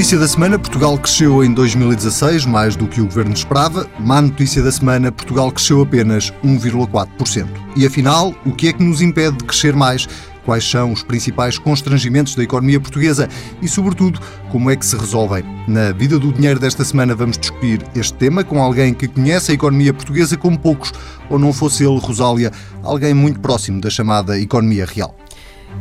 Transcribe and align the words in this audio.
notícia 0.00 0.18
da 0.18 0.26
semana: 0.26 0.58
Portugal 0.58 0.96
cresceu 0.96 1.44
em 1.44 1.52
2016 1.52 2.46
mais 2.46 2.74
do 2.74 2.88
que 2.88 3.02
o 3.02 3.04
governo 3.04 3.34
esperava. 3.34 3.86
Má 3.98 4.22
notícia 4.22 4.62
da 4.62 4.72
semana: 4.72 5.12
Portugal 5.12 5.52
cresceu 5.52 5.82
apenas 5.82 6.32
1,4%. 6.42 7.46
E 7.76 7.84
afinal, 7.84 8.34
o 8.46 8.52
que 8.52 8.68
é 8.68 8.72
que 8.72 8.82
nos 8.82 9.02
impede 9.02 9.36
de 9.36 9.44
crescer 9.44 9.76
mais? 9.76 10.08
Quais 10.42 10.64
são 10.64 10.90
os 10.90 11.02
principais 11.02 11.58
constrangimentos 11.58 12.34
da 12.34 12.42
economia 12.42 12.80
portuguesa 12.80 13.28
e, 13.60 13.68
sobretudo, 13.68 14.18
como 14.50 14.70
é 14.70 14.76
que 14.76 14.86
se 14.86 14.96
resolvem? 14.96 15.44
Na 15.68 15.92
Vida 15.92 16.18
do 16.18 16.32
Dinheiro 16.32 16.58
desta 16.58 16.82
semana 16.82 17.14
vamos 17.14 17.36
discutir 17.36 17.84
este 17.94 18.14
tema 18.14 18.42
com 18.42 18.58
alguém 18.62 18.94
que 18.94 19.06
conhece 19.06 19.50
a 19.50 19.54
economia 19.54 19.92
portuguesa 19.92 20.34
como 20.34 20.58
poucos, 20.58 20.94
ou 21.28 21.38
não 21.38 21.52
fosse 21.52 21.84
ele, 21.84 21.98
Rosália, 21.98 22.50
alguém 22.82 23.12
muito 23.12 23.38
próximo 23.38 23.82
da 23.82 23.90
chamada 23.90 24.40
economia 24.40 24.86
real. 24.86 25.14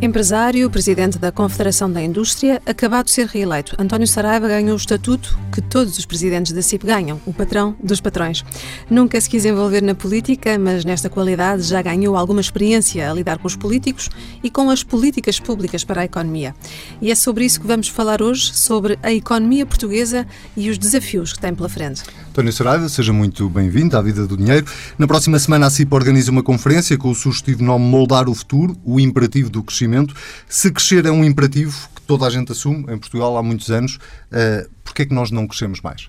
Empresário, 0.01 0.69
presidente 0.69 1.19
da 1.19 1.29
Confederação 1.29 1.91
da 1.91 2.01
Indústria, 2.01 2.61
acabado 2.65 3.07
de 3.07 3.11
ser 3.11 3.27
reeleito, 3.27 3.75
António 3.77 4.07
Saraiva 4.07 4.47
ganhou 4.47 4.73
o 4.73 4.77
estatuto 4.77 5.37
que 5.51 5.61
todos 5.61 5.97
os 5.97 6.05
presidentes 6.05 6.53
da 6.53 6.61
CIP 6.61 6.85
ganham, 6.85 7.19
o 7.25 7.33
patrão 7.33 7.75
dos 7.83 7.99
patrões. 7.99 8.45
Nunca 8.89 9.19
se 9.19 9.29
quis 9.29 9.43
envolver 9.43 9.81
na 9.81 9.93
política, 9.93 10.57
mas 10.57 10.85
nesta 10.85 11.09
qualidade 11.09 11.63
já 11.63 11.81
ganhou 11.81 12.15
alguma 12.15 12.39
experiência 12.39 13.11
a 13.11 13.13
lidar 13.13 13.39
com 13.39 13.47
os 13.47 13.57
políticos 13.57 14.09
e 14.41 14.49
com 14.49 14.69
as 14.69 14.83
políticas 14.83 15.37
públicas 15.37 15.83
para 15.83 16.01
a 16.01 16.05
economia. 16.05 16.55
E 17.01 17.11
é 17.11 17.15
sobre 17.15 17.43
isso 17.43 17.59
que 17.59 17.67
vamos 17.67 17.89
falar 17.89 18.21
hoje, 18.21 18.55
sobre 18.55 18.97
a 19.03 19.11
economia 19.11 19.65
portuguesa 19.65 20.25
e 20.55 20.69
os 20.69 20.77
desafios 20.77 21.33
que 21.33 21.39
tem 21.39 21.53
pela 21.53 21.67
frente. 21.67 22.03
António 22.39 22.53
Saraiva, 22.53 22.87
seja 22.87 23.11
muito 23.11 23.49
bem-vindo 23.49 23.97
à 23.97 24.01
Vida 24.01 24.25
do 24.25 24.37
Dinheiro. 24.37 24.65
Na 24.97 25.05
próxima 25.05 25.37
semana 25.37 25.65
a 25.65 25.69
CIP 25.69 25.93
organiza 25.93 26.31
uma 26.31 26.41
conferência 26.41 26.97
com 26.97 27.09
o 27.09 27.13
sugestivo 27.13 27.61
nome 27.61 27.83
Moldar 27.83 28.29
o 28.29 28.33
Futuro, 28.33 28.77
o 28.85 28.97
imperativo 28.97 29.49
do 29.49 29.61
crescimento. 29.61 30.15
Se 30.47 30.71
crescer 30.71 31.05
é 31.05 31.11
um 31.11 31.25
imperativo 31.25 31.89
que 31.93 32.01
toda 32.03 32.25
a 32.25 32.29
gente 32.29 32.53
assume, 32.53 32.83
em 32.83 32.97
Portugal 32.97 33.35
há 33.35 33.43
muitos 33.43 33.69
anos, 33.69 33.95
uh, 34.31 34.69
porquê 34.85 35.01
é 35.01 35.05
que 35.07 35.13
nós 35.13 35.31
não 35.31 35.45
crescemos 35.45 35.81
mais? 35.81 36.07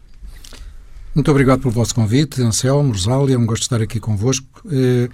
Muito 1.17 1.29
obrigado 1.33 1.63
pelo 1.63 1.73
vosso 1.73 1.97
convite, 1.97 2.41
Anselmo, 2.41 2.93
Rosália, 2.93 3.35
é 3.35 3.37
um 3.37 3.45
gosto 3.45 3.63
de 3.63 3.67
estar 3.67 3.83
aqui 3.83 3.99
convosco. 3.99 4.47
Uh, 4.67 5.11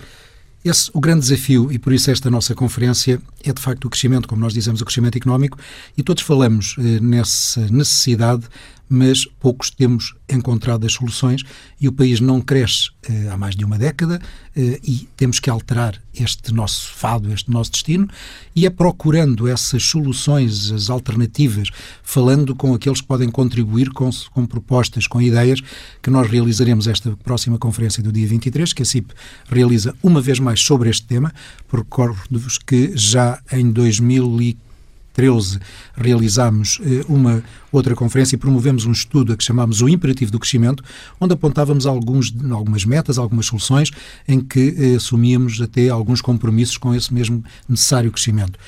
esse, 0.65 0.91
o 0.93 1.01
grande 1.01 1.21
desafio, 1.21 1.71
e 1.71 1.79
por 1.79 1.93
isso 1.93 2.11
esta 2.11 2.31
nossa 2.31 2.55
conferência, 2.55 3.21
é 3.45 3.53
de 3.53 3.61
facto 3.61 3.85
o 3.85 3.91
crescimento, 3.91 4.27
como 4.27 4.41
nós 4.41 4.53
dizemos, 4.53 4.81
o 4.81 4.85
crescimento 4.85 5.17
económico, 5.17 5.59
e 5.97 6.03
todos 6.03 6.23
falamos 6.23 6.77
uh, 6.77 6.83
nessa 7.03 7.61
necessidade 7.69 8.49
mas 8.89 9.25
poucos 9.41 9.71
temos 9.71 10.15
encontrado 10.29 10.87
as 10.87 10.93
soluções 10.93 11.43
e 11.81 11.89
o 11.89 11.93
país 11.93 12.21
não 12.21 12.41
cresce 12.41 12.91
eh, 13.09 13.29
há 13.31 13.37
mais 13.37 13.55
de 13.55 13.65
uma 13.65 13.79
década 13.79 14.21
eh, 14.55 14.81
e 14.83 15.09
temos 15.17 15.41
que 15.41 15.51
alterar 15.51 16.01
este 16.15 16.53
nosso 16.53 16.93
fado, 16.93 17.33
este 17.33 17.51
nosso 17.51 17.73
destino 17.73 18.09
e 18.55 18.65
é 18.65 18.71
procurando 18.71 19.49
essas 19.49 19.83
soluções, 19.83 20.71
as 20.71 20.89
alternativas, 20.89 21.71
falando 22.03 22.55
com 22.55 22.75
aqueles 22.75 23.01
que 23.01 23.07
podem 23.07 23.29
contribuir 23.29 23.91
com, 23.91 24.09
com 24.33 24.47
propostas, 24.47 25.07
com 25.07 25.21
ideias, 25.21 25.61
que 26.03 26.11
nós 26.11 26.29
realizaremos 26.29 26.87
esta 26.87 27.17
próxima 27.17 27.59
conferência 27.59 28.03
do 28.03 28.13
dia 28.13 28.27
23, 28.27 28.73
que 28.73 28.83
a 28.83 28.87
CIP 28.87 29.13
realiza 29.49 29.95
uma 30.03 30.21
vez 30.21 30.39
mais 30.39 30.56
sobre 30.61 30.91
este 30.91 31.07
tema. 31.07 31.33
Recordo-vos 31.73 32.59
que 32.59 32.93
já 32.97 33.41
em 33.53 33.71
2015 33.71 34.67
2013 35.17 35.59
realizámos 35.97 36.79
eh, 36.83 37.05
uma 37.09 37.43
outra 37.73 37.95
conferência 37.95 38.37
e 38.37 38.39
promovemos 38.39 38.85
um 38.85 38.93
estudo 38.93 39.33
a 39.33 39.37
que 39.37 39.43
chamámos 39.43 39.81
o 39.81 39.89
Imperativo 39.89 40.31
do 40.31 40.39
Crescimento, 40.39 40.85
onde 41.21 41.33
apontávamos 41.33 41.87
alguns, 41.87 42.35
algumas 42.51 42.85
metas, 42.85 43.19
algumas 43.19 43.47
soluções, 43.47 43.91
em 44.29 44.41
que 44.41 44.75
eh, 44.79 44.97
assumíamos 44.97 45.61
até 45.61 45.89
alguns 45.89 46.21
compromissos 46.21 46.77
com 46.77 46.95
esse 46.95 47.13
mesmo 47.13 47.43
necessário 47.69 48.13
crescimento. 48.13 48.59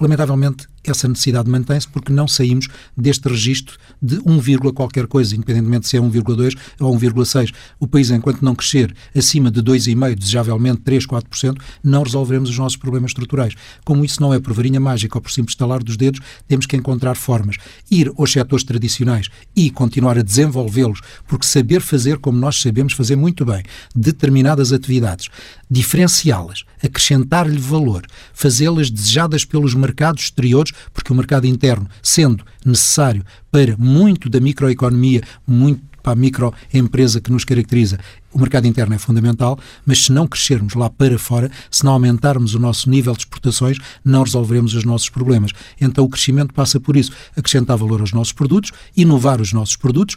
Lamentavelmente, 0.00 0.66
essa 0.84 1.08
necessidade 1.08 1.48
mantém-se 1.48 1.88
porque 1.88 2.12
não 2.12 2.26
saímos 2.26 2.68
deste 2.96 3.28
registro 3.28 3.78
de 4.00 4.18
1, 4.26 4.72
qualquer 4.72 5.06
coisa, 5.06 5.34
independentemente 5.34 5.88
se 5.88 5.96
é 5.96 6.00
1,2 6.00 6.56
ou 6.80 6.96
1,6. 6.96 7.52
O 7.78 7.86
país, 7.86 8.10
enquanto 8.10 8.42
não 8.42 8.54
crescer 8.54 8.94
acima 9.14 9.50
de 9.50 9.62
2,5%, 9.62 10.14
desejavelmente 10.14 10.82
3, 10.82 11.06
4%, 11.06 11.56
não 11.82 12.02
resolveremos 12.02 12.50
os 12.50 12.58
nossos 12.58 12.76
problemas 12.76 13.10
estruturais. 13.10 13.54
Como 13.84 14.04
isso 14.04 14.20
não 14.20 14.34
é 14.34 14.40
por 14.40 14.52
varinha 14.52 14.80
mágica 14.80 15.16
ou 15.18 15.22
por 15.22 15.30
simples 15.30 15.52
estalar 15.52 15.82
dos 15.82 15.96
dedos, 15.96 16.20
temos 16.48 16.66
que 16.66 16.76
encontrar 16.76 17.14
formas. 17.14 17.56
Ir 17.90 18.12
aos 18.16 18.32
setores 18.32 18.64
tradicionais 18.64 19.28
e 19.54 19.70
continuar 19.70 20.18
a 20.18 20.22
desenvolvê-los, 20.22 21.00
porque 21.26 21.46
saber 21.46 21.80
fazer 21.80 22.18
como 22.18 22.38
nós 22.38 22.60
sabemos 22.60 22.92
fazer 22.92 23.16
muito 23.16 23.44
bem 23.44 23.62
determinadas 23.94 24.72
atividades, 24.72 25.28
diferenciá-las, 25.70 26.64
acrescentar-lhe 26.82 27.58
valor, 27.58 28.06
fazê-las 28.32 28.90
desejadas 28.90 29.44
pelos 29.44 29.74
mercados 29.74 30.24
exteriores 30.24 30.71
porque 30.92 31.12
o 31.12 31.16
mercado 31.16 31.46
interno, 31.46 31.88
sendo 32.02 32.44
necessário 32.64 33.24
para 33.50 33.76
muito 33.76 34.28
da 34.28 34.40
microeconomia, 34.40 35.22
muito 35.46 35.92
para 36.02 36.12
a 36.12 36.16
microempresa 36.16 37.20
que 37.20 37.30
nos 37.30 37.44
caracteriza, 37.44 37.98
o 38.32 38.38
mercado 38.38 38.66
interno 38.66 38.94
é 38.94 38.98
fundamental, 38.98 39.58
mas 39.86 40.04
se 40.04 40.12
não 40.12 40.26
crescermos 40.26 40.74
lá 40.74 40.90
para 40.90 41.18
fora, 41.18 41.50
se 41.70 41.84
não 41.84 41.92
aumentarmos 41.92 42.54
o 42.54 42.58
nosso 42.58 42.90
nível 42.90 43.12
de 43.12 43.20
exportações, 43.20 43.78
não 44.04 44.22
resolveremos 44.22 44.74
os 44.74 44.84
nossos 44.84 45.08
problemas. 45.08 45.52
Então 45.80 46.04
o 46.04 46.08
crescimento 46.08 46.52
passa 46.52 46.80
por 46.80 46.96
isso, 46.96 47.12
acrescentar 47.36 47.76
valor 47.76 48.00
aos 48.00 48.12
nossos 48.12 48.32
produtos, 48.32 48.72
inovar 48.96 49.40
os 49.40 49.52
nossos 49.52 49.76
produtos, 49.76 50.16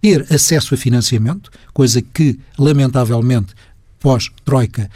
ter 0.00 0.26
acesso 0.32 0.74
a 0.74 0.78
financiamento, 0.78 1.50
coisa 1.72 2.00
que, 2.00 2.38
lamentavelmente, 2.58 3.54
pós-Troika, 3.98 4.90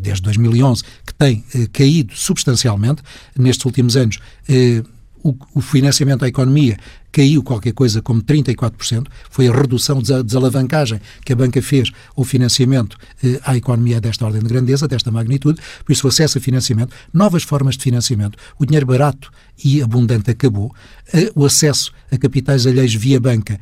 desde 0.00 0.22
2011, 0.22 0.82
que 1.06 1.14
tem 1.14 1.44
eh, 1.54 1.68
caído 1.72 2.14
substancialmente. 2.14 3.02
Nestes 3.36 3.64
últimos 3.64 3.96
anos. 3.96 4.18
Eh, 4.48 4.82
o, 5.24 5.60
financiamento 5.62 6.22
à 6.22 6.28
economia 6.28 6.76
caiu 7.10 7.42
qualquer 7.42 7.72
coisa 7.72 8.02
como 8.02 8.20
34%, 8.22 9.06
foi 9.30 9.48
a 9.48 9.52
redução 9.52 10.02
da 10.02 10.20
desalavancagem 10.20 11.00
que 11.24 11.32
a 11.32 11.36
banca 11.36 11.62
fez 11.62 11.90
ao 12.14 12.24
financiamento 12.24 12.98
eh, 13.22 13.40
à 13.42 13.56
economia 13.56 14.00
desta 14.00 14.26
ordem 14.26 14.42
de 14.42 14.48
grandeza, 14.48 14.86
desta 14.86 15.10
magnitude, 15.10 15.60
por 15.84 15.92
isso 15.92 16.06
o 16.06 16.10
acesso 16.10 16.36
a 16.36 16.40
financiamento, 16.40 16.94
novas 17.12 17.42
formas 17.42 17.76
de 17.76 17.84
financiamento, 17.84 18.36
o 18.58 18.66
dinheiro 18.66 18.84
barato 18.84 19.30
e 19.64 19.80
abundante 19.80 20.30
acabou, 20.30 20.74
eh, 21.12 21.30
o 21.34 21.46
acesso 21.46 21.92
a 22.10 22.18
capitais 22.18 22.66
alheios 22.66 22.94
via 22.94 23.18
banca 23.18 23.58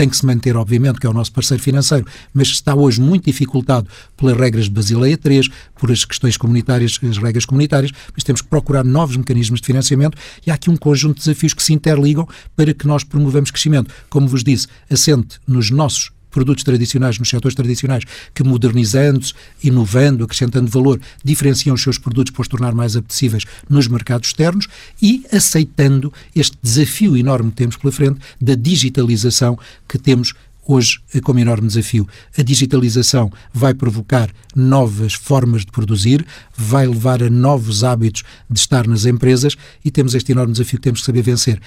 tem 0.00 0.08
que 0.08 0.16
se 0.16 0.24
manter, 0.24 0.56
obviamente, 0.56 0.98
que 0.98 1.06
é 1.06 1.10
o 1.10 1.12
nosso 1.12 1.30
parceiro 1.30 1.62
financeiro, 1.62 2.06
mas 2.32 2.48
está 2.48 2.74
hoje 2.74 2.98
muito 2.98 3.26
dificultado 3.26 3.86
pelas 4.16 4.34
regras 4.34 4.64
de 4.64 4.70
Basileia 4.70 5.18
3, 5.18 5.48
por 5.78 5.92
as 5.92 6.06
questões 6.06 6.38
comunitárias, 6.38 6.98
as 7.02 7.18
regras 7.18 7.44
comunitárias, 7.44 7.92
mas 8.14 8.24
temos 8.24 8.40
que 8.40 8.48
procurar 8.48 8.82
novos 8.82 9.14
mecanismos 9.18 9.60
de 9.60 9.66
financiamento 9.66 10.16
e 10.46 10.50
há 10.50 10.54
aqui 10.54 10.70
um 10.70 10.76
conjunto 10.78 11.18
de 11.18 11.24
desafios 11.26 11.52
que 11.52 11.62
se 11.62 11.74
interligam 11.74 12.26
para 12.56 12.72
que 12.72 12.86
nós 12.86 13.04
promovamos 13.04 13.50
crescimento. 13.50 13.92
Como 14.08 14.26
vos 14.26 14.42
disse, 14.42 14.68
assente 14.88 15.38
nos 15.46 15.70
nossos 15.70 16.10
produtos 16.30 16.64
tradicionais, 16.64 17.18
nos 17.18 17.28
setores 17.28 17.54
tradicionais, 17.54 18.04
que 18.34 18.42
modernizando-se, 18.42 19.34
inovando, 19.62 20.24
acrescentando 20.24 20.70
valor, 20.70 21.00
diferenciam 21.24 21.74
os 21.74 21.82
seus 21.82 21.98
produtos 21.98 22.32
para 22.32 22.42
os 22.42 22.48
tornar 22.48 22.74
mais 22.74 22.96
apetecíveis 22.96 23.44
nos 23.68 23.88
mercados 23.88 24.28
externos 24.28 24.66
e 25.00 25.24
aceitando 25.32 26.12
este 26.34 26.56
desafio 26.62 27.16
enorme 27.16 27.50
que 27.50 27.56
temos 27.56 27.76
pela 27.76 27.92
frente 27.92 28.20
da 28.40 28.54
digitalização 28.54 29.58
que 29.88 29.98
temos 29.98 30.34
hoje 30.66 31.00
como 31.22 31.38
enorme 31.38 31.66
desafio. 31.66 32.06
A 32.38 32.42
digitalização 32.42 33.30
vai 33.52 33.74
provocar 33.74 34.30
novas 34.54 35.14
formas 35.14 35.64
de 35.64 35.72
produzir, 35.72 36.24
vai 36.56 36.86
levar 36.86 37.22
a 37.22 37.30
novos 37.30 37.82
hábitos 37.82 38.22
de 38.48 38.58
estar 38.58 38.86
nas 38.86 39.04
empresas 39.04 39.56
e 39.84 39.90
temos 39.90 40.14
este 40.14 40.32
enorme 40.32 40.52
desafio 40.52 40.78
que 40.78 40.84
temos 40.84 41.00
que 41.00 41.06
saber 41.06 41.22
vencer 41.22 41.60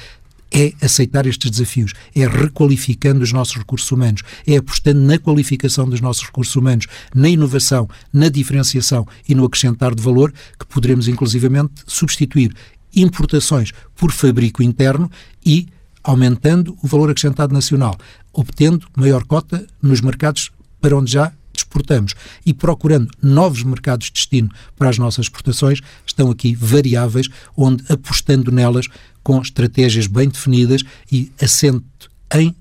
é 0.53 0.73
aceitar 0.85 1.25
estes 1.25 1.49
desafios, 1.49 1.93
é 2.15 2.27
requalificando 2.27 3.23
os 3.23 3.33
nossos 3.33 3.57
recursos 3.57 3.91
humanos, 3.91 4.21
é 4.45 4.57
apostando 4.57 5.01
na 5.01 5.17
qualificação 5.17 5.89
dos 5.89 5.99
nossos 5.99 6.23
recursos 6.23 6.55
humanos, 6.55 6.85
na 7.13 7.27
inovação, 7.27 7.89
na 8.13 8.29
diferenciação 8.29 9.07
e 9.27 9.33
no 9.33 9.45
acrescentar 9.45 9.95
de 9.95 10.03
valor, 10.03 10.31
que 10.59 10.65
poderemos 10.67 11.07
inclusivamente 11.07 11.73
substituir 11.87 12.53
importações 12.95 13.71
por 13.95 14.11
fabrico 14.11 14.61
interno 14.61 15.09
e 15.43 15.67
aumentando 16.03 16.77
o 16.83 16.87
valor 16.87 17.09
acrescentado 17.09 17.53
nacional, 17.53 17.97
obtendo 18.31 18.87
maior 18.95 19.23
cota 19.23 19.65
nos 19.81 20.01
mercados 20.01 20.51
para 20.79 20.95
onde 20.95 21.13
já 21.13 21.31
exportamos 21.55 22.13
e 22.45 22.53
procurando 22.53 23.09
novos 23.21 23.63
mercados 23.63 24.07
de 24.07 24.13
destino 24.13 24.49
para 24.75 24.89
as 24.89 24.97
nossas 24.97 25.25
exportações, 25.25 25.79
estão 26.05 26.29
aqui 26.29 26.55
variáveis 26.55 27.27
onde, 27.55 27.83
apostando 27.91 28.51
nelas 28.51 28.87
com 29.23 29.41
estratégias 29.41 30.07
bem 30.07 30.27
definidas 30.27 30.83
e 31.11 31.31
assento 31.41 32.11
em 32.33 32.55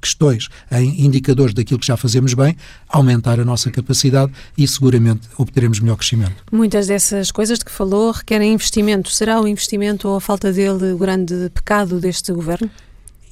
questões, 0.00 0.48
em 0.72 1.04
indicadores 1.04 1.54
daquilo 1.54 1.78
que 1.78 1.86
já 1.86 1.96
fazemos 1.96 2.34
bem, 2.34 2.56
aumentar 2.88 3.38
a 3.38 3.44
nossa 3.44 3.70
capacidade 3.70 4.32
e 4.56 4.66
seguramente 4.66 5.28
obteremos 5.36 5.80
melhor 5.80 5.96
crescimento. 5.96 6.34
Muitas 6.50 6.88
dessas 6.88 7.30
coisas 7.30 7.58
de 7.58 7.64
que 7.64 7.70
falou 7.70 8.10
requerem 8.10 8.52
investimento. 8.52 9.10
Será 9.10 9.40
o 9.40 9.46
investimento 9.46 10.08
ou 10.08 10.16
a 10.16 10.20
falta 10.20 10.52
dele 10.52 10.92
o 10.92 10.98
grande 10.98 11.50
pecado 11.54 12.00
deste 12.00 12.32
governo? 12.32 12.70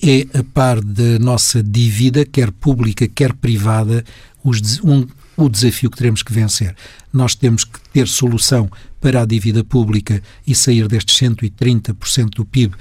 É 0.01 0.39
a 0.39 0.45
par 0.45 0.81
da 0.81 1.19
nossa 1.19 1.61
dívida, 1.61 2.25
quer 2.25 2.53
pública, 2.53 3.09
quer 3.09 3.33
privada, 3.33 4.05
os, 4.45 4.81
um, 4.85 5.05
o 5.39 5.49
desafio 5.49 5.89
que 5.89 5.97
teremos 5.97 6.23
que 6.23 6.33
vencer. 6.33 6.75
Nós 7.13 7.35
temos 7.35 7.65
que 7.65 7.81
ter 7.93 8.09
solução 8.09 8.69
para 9.01 9.23
a 9.23 9.25
dívida 9.25 9.63
pública 9.63 10.21
e 10.45 10.55
sair 10.55 10.89
destes 10.89 11.17
130% 11.17 12.31
do 12.31 12.45
PIB 12.45 12.75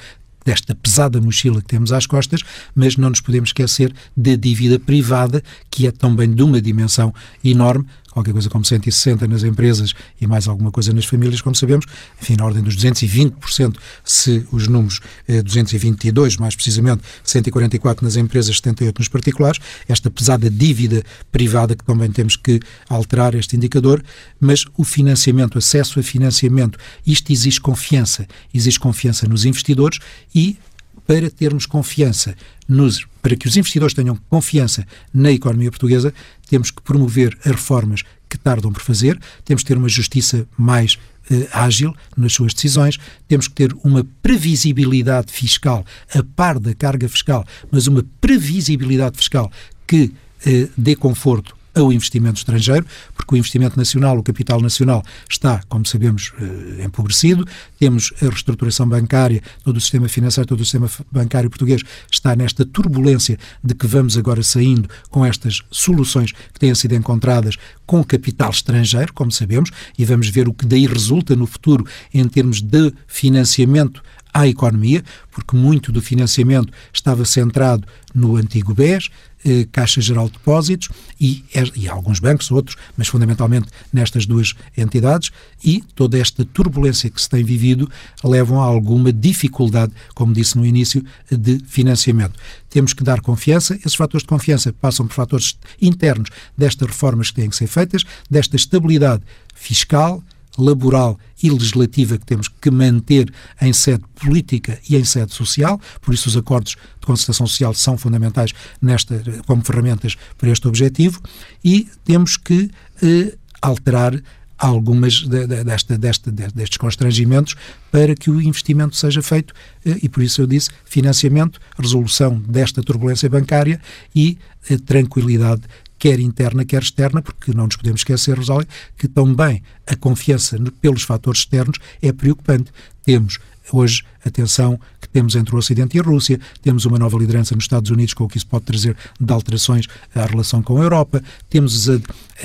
desta 0.44 0.74
pesada 0.74 1.20
mochila 1.20 1.62
que 1.62 1.68
temos 1.68 1.92
às 1.92 2.06
costas, 2.06 2.42
mas 2.74 2.96
não 2.96 3.10
nos 3.10 3.20
podemos 3.20 3.50
esquecer 3.50 3.94
da 4.16 4.34
dívida 4.36 4.80
privada, 4.80 5.44
que 5.70 5.86
é 5.86 5.92
também 5.92 6.34
de 6.34 6.42
uma 6.42 6.62
dimensão 6.62 7.14
enorme, 7.44 7.86
qualquer 8.18 8.34
coisa 8.34 8.50
como 8.50 8.66
160 8.66 9.28
nas 9.28 9.44
empresas 9.44 9.94
e 10.20 10.26
mais 10.26 10.48
alguma 10.48 10.72
coisa 10.72 10.92
nas 10.92 11.06
famílias, 11.06 11.40
como 11.40 11.56
sabemos, 11.56 11.86
enfim, 12.20 12.36
na 12.36 12.46
ordem 12.46 12.64
dos 12.64 12.76
220%, 12.76 13.76
se 14.04 14.46
os 14.52 14.68
números, 14.68 15.00
eh, 15.28 15.42
222 15.44 16.38
mais 16.38 16.56
precisamente, 16.56 17.04
144 17.24 18.04
nas 18.04 18.16
empresas, 18.16 18.56
78 18.56 18.98
nos 19.00 19.08
particulares, 19.08 19.60
esta 19.88 20.10
pesada 20.10 20.50
dívida 20.50 21.04
privada 21.32 21.76
que 21.76 21.84
também 21.84 22.12
temos 22.12 22.36
que 22.36 22.60
alterar 22.90 23.36
este 23.36 23.56
indicador, 23.56 24.04
mas 24.40 24.66
o 24.76 24.84
financiamento, 24.84 25.58
acesso 25.58 26.00
a 26.00 26.04
financiamento, 26.04 26.80
isto 27.06 27.32
exige 27.32 27.62
confiança, 27.62 28.28
exige 28.54 28.80
confiança 28.80 29.28
nos 29.28 29.46
investidores 29.46 30.00
e 30.34 30.58
para 31.08 31.32
termos 31.32 31.66
confiança 31.66 32.36
nos, 32.68 33.08
para 33.22 33.36
que 33.36 33.48
os 33.48 33.56
investidores 33.56 33.96
tenham 33.96 34.18
confiança 34.30 34.86
na 35.14 35.32
economia 35.32 35.72
portuguesa, 35.72 36.14
temos 36.50 36.70
que 36.70 36.82
promover 36.82 37.36
as 37.40 37.52
reformas 37.54 38.04
que 38.30 38.38
tardam 38.38 38.74
por 38.74 38.82
fazer, 38.82 39.18
temos 39.46 39.64
que 39.64 39.70
ter 39.70 39.78
uma 39.78 39.88
justiça 39.88 40.46
mais 40.58 41.00
eh, 41.32 41.48
ágil 41.54 41.96
nas 42.16 42.34
suas 42.34 42.54
decisões, 42.54 43.00
temos 43.26 43.48
que 43.48 43.54
ter 43.54 43.74
uma 43.86 44.06
previsibilidade 44.22 45.32
fiscal 45.32 45.86
a 46.14 46.22
par 46.36 46.60
da 46.60 46.76
carga 46.76 47.08
fiscal, 47.08 47.46
mas 47.72 47.88
uma 47.88 48.06
previsibilidade 48.20 49.18
fiscal 49.18 49.50
que 49.88 50.12
eh, 50.46 50.68
dê 50.78 50.94
conforto 50.94 51.57
ao 51.78 51.92
investimento 51.94 52.40
estrangeiro, 52.40 52.86
porque 53.16 53.36
o 53.36 53.38
investimento 53.38 53.78
nacional, 53.78 54.18
o 54.18 54.24
capital 54.24 54.62
nacional, 54.62 55.04
está, 55.30 55.62
como 55.70 55.86
sabemos, 55.86 56.34
eh, 56.40 56.86
empobrecido. 56.86 57.46
Temos 57.80 58.14
a 58.22 58.26
reestruturação 58.26 58.88
bancária, 58.88 59.42
todo 59.64 59.78
o 59.78 59.82
sistema 59.82 60.08
financeiro, 60.08 60.48
todo 60.48 60.62
o 60.62 60.64
sistema 60.64 60.90
bancário 61.12 61.50
português 61.50 61.82
está 62.12 62.36
nesta 62.36 62.66
turbulência 62.66 63.38
de 63.64 63.74
que 63.74 63.88
vamos 63.88 64.18
agora 64.18 64.44
saindo 64.44 64.90
com 65.10 65.26
estas 65.26 65.62
soluções 65.72 66.32
que 66.32 66.60
têm 66.60 66.74
sido 66.76 66.96
encontradas 66.96 67.56
com 67.86 68.04
capital 68.04 68.50
estrangeiro, 68.50 69.14
como 69.14 69.32
sabemos, 69.32 69.72
e 69.98 70.06
vamos 70.06 70.30
ver 70.30 70.48
o 70.48 70.54
que 70.54 70.66
daí 70.66 70.86
resulta 70.86 71.36
no 71.36 71.46
futuro 71.46 71.86
em 72.14 72.28
termos 72.28 72.62
de 72.62 72.94
financiamento 73.08 74.02
à 74.38 74.48
economia, 74.48 75.04
porque 75.32 75.58
muito 75.58 75.92
do 75.92 76.00
financiamento 76.00 76.72
estava 76.94 77.26
centrado 77.26 77.88
no 78.14 78.36
antigo 78.36 78.72
BES, 78.72 79.10
eh, 79.44 79.68
Caixa 79.72 80.00
Geral 80.00 80.28
de 80.28 80.34
Depósitos 80.34 80.90
e, 81.20 81.44
e 81.76 81.90
alguns 81.90 82.20
bancos, 82.20 82.52
outros, 82.52 82.78
mas 82.96 83.08
fundamentalmente 83.08 83.68
nestas 83.92 84.28
duas 84.28 84.54
entidades, 84.78 85.32
e 85.64 85.82
toda 85.96 86.20
esta 86.20 86.46
turbulência 86.46 87.10
que 87.10 87.20
se 87.20 87.28
tem 87.28 87.44
vivido 87.44 87.90
levam 88.24 88.62
a 88.62 88.66
alguma 88.66 89.12
dificuldade, 89.12 89.92
como 90.14 90.34
disse 90.34 90.56
no 90.56 90.64
início, 90.64 91.04
de 91.32 91.58
financiamento. 91.66 92.40
Temos 92.70 92.94
que 92.94 93.04
dar 93.04 93.22
confiança, 93.22 93.74
esses 93.76 93.96
fatores 93.96 94.22
de 94.22 94.30
confiança 94.30 94.72
passam 94.72 95.08
por 95.08 95.16
fatores 95.16 95.58
internos 95.82 96.30
destas 96.56 96.90
reformas 96.90 97.32
que 97.32 97.42
têm 97.42 97.50
que 97.50 97.56
ser 97.56 97.68
feitas, 97.68 98.04
desta 98.30 98.56
estabilidade 98.56 99.24
fiscal, 99.56 100.24
laboral 100.60 101.18
e 101.42 101.50
legislativa 101.50 102.18
que 102.18 102.26
temos 102.26 102.48
que 102.48 102.72
manter 102.72 103.32
em 103.62 103.74
sede 103.74 104.04
política 104.16 104.80
e 104.90 104.96
em 104.96 105.04
sede 105.04 105.34
social, 105.34 105.80
por 106.02 106.14
isso 106.14 106.30
os 106.30 106.38
acordos 106.38 106.76
de 107.00 107.06
concertação 107.06 107.48
social 107.48 107.74
são 107.74 107.98
fundamentais 107.98 108.54
nesta, 108.82 109.22
como 109.46 109.64
ferramentas 109.64 110.16
para 110.38 110.50
este 110.50 110.68
objetivo, 110.68 111.22
e 111.64 111.88
temos 112.04 112.38
que 112.38 112.72
eh, 113.02 113.36
alterar 113.62 114.22
algumas 114.58 115.22
de, 115.22 115.46
de, 115.46 115.64
desta, 115.64 115.98
desta, 115.98 116.32
destes 116.32 116.78
constrangimentos 116.78 117.56
para 117.92 118.16
que 118.16 118.30
o 118.32 118.42
investimento 118.42 118.96
seja 118.96 119.22
feito 119.22 119.54
eh, 119.86 119.98
e 120.02 120.10
por 120.10 120.24
isso 120.24 120.42
eu 120.42 120.48
disse 120.48 120.72
financiamento, 120.84 121.60
resolução 121.78 122.40
desta 122.40 122.82
turbulência 122.82 123.30
bancária 123.30 123.80
e 124.16 124.38
eh, 124.70 124.78
tranquilidade 124.78 125.62
quer 125.98 126.20
interna, 126.20 126.66
quer 126.66 126.82
externa, 126.82 127.22
porque 127.22 127.54
não 127.54 127.66
nos 127.66 127.76
podemos 127.76 128.02
esquecer, 128.02 128.38
Rosália, 128.38 128.68
que 128.98 129.08
também 129.08 129.62
a 129.86 129.96
confiança 129.96 130.58
pelos 130.82 131.04
fatores 131.04 131.42
externos 131.42 131.78
é 132.02 132.12
preocupante. 132.12 132.72
Temos 133.04 133.40
hoje 133.72 134.04
a 134.26 134.30
tensão 134.30 134.80
que 135.02 135.10
temos 135.10 135.36
entre 135.36 135.56
o 135.56 135.58
Ocidente 135.58 135.98
e 135.98 136.00
a 136.00 136.04
Rússia, 136.04 136.40
temos 136.62 136.86
uma 136.86 136.98
nova 136.98 137.18
liderança 137.18 137.56
nos 137.56 137.64
Estados 137.64 137.90
Unidos 137.92 138.14
com 138.14 138.26
o 138.26 138.28
que 138.28 138.38
isso 138.38 138.48
pode 138.48 138.66
trazer 138.66 138.96
de 139.20 139.34
alterações 139.34 139.88
à 140.14 140.26
relação 140.26 140.62
com 140.62 140.80
a 140.80 140.84
Europa, 140.84 141.24
temos 141.50 141.90
a, 141.90 142.00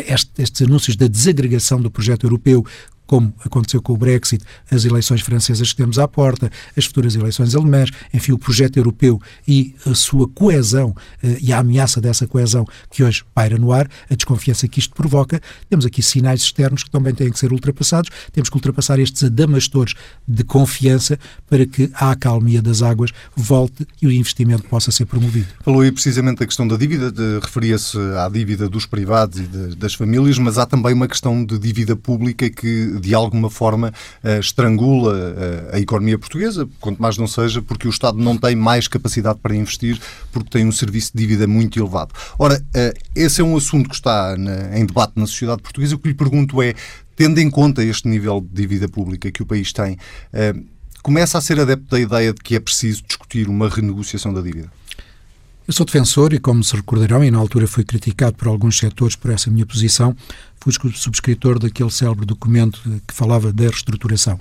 estes 0.09 0.63
anúncios 0.63 0.97
da 0.97 1.07
desagregação 1.07 1.81
do 1.81 1.91
projeto 1.91 2.25
europeu 2.25 2.65
como 3.13 3.31
aconteceu 3.45 3.83
com 3.83 3.93
o 3.93 3.97
Brexit, 3.99 4.43
as 4.71 4.87
eleições 4.87 5.21
francesas 5.21 5.71
que 5.71 5.77
temos 5.77 5.99
à 5.99 6.09
porta, 6.09 6.51
as 6.75 6.87
futuras 6.87 7.15
eleições 7.15 7.55
alemãs, 7.55 7.91
enfim, 8.15 8.33
o 8.33 8.39
projeto 8.39 8.79
europeu 8.79 9.21
e 9.47 9.75
a 9.85 9.95
sua 9.95 10.27
coesão 10.27 10.97
eh, 11.23 11.37
e 11.43 11.53
a 11.53 11.59
ameaça 11.59 12.01
dessa 12.01 12.27
coesão 12.27 12.65
que 12.91 13.05
hoje 13.05 13.23
paira 13.35 13.59
no 13.59 13.71
ar, 13.71 13.87
a 14.09 14.15
desconfiança 14.15 14.67
que 14.67 14.79
isto 14.79 14.95
provoca, 14.95 15.43
temos 15.69 15.85
aqui 15.85 16.03
sinais 16.03 16.41
externos 16.41 16.85
que 16.85 16.91
também 16.91 17.15
têm 17.15 17.31
que 17.31 17.39
ser 17.39 17.53
ultrapassados, 17.53 18.09
temos 18.33 18.49
que 18.49 18.57
ultrapassar 18.57 18.99
estes 18.99 19.25
adamastores 19.25 19.93
de 20.27 20.43
confiança 20.43 21.19
para 21.51 21.67
que 21.67 21.91
a 21.93 22.13
acalmia 22.13 22.63
das 22.63 22.81
águas 22.81 23.11
volte 23.37 23.87
e 24.01 24.07
o 24.07 24.11
investimento 24.11 24.63
possa 24.69 24.91
ser 24.91 25.05
promovido. 25.05 25.49
Falou 25.63 25.83
aí 25.83 25.93
precisamente 25.93 26.39
da 26.39 26.47
questão 26.47 26.67
da 26.67 26.79
dívida, 26.79 27.13
referia-se 27.43 27.99
à 28.17 28.27
dívida 28.31 28.71
dos 28.71 28.87
privados 28.87 29.39
e 29.39 29.43
de, 29.43 29.77
das 29.77 29.93
famílias, 29.93 30.39
mas 30.39 30.57
há 30.57 30.65
também 30.65 30.95
uma 30.95 31.07
questão 31.07 31.45
de 31.45 31.59
dívida 31.59 31.95
pública 31.95 32.49
que 32.49 33.02
de 33.03 33.15
alguma 33.15 33.51
forma 33.51 33.93
uh, 34.23 34.39
estrangula 34.39 35.13
uh, 35.13 35.75
a 35.75 35.81
economia 35.81 36.17
portuguesa, 36.17 36.69
quanto 36.81 37.03
mais 37.03 37.19
não 37.19 37.27
seja 37.27 37.61
porque 37.61 37.89
o 37.89 37.91
Estado 37.91 38.19
não 38.19 38.39
tem 38.39 38.55
mais 38.55 38.87
capacidade 38.87 39.41
para 39.43 39.55
investir, 39.57 40.01
porque 40.31 40.49
tem 40.49 40.67
um 40.67 40.73
serviço 40.73 41.11
de 41.15 41.23
dívida 41.23 41.47
muito 41.47 41.79
elevado. 41.79 42.15
Ora, 42.39 42.59
uh, 42.59 43.01
esse 43.15 43.41
é 43.41 43.45
um 43.45 43.57
assunto 43.57 43.89
que 43.89 43.97
está 43.97 44.37
em 44.75 44.87
debate 44.87 45.15
na 45.17 45.27
sociedade 45.27 45.63
portuguesa. 45.63 45.97
O 45.97 45.99
que 45.99 46.09
lhe 46.09 46.15
pergunto 46.15 46.63
é, 46.63 46.75
tendo 47.17 47.39
em 47.41 47.51
conta 47.51 47.83
este 47.83 48.07
nível 48.07 48.41
de 48.41 48.63
dívida 48.63 48.89
pública 48.89 49.31
que 49.31 49.43
o 49.43 49.47
país 49.47 49.73
tem, 49.73 49.99
começa 51.03 51.37
a 51.37 51.41
ser 51.41 51.61
adepto 51.61 51.91
da 51.91 52.01
ideia 52.01 52.33
de 52.33 52.41
que 52.41 52.55
é 52.57 52.61
preciso 52.61 53.03
discutir 53.07 53.49
uma 53.49 53.69
renegociação 53.69 54.33
da 54.33 54.41
dívida? 54.41 54.71
Eu 55.67 55.73
sou 55.73 55.87
defensor 55.87 56.33
e, 56.33 56.41
como 56.41 56.65
se 56.65 56.75
recordarão, 56.75 57.23
e 57.23 57.31
na 57.31 57.39
altura 57.39 57.69
fui 57.69 57.85
criticado 57.85 58.37
por 58.37 58.49
alguns 58.49 58.77
setores 58.77 59.15
por 59.15 59.31
essa 59.31 59.49
minha 59.49 59.65
posição, 59.65 60.15
fui 60.59 60.73
subscritor 60.93 61.57
daquele 61.57 61.91
célebre 61.91 62.27
documento 62.27 62.81
que 63.07 63.15
falava 63.15 63.53
da 63.53 63.63
reestruturação. 63.65 64.41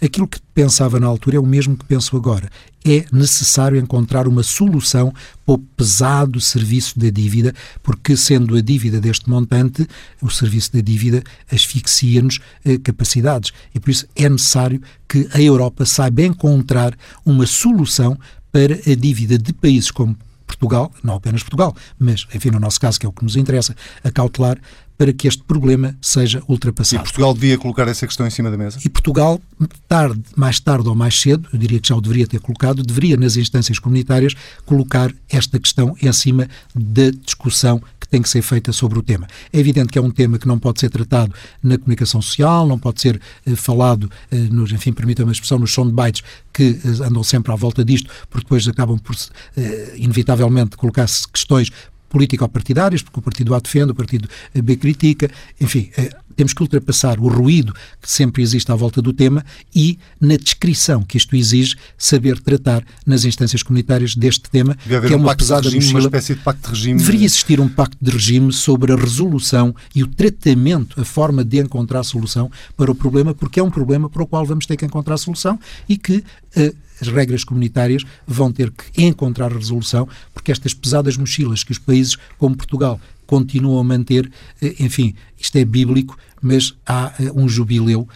Aquilo 0.00 0.28
que 0.28 0.38
pensava 0.54 1.00
na 1.00 1.08
altura 1.08 1.36
é 1.36 1.40
o 1.40 1.46
mesmo 1.46 1.76
que 1.76 1.84
penso 1.84 2.16
agora. 2.16 2.48
É 2.84 3.04
necessário 3.12 3.80
encontrar 3.80 4.28
uma 4.28 4.44
solução 4.44 5.12
para 5.44 5.54
o 5.56 5.58
pesado 5.58 6.40
serviço 6.40 6.96
da 7.00 7.10
dívida, 7.10 7.52
porque, 7.82 8.16
sendo 8.16 8.56
a 8.56 8.60
dívida 8.60 9.00
deste 9.00 9.28
montante, 9.28 9.88
o 10.22 10.30
serviço 10.30 10.72
da 10.72 10.80
dívida 10.80 11.24
asfixia-nos 11.50 12.38
eh, 12.64 12.78
capacidades. 12.78 13.52
E 13.74 13.80
por 13.80 13.90
isso 13.90 14.06
é 14.14 14.28
necessário 14.28 14.80
que 15.08 15.28
a 15.32 15.42
Europa 15.42 15.84
saiba 15.84 16.22
encontrar 16.22 16.96
uma 17.26 17.44
solução 17.44 18.16
para 18.52 18.74
a 18.74 18.94
dívida 18.94 19.36
de 19.36 19.52
países 19.52 19.90
como 19.90 20.16
Portugal, 20.56 20.92
não 21.02 21.14
apenas 21.14 21.42
Portugal, 21.42 21.74
mas, 21.98 22.26
enfim, 22.34 22.50
no 22.50 22.60
nosso 22.60 22.80
caso, 22.80 22.98
que 22.98 23.06
é 23.06 23.08
o 23.08 23.12
que 23.12 23.24
nos 23.24 23.36
interessa, 23.36 23.74
a 24.04 24.10
cautelar 24.10 24.58
para 25.00 25.14
que 25.14 25.26
este 25.26 25.42
problema 25.42 25.96
seja 26.02 26.42
ultrapassado. 26.46 27.02
E 27.02 27.04
Portugal 27.04 27.32
devia 27.32 27.56
colocar 27.56 27.88
essa 27.88 28.06
questão 28.06 28.26
em 28.26 28.30
cima 28.30 28.50
da 28.50 28.58
mesa? 28.58 28.78
E 28.84 28.88
Portugal, 28.90 29.40
tarde, 29.88 30.20
mais 30.36 30.60
tarde 30.60 30.86
ou 30.90 30.94
mais 30.94 31.18
cedo, 31.18 31.48
eu 31.50 31.58
diria 31.58 31.80
que 31.80 31.88
já 31.88 31.96
o 31.96 32.02
deveria 32.02 32.26
ter 32.26 32.38
colocado, 32.38 32.82
deveria, 32.82 33.16
nas 33.16 33.34
instâncias 33.38 33.78
comunitárias, 33.78 34.34
colocar 34.66 35.10
esta 35.30 35.58
questão 35.58 35.96
em 36.02 36.12
cima 36.12 36.46
da 36.74 37.10
discussão 37.10 37.80
tem 38.10 38.20
que 38.20 38.28
ser 38.28 38.42
feita 38.42 38.72
sobre 38.72 38.98
o 38.98 39.02
tema. 39.02 39.26
É 39.52 39.58
evidente 39.58 39.88
que 39.88 39.98
é 39.98 40.02
um 40.02 40.10
tema 40.10 40.38
que 40.38 40.48
não 40.48 40.58
pode 40.58 40.80
ser 40.80 40.90
tratado 40.90 41.32
na 41.62 41.78
comunicação 41.78 42.20
social, 42.20 42.66
não 42.66 42.78
pode 42.78 43.00
ser 43.00 43.20
eh, 43.46 43.54
falado, 43.54 44.10
eh, 44.30 44.36
nos, 44.36 44.72
enfim, 44.72 44.92
permita-me 44.92 45.30
a 45.30 45.32
expressão, 45.32 45.58
nos 45.58 45.72
soundbites 45.72 46.22
que 46.52 46.78
eh, 46.84 47.06
andam 47.06 47.22
sempre 47.22 47.52
à 47.52 47.56
volta 47.56 47.84
disto, 47.84 48.10
porque 48.28 48.44
depois 48.44 48.66
acabam 48.68 48.98
por, 48.98 49.14
eh, 49.56 49.94
inevitavelmente, 49.96 50.76
colocar-se 50.76 51.28
questões 51.28 51.70
político-partidárias, 52.10 53.00
porque 53.02 53.18
o 53.18 53.22
partido 53.22 53.54
A 53.54 53.60
defende, 53.60 53.92
o 53.92 53.94
partido 53.94 54.28
B 54.52 54.76
critica, 54.76 55.30
enfim, 55.58 55.90
eh, 55.96 56.10
temos 56.36 56.52
que 56.52 56.62
ultrapassar 56.62 57.18
o 57.20 57.28
ruído 57.28 57.72
que 58.00 58.10
sempre 58.10 58.42
existe 58.42 58.70
à 58.72 58.74
volta 58.74 59.00
do 59.00 59.12
tema 59.12 59.44
e, 59.74 59.98
na 60.20 60.36
descrição 60.36 61.02
que 61.02 61.16
isto 61.16 61.36
exige, 61.36 61.76
saber 61.96 62.40
tratar 62.40 62.84
nas 63.06 63.24
instâncias 63.24 63.62
comunitárias 63.62 64.14
deste 64.14 64.50
tema, 64.50 64.74
que 64.74 65.12
é 65.12 65.16
uma 65.16 65.32
um 65.32 65.36
pesada 65.36 65.62
de 65.62 65.68
regime, 65.68 65.84
mochila. 65.92 66.08
Uma 66.08 66.18
espécie 66.18 66.34
de 66.34 66.40
pacto 66.40 66.62
de 66.62 66.74
regime. 66.74 66.98
Deveria 66.98 67.24
existir 67.24 67.60
um 67.60 67.68
pacto 67.68 67.96
de 68.00 68.10
regime 68.10 68.52
sobre 68.52 68.92
a 68.92 68.96
resolução 68.96 69.74
e 69.94 70.02
o 70.02 70.06
tratamento, 70.06 71.00
a 71.00 71.04
forma 71.04 71.44
de 71.44 71.58
encontrar 71.58 72.02
solução 72.02 72.50
para 72.76 72.90
o 72.90 72.94
problema, 72.94 73.34
porque 73.34 73.60
é 73.60 73.62
um 73.62 73.70
problema 73.70 74.08
para 74.08 74.22
o 74.22 74.26
qual 74.26 74.44
vamos 74.44 74.66
ter 74.66 74.76
que 74.76 74.84
encontrar 74.84 75.16
solução 75.18 75.58
e 75.88 75.96
que. 75.96 76.24
Uh, 76.56 76.89
as 77.00 77.08
regras 77.08 77.44
comunitárias 77.44 78.04
vão 78.26 78.52
ter 78.52 78.70
que 78.70 79.02
encontrar 79.02 79.52
resolução, 79.52 80.08
porque 80.34 80.52
estas 80.52 80.74
pesadas 80.74 81.16
mochilas 81.16 81.64
que 81.64 81.72
os 81.72 81.78
países 81.78 82.16
como 82.38 82.56
Portugal 82.56 83.00
continuam 83.26 83.78
a 83.78 83.84
manter, 83.84 84.30
eh, 84.60 84.74
enfim, 84.80 85.14
isto 85.38 85.56
é 85.56 85.64
bíblico, 85.64 86.18
mas 86.42 86.74
há 86.84 87.14
eh, 87.20 87.30
um 87.34 87.48
jubileu, 87.48 88.08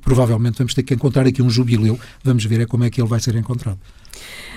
provavelmente 0.00 0.58
vamos 0.58 0.74
ter 0.74 0.82
que 0.82 0.94
encontrar 0.94 1.26
aqui 1.26 1.40
um 1.40 1.48
jubileu, 1.48 1.98
vamos 2.24 2.44
ver 2.44 2.60
é 2.60 2.66
como 2.66 2.84
é 2.84 2.90
que 2.90 3.00
ele 3.00 3.08
vai 3.08 3.20
ser 3.20 3.36
encontrado. 3.36 3.78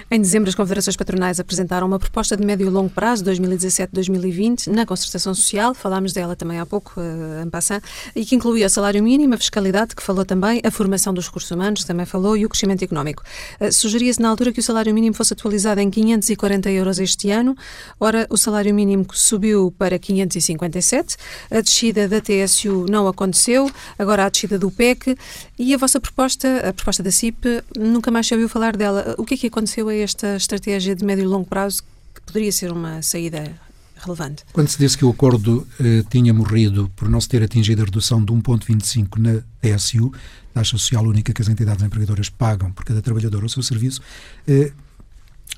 Em 0.09 0.21
dezembro, 0.21 0.47
as 0.47 0.53
confederações 0.53 0.95
patronais 0.95 1.39
apresentaram 1.39 1.87
uma 1.87 1.97
proposta 1.97 2.37
de 2.37 2.45
médio 2.45 2.67
e 2.67 2.69
longo 2.69 2.91
prazo, 2.91 3.25
2017-2020, 3.25 4.67
na 4.67 4.85
concertação 4.85 5.33
social, 5.33 5.73
falámos 5.73 6.13
dela 6.13 6.35
também 6.35 6.59
há 6.59 6.65
pouco, 6.65 6.93
uh, 6.99 7.43
em 7.43 7.49
passant, 7.49 7.81
e 8.15 8.23
que 8.23 8.35
incluía 8.35 8.67
o 8.67 8.69
salário 8.69 9.01
mínimo, 9.01 9.33
a 9.33 9.37
fiscalidade, 9.37 9.95
que 9.95 10.03
falou 10.03 10.23
também, 10.23 10.61
a 10.63 10.69
formação 10.69 11.11
dos 11.11 11.25
recursos 11.25 11.49
humanos, 11.49 11.81
que 11.81 11.87
também 11.87 12.05
falou, 12.05 12.37
e 12.37 12.45
o 12.45 12.49
crescimento 12.49 12.83
económico. 12.83 13.23
Uh, 13.59 13.71
Sugeria-se 13.71 14.21
na 14.21 14.29
altura 14.29 14.51
que 14.53 14.59
o 14.59 14.63
salário 14.63 14.93
mínimo 14.93 15.15
fosse 15.15 15.33
atualizado 15.33 15.81
em 15.81 15.89
540 15.89 16.69
euros 16.69 16.99
este 16.99 17.31
ano, 17.31 17.57
ora, 17.99 18.27
o 18.29 18.37
salário 18.37 18.75
mínimo 18.75 19.07
subiu 19.11 19.73
para 19.75 19.97
557, 19.97 21.17
a 21.49 21.61
descida 21.61 22.07
da 22.07 22.21
TSU 22.21 22.85
não 22.87 23.07
aconteceu, 23.07 23.71
agora 23.97 24.25
a 24.25 24.29
descida 24.29 24.59
do 24.59 24.69
PEC, 24.69 25.17
e 25.57 25.73
a 25.73 25.77
vossa 25.77 25.99
proposta, 25.99 26.69
a 26.69 26.71
proposta 26.71 27.01
da 27.01 27.09
CIP, 27.09 27.63
nunca 27.75 28.11
mais 28.11 28.27
se 28.27 28.35
ouviu 28.35 28.47
falar 28.47 28.77
dela. 28.77 29.15
O 29.17 29.25
que 29.25 29.33
é 29.33 29.37
que 29.37 29.47
aconteceu 29.47 29.89
a 29.89 29.94
esta 30.01 30.35
estratégia 30.35 30.95
de 30.95 31.03
médio 31.03 31.23
e 31.23 31.27
longo 31.27 31.45
prazo 31.45 31.83
que 32.13 32.21
poderia 32.21 32.51
ser 32.51 32.71
uma 32.71 33.01
saída 33.01 33.51
relevante? 33.95 34.43
Quando 34.53 34.67
se 34.67 34.77
disse 34.77 34.97
que 34.97 35.05
o 35.05 35.09
acordo 35.09 35.67
eh, 35.79 36.03
tinha 36.09 36.33
morrido 36.33 36.91
por 36.95 37.09
não 37.09 37.19
se 37.19 37.29
ter 37.29 37.43
atingido 37.43 37.81
a 37.81 37.85
redução 37.85 38.23
de 38.23 38.31
1,25 38.31 39.17
na 39.17 39.41
TSU, 39.61 40.11
taxa 40.53 40.77
social 40.77 41.03
única 41.05 41.33
que 41.33 41.41
as 41.41 41.49
entidades 41.49 41.83
empregadoras 41.83 42.29
pagam 42.29 42.71
por 42.71 42.85
cada 42.85 43.01
trabalhador 43.01 43.43
o 43.43 43.49
seu 43.49 43.63
serviço, 43.63 44.01
eh, 44.47 44.71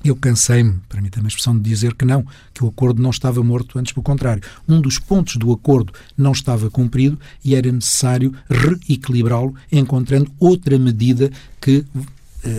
eu 0.04 0.14
cansei-me, 0.14 0.80
permita-me 0.88 1.26
a 1.26 1.28
expressão, 1.28 1.56
de 1.56 1.68
dizer 1.68 1.94
que 1.94 2.04
não, 2.04 2.24
que 2.54 2.64
o 2.64 2.68
acordo 2.68 3.02
não 3.02 3.10
estava 3.10 3.42
morto, 3.42 3.78
antes 3.78 3.92
pelo 3.92 4.04
contrário. 4.04 4.42
Um 4.68 4.80
dos 4.80 4.98
pontos 4.98 5.36
do 5.36 5.52
acordo 5.52 5.92
não 6.16 6.32
estava 6.32 6.70
cumprido 6.70 7.18
e 7.44 7.54
era 7.54 7.70
necessário 7.70 8.32
reequilibrá-lo, 8.48 9.54
encontrando 9.72 10.30
outra 10.38 10.78
medida 10.78 11.30
que 11.60 11.84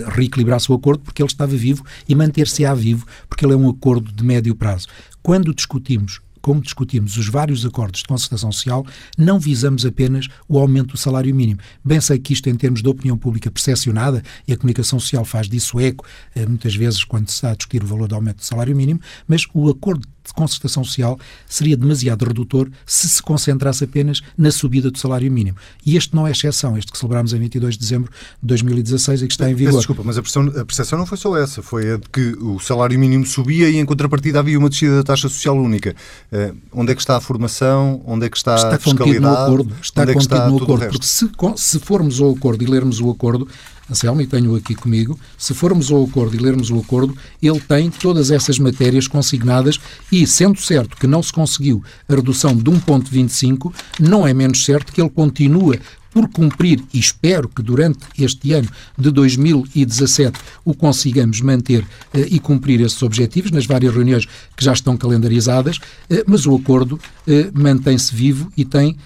reequilibrasse 0.08 0.70
o 0.70 0.74
acordo 0.74 1.02
porque 1.02 1.22
ele 1.22 1.28
estava 1.28 1.56
vivo 1.56 1.84
e 2.08 2.14
manter-se-á 2.14 2.74
vivo 2.74 3.06
porque 3.28 3.44
ele 3.44 3.54
é 3.54 3.56
um 3.56 3.68
acordo 3.68 4.12
de 4.12 4.24
médio 4.24 4.54
prazo. 4.54 4.86
Quando 5.22 5.54
discutimos 5.54 6.20
como 6.40 6.60
discutimos 6.60 7.16
os 7.16 7.28
vários 7.28 7.64
acordos 7.66 8.00
de 8.00 8.08
concertação 8.08 8.50
social, 8.50 8.86
não 9.16 9.38
visamos 9.38 9.84
apenas 9.84 10.26
o 10.48 10.58
aumento 10.58 10.92
do 10.92 10.96
salário 10.96 11.34
mínimo. 11.34 11.60
Bem 11.84 12.00
sei 12.00 12.18
que 12.18 12.32
isto, 12.32 12.48
em 12.48 12.54
termos 12.54 12.82
de 12.82 12.88
opinião 12.88 13.16
pública 13.16 13.50
percepcionada, 13.50 14.22
e 14.46 14.52
a 14.52 14.56
comunicação 14.56 14.98
social 14.98 15.24
faz 15.24 15.48
disso 15.48 15.78
eco, 15.78 16.06
eh, 16.34 16.46
muitas 16.46 16.74
vezes, 16.74 17.04
quando 17.04 17.28
se 17.28 17.34
está 17.34 17.50
a 17.50 17.54
discutir 17.54 17.82
o 17.82 17.86
valor 17.86 18.08
do 18.08 18.14
aumento 18.14 18.38
do 18.38 18.44
salário 18.44 18.74
mínimo, 18.74 19.00
mas 19.28 19.46
o 19.52 19.68
acordo 19.68 20.06
de 20.24 20.32
concertação 20.32 20.84
social 20.84 21.18
seria 21.48 21.76
demasiado 21.76 22.24
redutor 22.24 22.70
se 22.86 23.08
se 23.08 23.22
concentrasse 23.22 23.84
apenas 23.84 24.20
na 24.36 24.50
subida 24.50 24.90
do 24.90 24.98
salário 24.98 25.30
mínimo. 25.30 25.56
E 25.84 25.96
este 25.96 26.14
não 26.14 26.26
é 26.26 26.30
exceção, 26.30 26.76
este 26.76 26.92
que 26.92 26.98
celebramos 26.98 27.32
em 27.32 27.38
22 27.38 27.74
de 27.74 27.80
dezembro 27.80 28.10
de 28.10 28.48
2016 28.48 29.22
e 29.22 29.26
que 29.26 29.32
está 29.32 29.50
em 29.50 29.54
vigor. 29.54 29.76
Desculpa, 29.76 30.02
mas 30.04 30.18
a 30.18 30.22
percepção, 30.22 30.98
não 30.98 31.06
foi 31.06 31.18
só 31.18 31.36
essa, 31.36 31.62
foi 31.62 31.92
a 31.92 31.96
de 31.96 32.08
que 32.08 32.36
o 32.40 32.58
salário 32.58 32.98
mínimo 32.98 33.26
subia 33.26 33.68
e 33.68 33.76
em 33.76 33.84
contrapartida 33.84 34.38
havia 34.38 34.58
uma 34.58 34.68
descida 34.68 34.96
da 34.96 35.02
taxa 35.02 35.28
social 35.28 35.56
única. 35.56 35.94
Uh, 36.32 36.56
onde 36.72 36.92
é 36.92 36.94
que 36.94 37.00
está 37.00 37.16
a 37.16 37.20
formação? 37.20 38.02
Onde 38.04 38.26
é 38.26 38.30
que 38.30 38.36
está, 38.36 38.54
está 38.54 38.74
a 38.74 38.78
fiscalidade? 38.78 39.20
no 39.20 39.32
acordo, 39.32 39.74
está 39.82 40.02
onde 40.02 40.10
é 40.10 40.14
contido 40.14 40.34
está 40.34 40.48
no 40.48 40.56
acordo, 40.62 40.86
porque 40.86 41.06
se, 41.06 41.30
se 41.56 41.78
formos 41.78 42.20
ao 42.20 42.30
acordo 42.32 42.62
e 42.62 42.66
lermos 42.66 43.00
o 43.00 43.10
acordo, 43.10 43.48
Anselmo, 43.90 44.20
e 44.22 44.26
tenho 44.26 44.54
aqui 44.54 44.74
comigo, 44.74 45.18
se 45.36 45.52
formos 45.52 45.90
ao 45.90 46.04
acordo 46.04 46.36
e 46.36 46.38
lermos 46.38 46.70
o 46.70 46.78
acordo, 46.78 47.16
ele 47.42 47.60
tem 47.60 47.90
todas 47.90 48.30
essas 48.30 48.58
matérias 48.58 49.08
consignadas 49.08 49.80
e, 50.12 50.26
sendo 50.26 50.60
certo 50.60 50.96
que 50.96 51.06
não 51.06 51.22
se 51.22 51.32
conseguiu 51.32 51.82
a 52.08 52.14
redução 52.14 52.54
de 52.54 52.70
1,25, 52.70 53.72
não 53.98 54.26
é 54.26 54.32
menos 54.32 54.64
certo 54.64 54.92
que 54.92 55.00
ele 55.00 55.10
continua 55.10 55.78
por 56.12 56.28
cumprir, 56.28 56.82
e 56.92 56.98
espero 56.98 57.48
que 57.48 57.62
durante 57.62 58.00
este 58.18 58.52
ano 58.52 58.68
de 58.98 59.10
2017 59.10 60.38
o 60.64 60.74
consigamos 60.74 61.40
manter 61.40 61.86
eh, 62.12 62.26
e 62.30 62.40
cumprir 62.40 62.80
esses 62.80 63.00
objetivos 63.02 63.50
nas 63.50 63.64
várias 63.64 63.94
reuniões 63.94 64.26
que 64.56 64.64
já 64.64 64.72
estão 64.72 64.96
calendarizadas, 64.96 65.78
eh, 66.08 66.24
mas 66.26 66.46
o 66.46 66.56
acordo 66.56 66.98
eh, 67.26 67.50
mantém-se 67.54 68.14
vivo 68.14 68.52
e 68.56 68.64
tem 68.64 68.96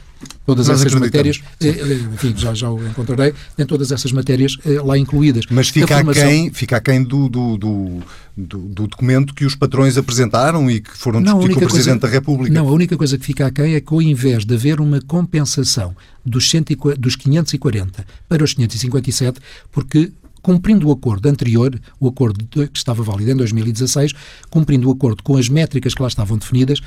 todas 0.47 0.69
Nós 0.69 0.81
essas 0.81 0.95
matérias, 0.99 1.41
eh, 1.61 1.69
eh, 1.69 2.01
enfim, 2.13 2.35
já, 2.37 2.55
já 2.55 2.71
o 2.71 2.87
encontrarei, 2.87 3.35
tem 3.57 3.67
todas 3.67 3.93
essas 3.93 4.13
matérias 4.13 4.57
eh, 4.65 4.81
lá 4.81 4.97
incluídas. 4.99 5.45
Mas 5.51 5.69
fica 5.69 5.97
formação... 5.97 6.23
aquém, 6.23 6.53
fica 6.53 6.77
aquém 6.77 7.03
do, 7.03 7.29
do, 7.29 7.57
do, 7.57 8.03
do, 8.37 8.59
do 8.59 8.87
documento 8.87 9.35
que 9.35 9.45
os 9.45 9.55
patrões 9.55 9.97
apresentaram 9.97 10.71
e 10.71 10.81
que 10.81 10.97
foram 10.97 11.23
discutir 11.23 11.55
com 11.55 11.65
o 11.65 11.69
Presidente 11.69 12.01
coisa, 12.01 12.01
da 12.01 12.09
República. 12.09 12.55
Não, 12.55 12.69
a 12.69 12.73
única 12.73 12.97
coisa 12.97 13.17
que 13.19 13.25
fica 13.25 13.47
aquém 13.47 13.75
é 13.75 13.81
que 13.81 13.93
ao 13.93 14.03
invés 14.03 14.45
de 14.45 14.55
haver 14.55 14.81
uma 14.81 15.01
compensação 15.01 15.97
dos, 16.25 16.49
100, 16.49 16.65
dos 16.99 17.17
540 17.17 18.07
para 18.29 18.43
os 18.43 18.55
557, 18.55 19.41
porque 19.71 20.13
cumprindo 20.45 20.89
o 20.89 20.93
acordo 20.93 21.27
anterior, 21.27 21.81
o 21.99 22.07
acordo 22.07 22.45
que 22.45 22.69
estava 22.75 23.03
válido 23.03 23.31
em 23.31 23.37
2016, 23.37 24.13
cumprindo 24.51 24.91
o 24.91 24.93
acordo 24.93 25.23
com 25.23 25.39
as 25.39 25.49
métricas 25.49 25.95
que 25.95 26.03
lá 26.03 26.09
estavam 26.09 26.37
definidas, 26.37 26.81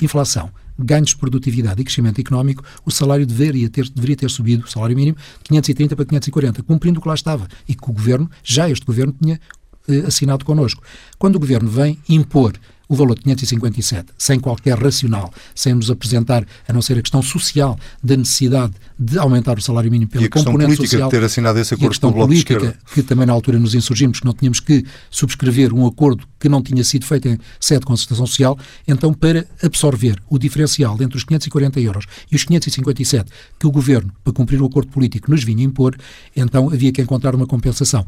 inflação, 0.00 0.50
ganhos 0.78 1.10
de 1.10 1.16
produtividade 1.16 1.80
e 1.80 1.84
crescimento 1.84 2.20
económico, 2.20 2.64
o 2.84 2.90
salário 2.90 3.26
deveria 3.26 3.68
ter, 3.68 3.88
deveria 3.88 4.16
ter 4.16 4.30
subido, 4.30 4.64
o 4.64 4.70
salário 4.70 4.96
mínimo, 4.96 5.16
de 5.42 5.48
530 5.48 5.96
para 5.96 6.04
540, 6.04 6.62
cumprindo 6.62 6.98
o 6.98 7.02
que 7.02 7.08
lá 7.08 7.14
estava 7.14 7.48
e 7.68 7.74
que 7.74 7.90
o 7.90 7.92
Governo, 7.92 8.30
já 8.42 8.68
este 8.68 8.84
Governo, 8.84 9.14
tinha 9.20 9.40
eh, 9.88 10.04
assinado 10.06 10.44
connosco. 10.44 10.82
Quando 11.18 11.36
o 11.36 11.40
Governo 11.40 11.70
vem 11.70 11.98
impor 12.08 12.54
o 12.92 12.94
valor 12.94 13.14
de 13.14 13.22
557, 13.22 14.12
sem 14.18 14.38
qualquer 14.38 14.78
racional, 14.78 15.32
sem 15.54 15.72
nos 15.72 15.90
apresentar, 15.90 16.44
a 16.68 16.72
não 16.74 16.82
ser 16.82 16.98
a 16.98 17.00
questão 17.00 17.22
social 17.22 17.78
da 18.04 18.14
necessidade 18.18 18.74
de 18.98 19.18
aumentar 19.18 19.56
o 19.56 19.62
salário 19.62 19.90
mínimo 19.90 20.10
pela 20.10 20.24
e 20.24 20.26
a 20.26 20.28
componente 20.28 20.76
social. 20.76 21.08
De 21.08 21.16
ter 21.16 21.24
assinado 21.24 21.58
esse 21.58 21.72
acordo 21.72 21.84
e 21.84 21.86
a 21.86 21.88
questão 21.88 22.12
política, 22.12 22.78
que 22.92 23.02
também 23.02 23.24
na 23.24 23.32
altura 23.32 23.58
nos 23.58 23.74
insurgimos, 23.74 24.20
que 24.20 24.26
não 24.26 24.34
tínhamos 24.34 24.60
que 24.60 24.84
subscrever 25.10 25.72
um 25.72 25.86
acordo 25.86 26.28
que 26.38 26.50
não 26.50 26.62
tinha 26.62 26.84
sido 26.84 27.06
feito 27.06 27.28
em 27.28 27.38
sede 27.58 27.80
de 27.80 27.86
concertação 27.86 28.26
social, 28.26 28.58
então 28.86 29.14
para 29.14 29.46
absorver 29.62 30.22
o 30.28 30.38
diferencial 30.38 30.94
entre 31.00 31.16
os 31.16 31.24
540 31.24 31.80
euros 31.80 32.04
e 32.30 32.36
os 32.36 32.44
557 32.44 33.30
que 33.58 33.66
o 33.66 33.70
Governo, 33.70 34.12
para 34.22 34.34
cumprir 34.34 34.60
o 34.60 34.66
acordo 34.66 34.90
político, 34.90 35.30
nos 35.30 35.42
vinha 35.42 35.64
impor, 35.64 35.96
então 36.36 36.68
havia 36.68 36.92
que 36.92 37.00
encontrar 37.00 37.34
uma 37.34 37.46
compensação. 37.46 38.04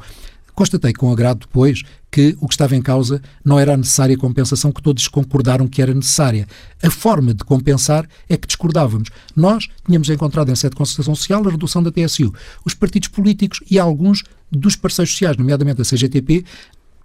Constatei 0.55 0.93
com 0.93 1.11
agrado 1.11 1.41
depois 1.41 1.83
que 2.11 2.37
o 2.41 2.47
que 2.47 2.55
estava 2.55 2.77
em 2.77 2.83
causa 2.83 3.21
não 3.45 3.59
era 3.59 3.75
a 3.75 3.77
necessária 3.77 4.17
compensação 4.17 4.71
que 4.71 4.81
todos 4.81 5.09
concordaram 5.09 5.67
que 5.67 5.83
era 5.83 5.93
necessária. 5.93 6.47
A 6.81 6.89
forma 6.89 7.35
de 7.35 7.43
compensar 7.43 8.09
é 8.29 8.37
que 8.37 8.47
discordávamos. 8.47 9.09
Nós 9.35 9.67
tínhamos 9.85 10.09
encontrado 10.09 10.51
em 10.51 10.55
sede 10.55 10.71
de 10.71 10.77
concertação 10.77 11.17
social 11.17 11.45
a 11.45 11.51
redução 11.51 11.83
da 11.83 11.91
TSU. 11.91 12.33
Os 12.65 12.73
partidos 12.73 13.09
políticos 13.09 13.61
e 13.69 13.81
alguns 13.81 14.23
dos 14.51 14.77
parceiros 14.77 15.11
sociais, 15.11 15.37
nomeadamente 15.37 15.83
a 15.83 15.85
CGTP, 15.85 16.45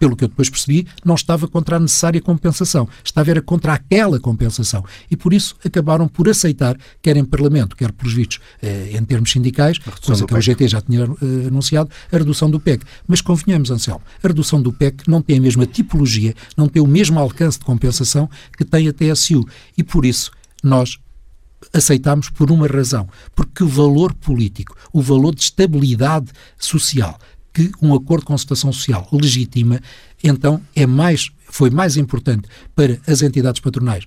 pelo 0.00 0.16
que 0.16 0.24
eu 0.24 0.28
depois 0.28 0.48
percebi, 0.48 0.88
não 1.04 1.14
estava 1.14 1.46
contra 1.46 1.76
a 1.76 1.78
necessária 1.78 2.22
compensação, 2.22 2.88
estava 3.04 3.30
era 3.30 3.42
contra 3.42 3.74
aquela 3.74 4.18
compensação. 4.18 4.82
E 5.10 5.16
por 5.16 5.34
isso 5.34 5.54
acabaram 5.62 6.08
por 6.08 6.26
aceitar, 6.26 6.74
quer 7.02 7.18
em 7.18 7.24
Parlamento, 7.24 7.76
quer 7.76 7.92
pelos 7.92 8.14
vistos 8.14 8.40
eh, 8.62 8.92
em 8.98 9.04
termos 9.04 9.30
sindicais, 9.30 9.78
coisa 9.78 10.26
que 10.26 10.34
o 10.34 10.40
GT 10.40 10.68
já 10.68 10.80
tinha 10.80 11.02
eh, 11.02 11.48
anunciado, 11.48 11.90
a 12.10 12.16
redução 12.16 12.50
do 12.50 12.58
PEC. 12.58 12.82
Mas 13.06 13.20
convenhamos, 13.20 13.70
Anselmo, 13.70 14.00
a 14.22 14.26
redução 14.26 14.62
do 14.62 14.72
PEC 14.72 15.06
não 15.06 15.20
tem 15.20 15.36
a 15.36 15.40
mesma 15.40 15.66
tipologia, 15.66 16.34
não 16.56 16.66
tem 16.66 16.82
o 16.82 16.86
mesmo 16.86 17.20
alcance 17.20 17.58
de 17.58 17.66
compensação 17.66 18.28
que 18.56 18.64
tem 18.64 18.88
a 18.88 18.94
TSU. 18.94 19.46
E 19.76 19.84
por 19.84 20.06
isso 20.06 20.30
nós 20.62 20.98
aceitamos 21.74 22.30
por 22.30 22.50
uma 22.50 22.66
razão, 22.66 23.06
porque 23.34 23.62
o 23.62 23.68
valor 23.68 24.14
político, 24.14 24.74
o 24.94 25.02
valor 25.02 25.34
de 25.34 25.42
estabilidade 25.42 26.30
social 26.58 27.18
que 27.52 27.70
um 27.82 27.94
acordo 27.94 28.20
de 28.20 28.26
concertação 28.26 28.72
social 28.72 29.08
legitima, 29.12 29.80
então 30.22 30.60
é 30.74 30.86
mais, 30.86 31.30
foi 31.46 31.70
mais 31.70 31.96
importante 31.96 32.48
para 32.74 32.98
as 33.06 33.22
entidades 33.22 33.60
patronais 33.60 34.04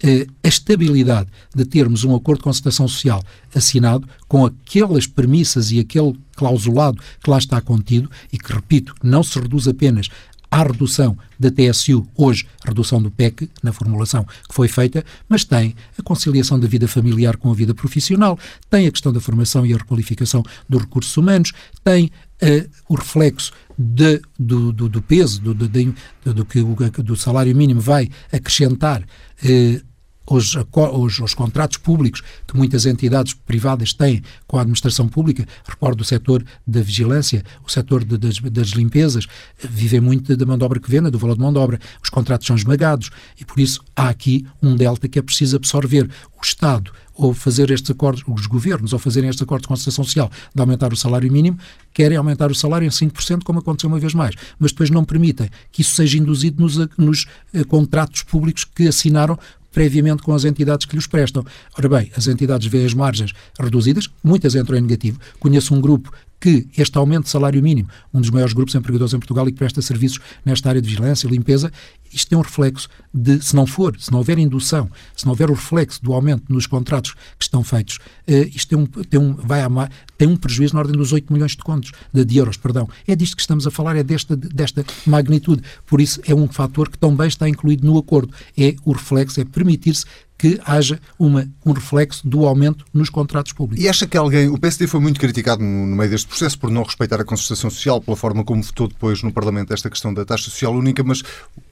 eh, 0.00 0.26
a 0.44 0.48
estabilidade 0.48 1.28
de 1.54 1.64
termos 1.64 2.04
um 2.04 2.14
acordo 2.14 2.38
de 2.38 2.44
concertação 2.44 2.86
social 2.86 3.22
assinado 3.52 4.08
com 4.28 4.46
aquelas 4.46 5.06
premissas 5.06 5.72
e 5.72 5.80
aquele 5.80 6.16
clausulado 6.36 7.02
que 7.22 7.28
lá 7.28 7.38
está 7.38 7.60
contido 7.60 8.08
e 8.32 8.38
que, 8.38 8.52
repito, 8.52 8.94
não 9.02 9.24
se 9.24 9.38
reduz 9.40 9.66
apenas 9.66 10.08
à 10.50 10.62
redução 10.62 11.16
da 11.38 11.50
TSU, 11.50 12.06
hoje 12.16 12.46
redução 12.64 13.00
do 13.00 13.10
PEC, 13.10 13.48
na 13.62 13.72
formulação 13.72 14.24
que 14.24 14.54
foi 14.54 14.68
feita, 14.68 15.04
mas 15.28 15.44
tem 15.44 15.74
a 15.98 16.02
conciliação 16.02 16.58
da 16.58 16.66
vida 16.66 16.88
familiar 16.88 17.36
com 17.36 17.50
a 17.50 17.54
vida 17.54 17.74
profissional, 17.74 18.38
tem 18.70 18.86
a 18.86 18.90
questão 18.90 19.12
da 19.12 19.20
formação 19.20 19.64
e 19.64 19.72
a 19.72 19.76
requalificação 19.76 20.42
dos 20.68 20.82
recursos 20.82 21.16
humanos, 21.16 21.52
tem 21.84 22.06
uh, 22.42 22.68
o 22.88 22.94
reflexo 22.94 23.52
de, 23.78 24.20
do, 24.38 24.72
do, 24.72 24.88
do, 24.88 25.02
peso 25.02 25.40
do, 25.40 25.54
do, 25.54 25.68
do, 25.68 26.44
que 26.44 26.60
o 26.60 27.02
do 27.02 27.16
salário 27.16 27.54
mínimo 27.54 27.80
vai 27.80 28.08
acrescentar 28.32 29.02
uh, 29.02 29.87
os, 30.28 30.56
os, 30.56 31.20
os, 31.20 31.34
contratos 31.34 31.78
públicos 31.78 32.22
que 32.46 32.56
muitas 32.56 32.84
entidades 32.86 33.32
privadas 33.32 33.92
têm 33.92 34.22
com 34.46 34.58
a 34.58 34.60
administração 34.60 35.08
pública, 35.08 35.46
recordo 35.66 36.02
o 36.02 36.04
setor 36.04 36.44
da 36.66 36.82
vigilância, 36.82 37.42
o 37.66 37.70
setor 37.70 38.04
de, 38.04 38.18
das, 38.18 38.38
das, 38.38 38.68
limpezas, 38.68 39.26
vivem 39.58 40.00
muito 40.00 40.36
da 40.36 40.46
mão 40.46 40.58
de 40.58 40.64
obra 40.64 40.80
que 40.80 40.90
venda, 40.90 41.10
do 41.10 41.18
valor 41.18 41.34
de 41.34 41.40
mão 41.40 41.52
de 41.52 41.58
obra. 41.58 41.80
Os 42.02 42.10
contratos 42.10 42.46
são 42.46 42.56
esmagados 42.56 43.10
e, 43.40 43.44
por 43.44 43.58
isso, 43.58 43.82
há 43.96 44.08
aqui 44.08 44.46
um 44.62 44.76
delta 44.76 45.08
que 45.08 45.18
é 45.18 45.22
preciso 45.22 45.56
absorver. 45.56 46.10
O 46.36 46.44
Estado, 46.44 46.92
ou 47.14 47.34
fazer 47.34 47.70
estes 47.70 47.90
acordos, 47.90 48.22
os 48.28 48.46
governos, 48.46 48.92
ou 48.92 48.98
fazerem 48.98 49.28
estes 49.28 49.42
acordos 49.42 49.66
com 49.66 49.72
a 49.72 49.76
Constituição 49.76 50.04
Social 50.04 50.30
de 50.54 50.60
aumentar 50.60 50.92
o 50.92 50.96
salário 50.96 51.30
mínimo, 51.32 51.58
querem 51.92 52.16
aumentar 52.16 52.48
o 52.48 52.54
salário 52.54 52.86
em 52.86 52.90
5%, 52.90 53.42
como 53.42 53.58
aconteceu 53.58 53.90
uma 53.90 53.98
vez 53.98 54.14
mais, 54.14 54.36
mas 54.56 54.70
depois 54.70 54.88
não 54.88 55.04
permitem 55.04 55.50
que 55.72 55.82
isso 55.82 55.96
seja 55.96 56.16
induzido 56.16 56.62
nos, 56.62 56.76
nos 56.96 57.26
eh, 57.52 57.64
contratos 57.64 58.22
públicos 58.22 58.64
que 58.64 58.86
assinaram 58.86 59.36
previamente 59.72 60.22
com 60.22 60.32
as 60.32 60.44
entidades 60.44 60.86
que 60.86 60.96
lhes 60.96 61.06
prestam. 61.06 61.44
Ora 61.76 61.88
bem, 61.88 62.10
as 62.16 62.26
entidades 62.26 62.66
veem 62.66 62.86
as 62.86 62.94
margens 62.94 63.32
reduzidas, 63.58 64.08
muitas 64.22 64.54
entram 64.54 64.78
em 64.78 64.82
negativo. 64.82 65.20
Conheço 65.38 65.74
um 65.74 65.80
grupo 65.80 66.12
que 66.40 66.68
este 66.76 66.96
aumento 66.96 67.24
de 67.24 67.30
salário 67.30 67.62
mínimo, 67.62 67.88
um 68.12 68.20
dos 68.20 68.30
maiores 68.30 68.52
grupos 68.52 68.74
empregadores 68.74 69.14
em 69.14 69.18
Portugal 69.18 69.48
e 69.48 69.52
que 69.52 69.58
presta 69.58 69.82
serviços 69.82 70.20
nesta 70.44 70.68
área 70.68 70.80
de 70.80 70.88
vigilância 70.88 71.26
e 71.26 71.30
limpeza, 71.30 71.72
isto 72.12 72.28
tem 72.28 72.38
um 72.38 72.42
reflexo 72.42 72.88
de, 73.12 73.42
se 73.44 73.54
não 73.54 73.66
for, 73.66 73.98
se 73.98 74.10
não 74.10 74.18
houver 74.18 74.38
indução, 74.38 74.90
se 75.14 75.24
não 75.24 75.32
houver 75.32 75.50
o 75.50 75.54
reflexo 75.54 76.02
do 76.02 76.12
aumento 76.12 76.44
nos 76.48 76.66
contratos 76.66 77.14
que 77.38 77.44
estão 77.44 77.62
feitos, 77.62 77.96
uh, 77.96 78.48
isto 78.54 78.68
tem 78.68 78.78
um, 78.78 78.86
tem, 78.86 79.20
um, 79.20 79.34
vai 79.34 79.62
a, 79.62 79.90
tem 80.16 80.28
um 80.28 80.36
prejuízo 80.36 80.74
na 80.74 80.80
ordem 80.80 80.96
dos 80.96 81.12
8 81.12 81.32
milhões 81.32 81.52
de 81.52 81.58
contos, 81.58 81.92
de, 82.12 82.24
de, 82.24 82.38
euros, 82.38 82.56
perdão. 82.56 82.88
É 83.06 83.14
disto 83.14 83.36
que 83.36 83.42
estamos 83.42 83.66
a 83.66 83.70
falar, 83.70 83.96
é 83.96 84.02
desta, 84.02 84.36
desta 84.36 84.84
magnitude. 85.06 85.62
Por 85.86 86.00
isso, 86.00 86.20
é 86.26 86.34
um 86.34 86.48
fator 86.48 86.88
que 86.88 86.98
também 86.98 87.28
está 87.28 87.48
incluído 87.48 87.86
no 87.86 87.98
acordo. 87.98 88.32
É 88.56 88.74
o 88.84 88.92
reflexo, 88.92 89.40
é 89.40 89.44
permitir-se 89.44 90.04
que 90.38 90.60
haja 90.64 91.00
uma, 91.18 91.50
um 91.66 91.72
reflexo 91.72 92.26
do 92.26 92.46
aumento 92.46 92.84
nos 92.94 93.10
contratos 93.10 93.52
públicos. 93.52 93.84
E 93.84 93.88
acha 93.88 94.06
que 94.06 94.16
alguém. 94.16 94.48
O 94.48 94.56
PSD 94.56 94.86
foi 94.86 95.00
muito 95.00 95.18
criticado 95.18 95.62
no, 95.62 95.86
no, 95.86 95.96
meio 95.96 96.08
deste 96.08 96.28
processo 96.28 96.56
por 96.56 96.70
não 96.70 96.84
respeitar 96.84 97.20
a 97.20 97.24
concertação 97.24 97.68
social, 97.68 98.00
pela 98.00 98.16
forma 98.16 98.44
como 98.44 98.62
votou 98.62 98.86
depois 98.86 99.22
no 99.22 99.32
Parlamento 99.32 99.74
esta 99.74 99.90
questão 99.90 100.14
da 100.14 100.24
taxa 100.24 100.44
social 100.44 100.72
única, 100.72 101.02
mas 101.02 101.22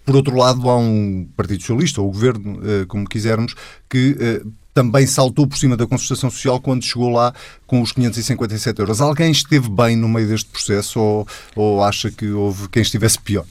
por 0.04 0.16
outro 0.16 0.36
lado 0.36 0.68
há 0.68 0.76
um 0.76 1.28
Partido 1.36 1.60
Socialista, 1.60 2.00
ou 2.00 2.08
o 2.08 2.12
Governo, 2.12 2.60
eh, 2.64 2.84
como 2.86 3.08
quisermos, 3.08 3.54
que 3.88 4.16
eh, 4.18 4.42
também 4.74 5.06
saltou 5.06 5.46
por 5.46 5.56
cima 5.56 5.76
da 5.76 5.86
concertação 5.86 6.28
social 6.28 6.60
quando 6.60 6.84
chegou 6.84 7.10
lá 7.10 7.32
com 7.66 7.80
os 7.80 7.92
557 7.92 8.78
euros. 8.80 9.00
Alguém 9.00 9.30
esteve 9.30 9.70
bem 9.70 9.96
no 9.96 10.08
meio 10.08 10.28
deste 10.28 10.50
processo 10.50 11.00
ou, 11.00 11.28
ou 11.54 11.82
acha 11.82 12.10
que 12.10 12.28
houve 12.28 12.68
quem 12.68 12.82
estivesse 12.82 13.18
pior? 13.18 13.46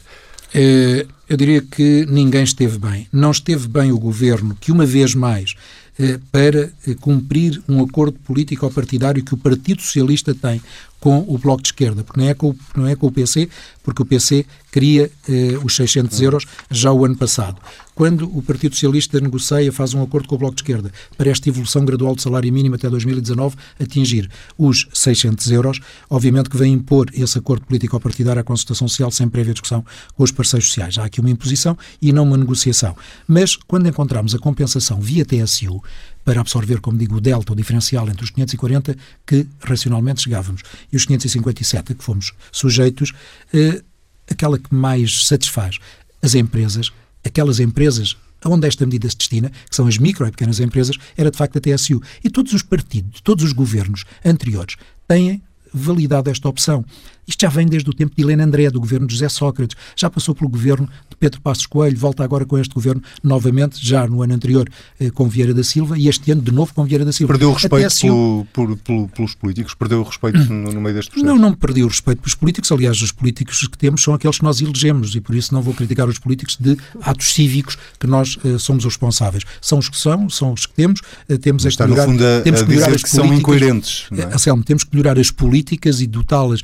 Eh, 0.54 1.06
eu 1.28 1.38
diria 1.38 1.62
que 1.62 2.06
ninguém 2.08 2.44
esteve 2.44 2.78
bem. 2.78 3.08
Não 3.12 3.32
esteve 3.32 3.68
bem 3.68 3.92
o 3.92 4.00
governo, 4.00 4.56
que 4.60 4.72
uma 4.72 4.86
vez 4.86 5.16
mais, 5.16 5.56
eh, 5.98 6.20
para 6.32 6.72
eh, 6.88 6.96
cumprir 7.00 7.62
um 7.68 7.84
acordo 7.84 8.18
político-partidário 8.20 9.24
que 9.24 9.34
o 9.34 9.38
Partido 9.38 9.82
Socialista 9.82 10.36
tem 10.36 10.62
com 11.06 11.24
o 11.28 11.38
Bloco 11.38 11.62
de 11.62 11.68
Esquerda, 11.68 12.04
porque 12.04 12.20
não 12.20 12.28
é 12.28 12.34
com, 12.34 12.56
não 12.76 12.88
é 12.88 12.96
com 12.96 13.06
o 13.06 13.12
PC, 13.12 13.48
porque 13.84 14.02
o 14.02 14.06
PC 14.06 14.44
queria 14.72 15.12
eh, 15.30 15.56
os 15.64 15.76
600 15.76 16.20
euros 16.20 16.48
já 16.72 16.92
o 16.92 17.06
ano 17.06 17.16
passado. 17.16 17.62
Quando 17.94 18.26
o 18.36 18.42
Partido 18.42 18.74
Socialista 18.74 19.20
negocia, 19.20 19.72
faz 19.72 19.94
um 19.94 20.02
acordo 20.02 20.28
com 20.28 20.34
o 20.34 20.38
Bloco 20.40 20.56
de 20.56 20.64
Esquerda 20.64 20.92
para 21.16 21.30
esta 21.30 21.48
evolução 21.48 21.86
gradual 21.86 22.16
do 22.16 22.22
salário 22.24 22.52
mínimo 22.52 22.74
até 22.74 22.90
2019 22.90 23.56
atingir 23.80 24.28
os 24.58 24.88
600 24.92 25.52
euros, 25.52 25.80
obviamente 26.10 26.50
que 26.50 26.58
vem 26.58 26.74
impor 26.74 27.12
esse 27.14 27.38
acordo 27.38 27.68
político-partidário 27.68 28.42
à 28.42 28.44
consultação 28.44 28.88
social 28.88 29.12
sem 29.12 29.30
prévia 29.30 29.54
discussão 29.54 29.86
com 30.18 30.24
os 30.24 30.32
parceiros 30.32 30.70
sociais. 30.70 30.98
Há 30.98 31.06
aqui 31.06 31.22
uma 31.22 31.30
imposição 31.30 31.78
e 32.02 32.12
não 32.12 32.24
uma 32.24 32.36
negociação. 32.36 32.98
Mas 33.28 33.56
quando 33.56 33.88
encontramos 33.88 34.34
a 34.34 34.40
compensação 34.40 35.00
via 35.00 35.24
TSU, 35.24 35.84
para 36.26 36.42
absorver, 36.42 36.82
como 36.82 36.98
digo, 36.98 37.16
o 37.16 37.22
delta, 37.22 37.54
o 37.54 37.56
diferencial 37.56 38.10
entre 38.10 38.24
os 38.24 38.32
540 38.32 38.98
que 39.26 39.48
racionalmente 39.62 40.24
chegávamos 40.24 40.64
e 40.92 40.98
os 40.98 41.06
557 41.06 41.92
a 41.92 41.96
que 41.96 42.04
fomos 42.04 42.34
sujeitos, 42.52 43.14
eh, 43.54 43.82
aquela 44.30 44.58
que 44.58 44.74
mais 44.74 45.28
satisfaz 45.28 45.78
as 46.22 46.34
empresas, 46.34 46.92
aquelas 47.24 47.60
empresas 47.60 48.18
onde 48.44 48.68
esta 48.68 48.86
medida 48.86 49.10
se 49.10 49.18
destina, 49.18 49.50
que 49.50 49.76
são 49.76 49.88
as 49.88 49.98
micro 49.98 50.28
e 50.28 50.32
pequenas 50.32 50.60
empresas, 50.60 50.98
era 51.18 51.32
de 51.32 51.38
facto 51.38 51.58
a 51.58 51.62
TSU. 51.62 52.02
E 52.24 52.30
todos 52.30 52.54
os 52.54 52.62
partidos, 52.62 53.22
todos 53.22 53.44
os 53.44 53.54
governos 53.54 54.06
anteriores 54.24 54.76
têm 55.08 55.42
validado 55.74 56.30
esta 56.30 56.48
opção. 56.48 56.86
Isto 57.28 57.42
já 57.42 57.50
vem 57.50 57.66
desde 57.66 57.90
o 57.90 57.94
tempo 57.94 58.14
de 58.16 58.22
Helena 58.22 58.44
André, 58.44 58.70
do 58.70 58.80
governo 58.80 59.08
de 59.08 59.14
José 59.14 59.30
Sócrates, 59.30 59.76
já 59.96 60.10
passou 60.10 60.36
pelo 60.36 60.50
governo 60.50 60.88
de 61.10 61.16
Pedro 61.18 61.42
Passos 61.42 61.66
Coelho, 61.66 61.98
volta 61.98 62.24
agora 62.24 62.46
com 62.46 62.58
este 62.58 62.74
governo 62.74 63.02
novamente, 63.24 63.86
já 63.86 64.08
no 64.08 64.22
ano 64.22 64.34
anterior 64.34 64.70
eh, 65.00 65.10
com 65.10 65.28
Vieira 65.28 65.54
da 65.54 65.64
Silva 65.64 65.98
e 65.98 66.08
este 66.08 66.32
ano 66.32 66.42
de 66.42 66.52
novo 66.52 66.74
com 66.74 66.84
Vieira 66.86 67.06
da 67.06 67.12
Silva. 67.12 67.34
Perdeu 67.34 67.50
o 67.50 67.54
respeito 67.54 67.88
TSU... 67.88 68.48
pelo, 68.54 68.78
pelo, 68.78 69.08
pelos 69.10 69.36
políticos? 69.36 69.74
Perdeu 69.74 70.02
o 70.02 70.04
respeito 70.04 70.38
no, 70.52 70.72
no, 70.72 70.82
meio 70.82 70.96
deste 70.96 71.12
processo? 71.12 71.34
Não, 71.34 71.38
não 71.38 71.54
perdeu 71.54 71.86
o 71.86 71.90
respeito 71.90 72.22
pelos 72.22 72.36
políticos. 72.36 72.72
Aliás, 72.72 73.02
os 73.02 73.12
políticos 73.12 73.68
que 73.68 73.78
temos 73.78 74.04
são 74.04 74.14
aqueles 74.14 74.38
que 74.38 74.44
nós 74.44 74.62
elegemos 74.62 75.16
e 75.16 75.22
por 75.22 75.36
isso 75.36 75.54
não 75.54 75.62
vou 75.62 75.74
criticar 75.74 76.08
os 76.08 76.20
políticos 76.20 76.58
de 76.60 76.78
atos 77.02 77.34
cívicos 77.34 77.78
que 78.00 78.08
nós 78.08 78.38
eh, 78.46 78.58
somos 78.58 78.86
os 78.86 78.94
responsáveis. 78.94 79.44
São 79.62 79.80
os 79.80 79.90
que 79.90 79.98
são, 79.98 80.30
são 80.30 80.54
os 80.54 80.66
que 80.66 80.74
temos. 80.74 81.02
Eh, 81.28 81.38
temos 81.38 81.66
Está, 81.66 81.88
no 81.88 81.96
fundo, 81.96 82.24
a, 82.24 82.42
temos 82.42 82.62
a 82.62 82.64
que 82.64 82.70
melhorar 82.70 82.94
as 82.94 83.04
que 83.04 83.10
são 83.10 83.34
incoerentes. 83.34 84.06
Não 84.12 84.24
é? 84.24 84.34
Anselmo, 84.34 84.64
temos 84.64 84.84
que 84.84 84.96
melhorar 84.96 85.20
as 85.20 85.32
políticas 85.32 86.02
e 86.02 86.08
dotá-las, 86.08 86.62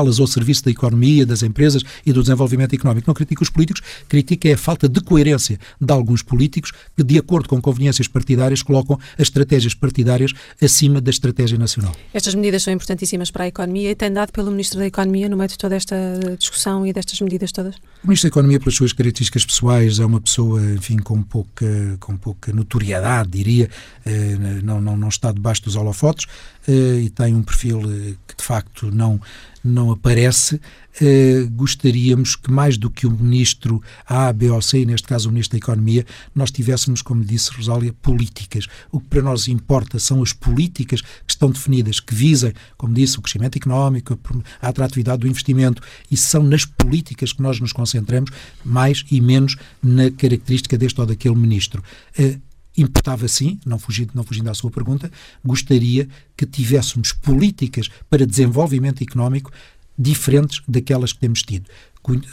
colocá-las 0.00 0.18
ao 0.18 0.26
serviço 0.26 0.64
da 0.64 0.70
economia, 0.70 1.26
das 1.26 1.42
empresas 1.42 1.82
e 2.04 2.12
do 2.12 2.22
desenvolvimento 2.22 2.74
económico. 2.74 3.06
Não 3.06 3.14
critico 3.14 3.42
os 3.42 3.50
políticos, 3.50 3.82
critico 4.08 4.48
é 4.48 4.52
a 4.52 4.58
falta 4.58 4.88
de 4.88 5.00
coerência 5.00 5.58
de 5.80 5.92
alguns 5.92 6.22
políticos 6.22 6.72
que, 6.96 7.02
de 7.02 7.18
acordo 7.18 7.48
com 7.48 7.60
conveniências 7.60 8.08
partidárias, 8.08 8.62
colocam 8.62 8.98
as 9.14 9.22
estratégias 9.22 9.74
partidárias 9.74 10.32
acima 10.60 11.00
da 11.00 11.10
estratégia 11.10 11.58
nacional. 11.58 11.94
Estas 12.14 12.34
medidas 12.34 12.62
são 12.62 12.72
importantíssimas 12.72 13.30
para 13.30 13.44
a 13.44 13.48
economia 13.48 13.90
e 13.90 13.94
tem 13.94 14.12
dado 14.12 14.32
pelo 14.32 14.50
Ministro 14.50 14.78
da 14.78 14.86
Economia 14.86 15.28
no 15.28 15.36
meio 15.36 15.48
de 15.48 15.58
toda 15.58 15.76
esta 15.76 15.96
discussão 16.38 16.86
e 16.86 16.92
destas 16.92 17.20
medidas 17.20 17.52
todas? 17.52 17.76
O 18.02 18.06
Ministro 18.06 18.30
da 18.30 18.32
Economia, 18.32 18.58
pelas 18.58 18.74
suas 18.74 18.92
características 18.92 19.44
pessoais, 19.44 19.98
é 19.98 20.04
uma 20.04 20.20
pessoa, 20.20 20.60
enfim, 20.72 20.96
com 20.96 21.22
pouca, 21.22 21.96
com 22.00 22.16
pouca 22.16 22.52
notoriedade, 22.52 23.30
diria, 23.30 23.68
eh, 24.04 24.36
não, 24.62 24.80
não, 24.80 24.96
não 24.96 25.08
está 25.08 25.32
debaixo 25.32 25.62
dos 25.64 25.76
holofotes 25.76 26.26
eh, 26.66 27.02
e 27.04 27.10
tem 27.10 27.34
um 27.34 27.42
perfil 27.42 27.80
eh, 27.80 28.14
que, 28.26 28.36
de 28.36 28.44
facto, 28.44 28.90
não 28.90 29.20
não 29.62 29.90
aparece, 29.90 30.60
eh, 31.00 31.46
gostaríamos 31.52 32.34
que 32.36 32.50
mais 32.50 32.76
do 32.78 32.90
que 32.90 33.06
o 33.06 33.10
ministro 33.10 33.82
A, 34.06 34.32
B 34.32 34.50
ou 34.50 34.60
C, 34.62 34.84
neste 34.84 35.06
caso 35.06 35.28
o 35.28 35.32
ministro 35.32 35.58
da 35.58 35.64
Economia, 35.64 36.06
nós 36.34 36.50
tivéssemos, 36.50 37.02
como 37.02 37.24
disse 37.24 37.52
Rosália, 37.52 37.92
políticas. 38.00 38.66
O 38.90 39.00
que 39.00 39.08
para 39.08 39.22
nós 39.22 39.48
importa 39.48 39.98
são 39.98 40.22
as 40.22 40.32
políticas 40.32 41.00
que 41.00 41.08
estão 41.28 41.50
definidas, 41.50 42.00
que 42.00 42.14
visem, 42.14 42.52
como 42.76 42.94
disse, 42.94 43.18
o 43.18 43.22
crescimento 43.22 43.56
económico, 43.56 44.18
a 44.60 44.68
atratividade 44.68 45.20
do 45.20 45.28
investimento, 45.28 45.82
e 46.10 46.16
são 46.16 46.42
nas 46.42 46.64
políticas 46.64 47.32
que 47.32 47.42
nós 47.42 47.60
nos 47.60 47.72
concentramos 47.72 48.30
mais 48.64 49.04
e 49.10 49.20
menos 49.20 49.56
na 49.82 50.10
característica 50.10 50.76
deste 50.78 51.00
ou 51.00 51.06
daquele 51.06 51.36
ministro. 51.36 51.82
Eh, 52.18 52.38
importava 52.80 53.28
sim, 53.28 53.58
não 53.64 53.78
fugindo, 53.78 54.12
não 54.14 54.24
fugindo 54.24 54.50
à 54.50 54.54
sua 54.54 54.70
pergunta, 54.70 55.10
gostaria 55.44 56.08
que 56.36 56.46
tivéssemos 56.46 57.12
políticas 57.12 57.88
para 58.08 58.26
desenvolvimento 58.26 59.02
económico 59.02 59.52
diferentes 59.98 60.62
daquelas 60.66 61.12
que 61.12 61.20
temos 61.20 61.42
tido. 61.42 61.68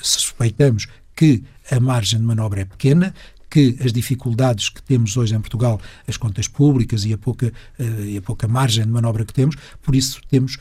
Suspeitamos 0.01 0.87
que 1.15 1.43
a 1.69 1.79
margem 1.79 2.19
de 2.19 2.25
manobra 2.25 2.61
é 2.61 2.65
pequena, 2.65 3.13
que 3.49 3.77
as 3.83 3.91
dificuldades 3.91 4.69
que 4.69 4.81
temos 4.81 5.15
hoje 5.17 5.35
em 5.35 5.39
Portugal, 5.39 5.79
as 6.07 6.17
contas 6.17 6.47
públicas 6.47 7.05
e 7.05 7.13
a 7.13 7.17
pouca, 7.17 7.51
uh, 7.79 8.03
e 8.05 8.17
a 8.17 8.21
pouca 8.21 8.47
margem 8.47 8.85
de 8.85 8.91
manobra 8.91 9.25
que 9.25 9.33
temos, 9.33 9.55
por 9.81 9.95
isso 9.95 10.21
temos 10.29 10.57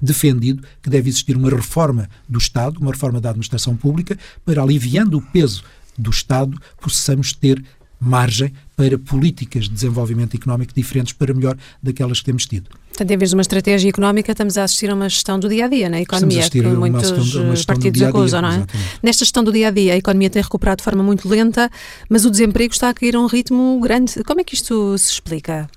defendido 0.00 0.66
que 0.82 0.90
deve 0.90 1.08
existir 1.08 1.36
uma 1.36 1.50
reforma 1.50 2.08
do 2.28 2.38
Estado, 2.38 2.80
uma 2.80 2.90
reforma 2.90 3.20
da 3.20 3.30
administração 3.30 3.76
pública, 3.76 4.18
para 4.44 4.60
aliviando 4.60 5.16
o 5.16 5.22
peso 5.22 5.62
do 5.96 6.10
Estado, 6.10 6.60
possamos 6.80 7.32
ter 7.32 7.62
margem 8.02 8.52
para 8.76 8.98
políticas 8.98 9.64
de 9.64 9.70
desenvolvimento 9.70 10.36
económico 10.36 10.72
diferentes 10.74 11.12
para 11.12 11.32
melhor 11.32 11.56
daquelas 11.80 12.18
que 12.18 12.24
temos 12.24 12.46
tido. 12.46 12.70
Portanto, 12.88 13.10
em 13.10 13.16
vez 13.16 13.30
de 13.30 13.36
uma 13.36 13.42
estratégia 13.42 13.88
económica, 13.88 14.32
estamos 14.32 14.58
a 14.58 14.64
assistir 14.64 14.90
a 14.90 14.94
uma 14.94 15.08
gestão 15.08 15.38
do 15.38 15.48
dia 15.48 15.66
a 15.66 15.68
dia 15.68 15.88
na 15.88 16.00
economia, 16.00 16.50
que 16.50 16.60
muitos 16.60 17.08
gestão, 17.08 17.54
partidos 17.66 17.98
dia 17.98 18.08
-dia, 18.08 18.08
acusam, 18.08 18.42
não 18.42 18.48
é? 18.48 18.56
Exatamente. 18.56 18.98
Nesta 19.02 19.24
gestão 19.24 19.44
do 19.44 19.52
dia 19.52 19.68
a 19.68 19.70
dia, 19.70 19.94
a 19.94 19.96
economia 19.96 20.28
tem 20.28 20.42
recuperado 20.42 20.78
de 20.78 20.84
forma 20.84 21.02
muito 21.02 21.28
lenta, 21.28 21.70
mas 22.08 22.24
o 22.24 22.30
desemprego 22.30 22.72
está 22.72 22.90
a 22.90 22.94
cair 22.94 23.14
a 23.14 23.20
um 23.20 23.26
ritmo 23.26 23.80
grande. 23.80 24.22
Como 24.24 24.40
é 24.40 24.44
que 24.44 24.54
isto 24.54 24.98
se 24.98 25.12
explica? 25.12 25.70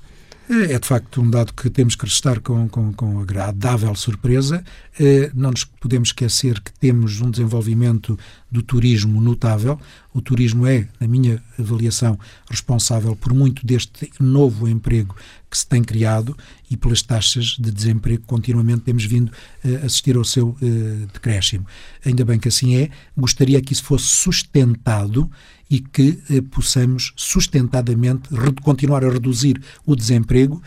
É, 0.50 0.74
é 0.74 0.80
de 0.80 0.88
facto 0.88 1.22
um 1.22 1.30
dado 1.30 1.54
que 1.54 1.70
temos 1.70 1.96
que 1.96 2.06
restar 2.06 2.40
com, 2.40 2.68
com, 2.70 2.94
com 2.94 3.20
agradável 3.20 3.94
surpresa. 3.96 4.64
É, 5.00 5.32
não 5.34 5.52
nos 5.52 5.64
podemos 5.64 6.10
esquecer 6.10 6.60
que 6.62 6.72
temos 6.74 7.20
um 7.20 7.32
desenvolvimento 7.32 8.18
do 8.52 8.62
turismo 8.62 9.20
notável. 9.20 9.80
O 10.14 10.22
turismo 10.22 10.68
é, 10.68 10.88
na 11.00 11.08
minha 11.08 11.42
avaliação, 11.60 12.18
responsável 12.50 13.16
por 13.16 13.34
muito 13.34 13.66
deste 13.66 14.12
novo 14.20 14.68
emprego 14.68 15.16
que 15.50 15.58
se 15.58 15.68
tem 15.68 15.84
criado 15.84 16.38
e 16.70 16.78
pelas 16.78 17.02
taxas 17.02 17.58
de 17.60 17.72
desemprego 17.72 18.22
que 18.22 18.28
continuamente 18.28 18.82
temos 18.82 19.06
vindo 19.06 19.32
a 19.64 19.86
assistir 19.86 20.16
ao 20.16 20.24
seu 20.24 20.50
uh, 20.50 21.08
decréscimo. 21.14 21.66
Ainda 22.06 22.26
bem 22.26 22.40
que 22.40 22.48
assim 22.48 22.76
é. 22.76 22.90
Gostaria 23.16 23.62
que 23.62 23.74
isso 23.74 23.84
fosse 23.84 24.08
sustentado 24.08 25.30
e 25.70 25.80
que 25.80 26.20
uh, 26.30 26.44
possamos 26.44 27.14
sustentadamente 27.16 28.30
continuar 28.64 29.04
a 29.04 29.10
reduzir 29.10 29.62
o 29.86 29.96
desemprego, 29.96 30.62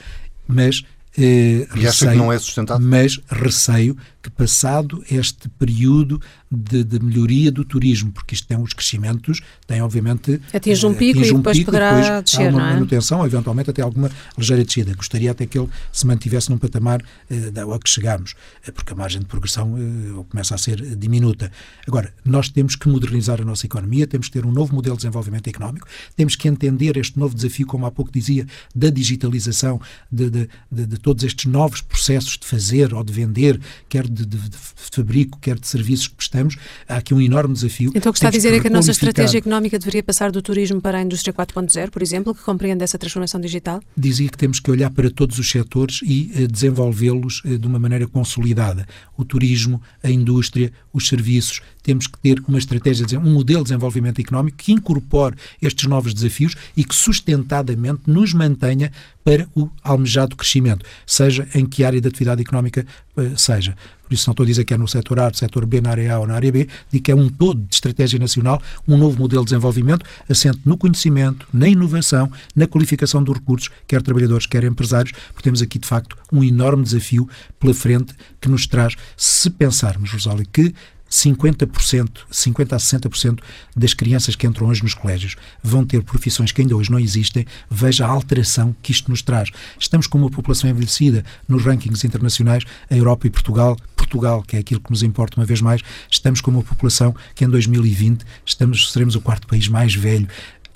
mas 0.46 0.82
eh, 1.16 1.66
e 1.74 1.80
receio, 1.80 1.88
acha 1.88 2.10
que 2.12 2.16
não 2.16 2.32
é 2.32 2.38
sustentado? 2.38 2.84
Mas 2.84 3.20
receio 3.28 3.96
que, 4.22 4.30
passado 4.30 5.02
este 5.10 5.48
período 5.50 6.20
de, 6.50 6.82
de, 6.82 6.98
melhoria 6.98 7.52
do 7.52 7.64
turismo, 7.64 8.10
porque 8.10 8.34
isto 8.34 8.46
tem 8.46 8.60
os 8.60 8.72
crescimentos, 8.72 9.40
tem 9.66 9.82
obviamente. 9.82 10.40
Atinge 10.52 10.86
um 10.86 10.94
pico 10.94 11.18
atinge 11.18 11.32
um 11.32 11.36
e 11.36 11.38
depois 11.38 11.58
pico, 11.58 11.66
poderá 11.66 12.00
depois 12.00 12.24
descer, 12.24 12.46
há 12.46 12.50
uma 12.50 12.58
não 12.58 12.66
é? 12.66 12.72
manutenção, 12.74 13.26
eventualmente 13.26 13.70
até 13.70 13.82
alguma 13.82 14.10
ligeira 14.36 14.64
descida. 14.64 14.94
Gostaria 14.94 15.30
até 15.30 15.46
que 15.46 15.58
ele 15.58 15.68
se 15.92 16.06
mantivesse 16.06 16.50
num 16.50 16.58
patamar 16.58 17.02
eh, 17.30 17.60
ao 17.60 17.78
que 17.78 17.90
chegamos, 17.90 18.34
eh, 18.66 18.70
porque 18.70 18.92
a 18.92 18.96
margem 18.96 19.20
de 19.20 19.26
progressão 19.26 19.76
eh, 19.78 20.24
começa 20.28 20.54
a 20.54 20.58
ser 20.58 20.80
diminuta. 20.96 21.52
Agora, 21.86 22.12
nós 22.24 22.48
temos 22.48 22.74
que 22.76 22.88
modernizar 22.88 23.40
a 23.40 23.44
nossa 23.44 23.66
economia, 23.66 24.06
temos 24.06 24.28
que 24.28 24.32
ter 24.32 24.46
um 24.46 24.52
novo 24.52 24.74
modelo 24.74 24.96
de 24.96 25.02
desenvolvimento 25.02 25.48
económico, 25.48 25.86
temos 26.16 26.34
que 26.34 26.48
entender 26.48 26.96
este 26.96 27.18
novo 27.18 27.34
desafio, 27.34 27.66
como 27.66 27.86
há 27.86 27.90
pouco 27.90 28.10
dizia, 28.10 28.46
da 28.74 28.90
digitalização, 28.90 29.80
de, 30.10 30.30
de, 30.30 30.48
de, 30.70 30.86
de 30.86 30.98
todos 30.98 31.24
estes 31.24 31.44
novos 31.44 31.80
processos 31.80 32.38
de 32.38 32.46
fazer 32.46 32.94
ou 32.94 33.04
de 33.04 33.12
vender, 33.12 33.60
quer 33.88 34.07
de, 34.10 34.26
de, 34.26 34.48
de 34.48 34.56
fabrico, 34.90 35.38
quer 35.40 35.58
de 35.58 35.66
serviços 35.66 36.08
que 36.08 36.14
prestamos, 36.14 36.56
há 36.88 36.96
aqui 36.96 37.14
um 37.14 37.20
enorme 37.20 37.54
desafio. 37.54 37.92
Então 37.94 38.10
o 38.10 38.12
que 38.12 38.18
está 38.18 38.28
a 38.28 38.30
dizer 38.30 38.52
é 38.52 38.60
que 38.60 38.66
a 38.66 38.70
nossa 38.70 38.90
estratégia 38.90 39.38
económica 39.38 39.78
deveria 39.78 40.02
passar 40.02 40.30
do 40.30 40.42
turismo 40.42 40.80
para 40.80 40.98
a 40.98 41.02
indústria 41.02 41.32
4.0, 41.32 41.90
por 41.90 42.02
exemplo, 42.02 42.34
que 42.34 42.42
compreende 42.42 42.84
essa 42.84 42.98
transformação 42.98 43.40
digital? 43.40 43.80
Dizia 43.96 44.28
que 44.28 44.38
temos 44.38 44.60
que 44.60 44.70
olhar 44.70 44.90
para 44.90 45.10
todos 45.10 45.38
os 45.38 45.50
setores 45.50 46.00
e 46.02 46.30
uh, 46.34 46.48
desenvolvê-los 46.48 47.42
uh, 47.44 47.58
de 47.58 47.66
uma 47.66 47.78
maneira 47.78 48.06
consolidada. 48.06 48.86
O 49.16 49.24
turismo, 49.24 49.80
a 50.02 50.10
indústria, 50.10 50.72
os 50.92 51.08
serviços, 51.08 51.60
temos 51.88 52.06
que 52.06 52.18
ter 52.18 52.42
uma 52.46 52.58
estratégia, 52.58 53.18
um 53.18 53.32
modelo 53.32 53.60
de 53.60 53.70
desenvolvimento 53.70 54.20
económico 54.20 54.58
que 54.58 54.72
incorpore 54.72 55.34
estes 55.62 55.88
novos 55.88 56.12
desafios 56.12 56.54
e 56.76 56.84
que 56.84 56.94
sustentadamente 56.94 58.02
nos 58.06 58.34
mantenha 58.34 58.92
para 59.24 59.48
o 59.54 59.70
almejado 59.82 60.36
crescimento, 60.36 60.84
seja 61.06 61.48
em 61.54 61.64
que 61.64 61.84
área 61.84 61.98
de 61.98 62.06
atividade 62.06 62.42
económica 62.42 62.86
uh, 63.16 63.38
seja. 63.38 63.74
Por 64.06 64.12
isso 64.12 64.28
não 64.28 64.32
estou 64.32 64.44
a 64.44 64.46
dizer 64.46 64.64
que 64.64 64.74
é 64.74 64.76
no 64.76 64.86
setor 64.86 65.18
A, 65.18 65.28
no 65.28 65.34
setor 65.34 65.64
B, 65.64 65.80
na 65.80 65.90
área 65.90 66.14
A 66.14 66.18
ou 66.18 66.26
na 66.26 66.34
área 66.34 66.52
B, 66.52 66.68
digo 66.90 67.04
que 67.04 67.10
é 67.10 67.14
um 67.14 67.30
todo 67.30 67.58
de 67.58 67.74
estratégia 67.74 68.18
nacional, 68.18 68.60
um 68.86 68.98
novo 68.98 69.18
modelo 69.18 69.42
de 69.42 69.50
desenvolvimento 69.50 70.04
assente 70.28 70.60
no 70.66 70.76
conhecimento, 70.76 71.48
na 71.52 71.68
inovação, 71.68 72.30
na 72.54 72.66
qualificação 72.66 73.22
dos 73.22 73.34
recursos, 73.34 73.70
quer 73.86 74.02
trabalhadores, 74.02 74.46
quer 74.46 74.64
empresários, 74.64 75.12
porque 75.28 75.42
temos 75.42 75.62
aqui, 75.62 75.78
de 75.78 75.88
facto, 75.88 76.18
um 76.30 76.44
enorme 76.44 76.82
desafio 76.82 77.26
pela 77.58 77.72
frente 77.72 78.14
que 78.40 78.48
nos 78.48 78.66
traz, 78.66 78.94
se 79.16 79.48
pensarmos, 79.48 80.12
Rosália, 80.12 80.46
que 80.52 80.74
50%, 81.10 82.08
50% 82.30 82.72
a 82.72 82.76
60% 82.76 83.38
das 83.76 83.94
crianças 83.94 84.36
que 84.36 84.46
entram 84.46 84.68
hoje 84.68 84.82
nos 84.82 84.94
colégios 84.94 85.36
vão 85.62 85.84
ter 85.84 86.02
profissões 86.02 86.52
que 86.52 86.60
ainda 86.60 86.76
hoje 86.76 86.90
não 86.90 86.98
existem. 86.98 87.46
Veja 87.70 88.06
a 88.06 88.10
alteração 88.10 88.74
que 88.82 88.92
isto 88.92 89.10
nos 89.10 89.22
traz. 89.22 89.50
Estamos 89.78 90.06
com 90.06 90.18
uma 90.18 90.30
população 90.30 90.68
envelhecida 90.68 91.24
nos 91.48 91.64
rankings 91.64 92.06
internacionais, 92.06 92.64
a 92.90 92.96
Europa 92.96 93.26
e 93.26 93.30
Portugal. 93.30 93.76
Portugal, 93.96 94.42
que 94.42 94.56
é 94.56 94.60
aquilo 94.60 94.80
que 94.80 94.90
nos 94.90 95.02
importa 95.02 95.38
uma 95.38 95.44
vez 95.44 95.60
mais, 95.60 95.82
estamos 96.10 96.40
com 96.40 96.50
uma 96.50 96.62
população 96.62 97.14
que 97.34 97.44
em 97.44 97.48
2020 97.48 98.24
estamos, 98.44 98.90
seremos 98.90 99.14
o 99.14 99.20
quarto 99.20 99.46
país 99.46 99.68
mais 99.68 99.94
velho 99.94 100.26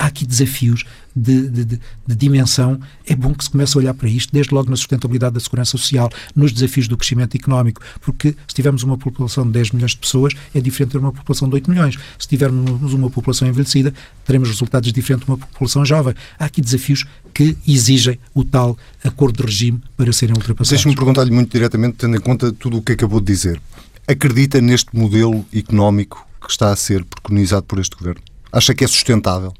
há 0.03 0.07
aqui 0.07 0.25
desafios 0.25 0.83
de, 1.15 1.47
de, 1.47 1.65
de, 1.65 1.79
de, 2.07 2.15
dimensão. 2.15 2.79
É 3.07 3.15
bom 3.15 3.33
que 3.33 3.43
se 3.43 3.49
comece 3.49 3.77
a 3.77 3.79
olhar 3.79 3.93
para 3.93 4.09
isto, 4.09 4.33
desde 4.33 4.53
logo 4.53 4.69
na 4.69 4.75
sustentabilidade 4.75 5.33
da 5.33 5.39
segurança 5.39 5.71
social, 5.71 6.09
nos 6.35 6.51
desafios 6.51 6.87
do 6.89 6.97
crescimento 6.97 7.35
económico, 7.35 7.81
porque 8.01 8.35
se 8.47 8.53
tivermos 8.53 8.83
uma 8.83 8.97
população 8.97 9.45
de 9.45 9.51
10 9.51 9.71
milhões 9.71 9.91
de 9.91 9.97
pessoas, 9.97 10.33
é 10.53 10.59
diferente 10.59 10.91
de 10.91 10.97
uma 10.97 11.13
população 11.13 11.47
de 11.47 11.55
8 11.55 11.69
milhões. 11.69 11.97
Se 12.19 12.27
tivermos 12.27 12.93
uma 12.93 13.09
população 13.09 13.47
envelhecida, 13.47 13.93
teremos 14.25 14.49
resultados 14.49 14.91
diferentes 14.91 15.25
de 15.25 15.31
uma 15.31 15.37
população 15.37 15.85
jovem. 15.85 16.13
Há 16.37 16.45
aqui 16.45 16.61
desafios 16.61 17.05
que 17.33 17.57
exigem 17.65 18.19
o 18.33 18.43
tal 18.43 18.77
acordo 19.03 19.37
de 19.37 19.43
regime 19.43 19.81
para 19.95 20.11
serem 20.11 20.35
ultrapassados. 20.35 20.69
Deixe-me 20.69 20.95
perguntar-lhe 20.95 21.31
muito 21.31 21.49
diretamente, 21.49 21.97
tendo 21.97 22.17
em 22.17 22.19
conta 22.19 22.51
tudo 22.51 22.77
o 22.77 22.81
que 22.81 22.91
acabou 22.91 23.21
de 23.21 23.27
dizer. 23.27 23.61
Acredita 24.05 24.59
neste 24.59 24.93
modelo 24.95 25.45
económico 25.53 26.27
que 26.41 26.51
está 26.51 26.73
a 26.73 26.75
ser 26.75 27.05
preconizado 27.05 27.63
por 27.63 27.79
este 27.79 27.95
governo? 27.95 28.21
Acha 28.51 28.73
que 28.75 28.83
é 28.83 28.87
sustentável? 28.87 29.53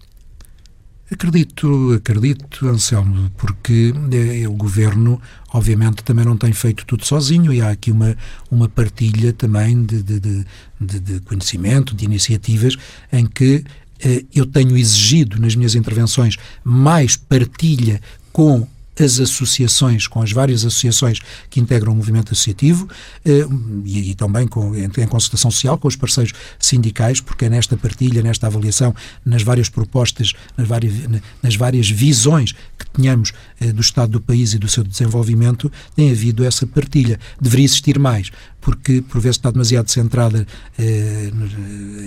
Acredito, 1.12 1.94
acredito, 1.94 2.68
Anselmo, 2.68 3.30
porque 3.38 3.94
eh, 4.12 4.48
o 4.48 4.54
governo, 4.54 5.22
obviamente, 5.54 6.04
também 6.04 6.26
não 6.26 6.38
tem 6.38 6.54
feito 6.54 6.86
tudo 6.86 7.06
sozinho 7.06 7.52
e 7.54 7.62
há 7.62 7.70
aqui 7.70 7.92
uma, 7.92 8.18
uma 8.50 8.70
partilha 8.70 9.34
também 9.34 9.84
de, 9.84 10.02
de, 10.02 10.20
de, 10.20 11.00
de 11.00 11.20
conhecimento, 11.22 11.94
de 11.94 12.06
iniciativas, 12.06 12.78
em 13.12 13.26
que 13.26 13.64
eh, 14.04 14.26
eu 14.34 14.46
tenho 14.46 14.78
exigido 14.78 15.40
nas 15.40 15.56
minhas 15.56 15.76
intervenções 15.76 16.38
mais 16.64 17.16
partilha 17.16 18.02
com 18.32 18.68
as 19.00 19.20
associações, 19.20 20.08
com 20.08 20.22
as 20.22 20.32
várias 20.32 20.66
associações 20.66 21.20
que 21.50 21.60
integram 21.60 21.94
o 21.94 21.96
movimento 21.96 22.34
associativo 22.34 22.88
eh, 23.26 23.46
e, 23.86 24.12
e, 24.12 24.16
também 24.16 24.48
com, 24.48 24.76
em, 24.76 24.86
em, 24.86 25.08
consultação 25.08 25.50
social 25.50 25.78
com 25.78 25.88
os 25.88 25.96
parceiros 25.96 26.34
sindicais, 26.60 27.20
porque 27.20 27.46
é 27.46 27.50
nesta 27.50 27.76
partilha, 27.76 28.22
nesta 28.22 28.48
avaliação, 28.48 28.94
nas 29.26 29.42
várias 29.42 29.70
propostas, 29.70 30.34
nas 30.56 30.68
várias, 30.68 30.94
nas 31.42 31.56
várias 31.56 31.90
visões 31.90 32.54
que 32.78 32.86
tenhamos 32.94 33.34
eh, 33.60 33.72
do 33.72 33.82
Estado 33.82 34.12
do 34.12 34.22
país 34.22 34.54
e 34.54 34.60
do 34.60 34.68
seu 34.68 34.84
desenvolvimento, 34.84 35.72
tem 35.96 36.12
havido 36.12 36.44
essa 36.44 36.68
partilha. 36.68 37.20
Deveria 37.42 37.66
existir 37.66 37.98
mais, 37.98 38.32
porque 38.64 39.02
por 39.02 39.20
vezes 39.20 39.38
está 39.38 39.52
demasiado 39.52 39.90
centrada 39.90 40.48
eh, 40.80 41.32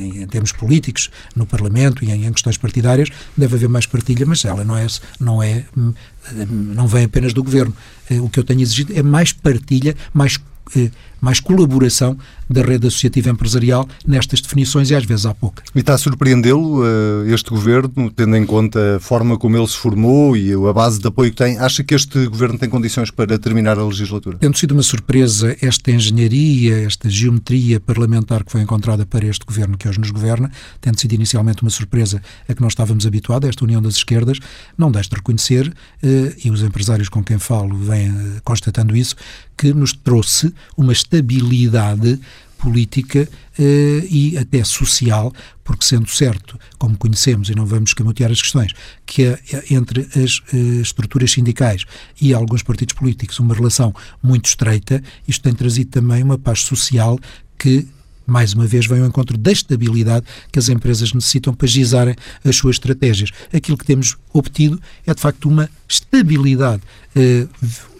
em, 0.00 0.26
termos 0.26 0.52
políticos, 0.52 1.10
no 1.34 1.46
Parlamento 1.46 2.04
e 2.04 2.10
em, 2.10 2.26
em, 2.26 2.32
questões 2.32 2.56
partidárias, 2.56 3.10
deve 3.36 3.56
haver 3.56 3.68
mais 3.68 3.86
partilha, 3.86 4.24
mas 4.24 4.44
ela 4.44 4.64
não 4.64 4.76
é, 4.76 4.86
não 5.20 5.42
é 5.42 5.64
hum, 5.76 5.92
não 6.32 6.86
vem 6.86 7.04
apenas 7.04 7.32
do 7.32 7.42
governo. 7.42 7.74
Eh, 8.10 8.20
o 8.20 8.28
que 8.28 8.38
eu 8.38 8.44
tenho 8.44 8.60
exigido 8.60 8.92
é 8.94 9.02
mais 9.02 9.32
partilha, 9.32 9.96
mais 10.12 10.38
eh, 10.76 10.90
mais 11.20 11.40
colaboração 11.40 12.16
da 12.48 12.62
rede 12.62 12.86
associativa 12.86 13.30
empresarial 13.30 13.88
nestas 14.06 14.40
definições 14.40 14.90
e 14.90 14.94
às 14.94 15.04
vezes 15.04 15.26
há 15.26 15.34
pouca. 15.34 15.62
E 15.74 15.80
está 15.80 15.94
a 15.94 15.98
surpreendê-lo 15.98 16.80
uh, 16.80 17.28
este 17.28 17.50
governo, 17.50 18.10
tendo 18.10 18.36
em 18.36 18.46
conta 18.46 18.96
a 18.96 19.00
forma 19.00 19.36
como 19.36 19.56
ele 19.56 19.66
se 19.66 19.76
formou 19.76 20.36
e 20.36 20.52
a 20.52 20.72
base 20.72 21.00
de 21.00 21.08
apoio 21.08 21.30
que 21.30 21.36
tem? 21.36 21.58
Acha 21.58 21.82
que 21.82 21.94
este 21.94 22.26
governo 22.26 22.58
tem 22.58 22.68
condições 22.68 23.10
para 23.10 23.38
terminar 23.38 23.78
a 23.78 23.84
legislatura? 23.84 24.38
Tendo 24.38 24.56
sido 24.56 24.72
uma 24.72 24.82
surpresa 24.82 25.56
esta 25.60 25.90
engenharia, 25.90 26.86
esta 26.86 27.10
geometria 27.10 27.80
parlamentar 27.80 28.44
que 28.44 28.52
foi 28.52 28.60
encontrada 28.60 29.04
para 29.04 29.26
este 29.26 29.44
governo 29.44 29.76
que 29.76 29.88
hoje 29.88 29.98
nos 29.98 30.10
governa, 30.10 30.50
tendo 30.80 31.00
sido 31.00 31.12
inicialmente 31.14 31.62
uma 31.62 31.70
surpresa 31.70 32.22
a 32.48 32.54
que 32.54 32.60
não 32.60 32.68
estávamos 32.68 33.06
habituados, 33.06 33.48
esta 33.48 33.64
união 33.64 33.82
das 33.82 33.96
esquerdas, 33.96 34.38
não 34.78 34.90
deixe 34.90 35.10
de 35.10 35.16
reconhecer, 35.16 35.68
uh, 35.68 36.34
e 36.44 36.50
os 36.50 36.62
empresários 36.62 37.08
com 37.08 37.22
quem 37.24 37.38
falo 37.38 37.76
vêm 37.76 38.10
uh, 38.10 38.40
constatando 38.44 38.96
isso, 38.96 39.16
que 39.56 39.72
nos 39.72 39.92
trouxe 39.92 40.52
uma 40.76 40.92
estabilidade 41.06 42.20
política 42.58 43.28
eh, 43.58 44.06
e 44.10 44.36
até 44.38 44.64
social, 44.64 45.32
porque 45.62 45.84
sendo 45.84 46.08
certo, 46.08 46.58
como 46.78 46.96
conhecemos, 46.96 47.48
e 47.48 47.54
não 47.54 47.66
vamos 47.66 47.92
camutear 47.92 48.30
as 48.30 48.40
questões, 48.40 48.72
que 49.04 49.38
entre 49.70 50.08
as 50.16 50.42
eh, 50.52 50.80
estruturas 50.80 51.30
sindicais 51.30 51.84
e 52.20 52.32
alguns 52.32 52.62
partidos 52.62 52.94
políticos 52.94 53.38
uma 53.38 53.54
relação 53.54 53.94
muito 54.22 54.46
estreita, 54.46 55.02
isto 55.28 55.42
tem 55.42 55.54
trazido 55.54 55.90
também 55.90 56.22
uma 56.22 56.38
paz 56.38 56.60
social 56.62 57.18
que 57.58 57.86
mais 58.26 58.54
uma 58.54 58.66
vez, 58.66 58.86
vem 58.86 59.00
ao 59.00 59.06
encontro 59.06 59.38
da 59.38 59.52
estabilidade 59.52 60.26
que 60.50 60.58
as 60.58 60.68
empresas 60.68 61.12
necessitam 61.12 61.54
para 61.54 61.68
gizarem 61.68 62.16
as 62.44 62.56
suas 62.56 62.74
estratégias. 62.74 63.30
Aquilo 63.54 63.78
que 63.78 63.84
temos 63.84 64.16
obtido 64.32 64.80
é, 65.06 65.14
de 65.14 65.20
facto, 65.20 65.48
uma 65.48 65.70
estabilidade. 65.88 66.82
Eh, 67.14 67.46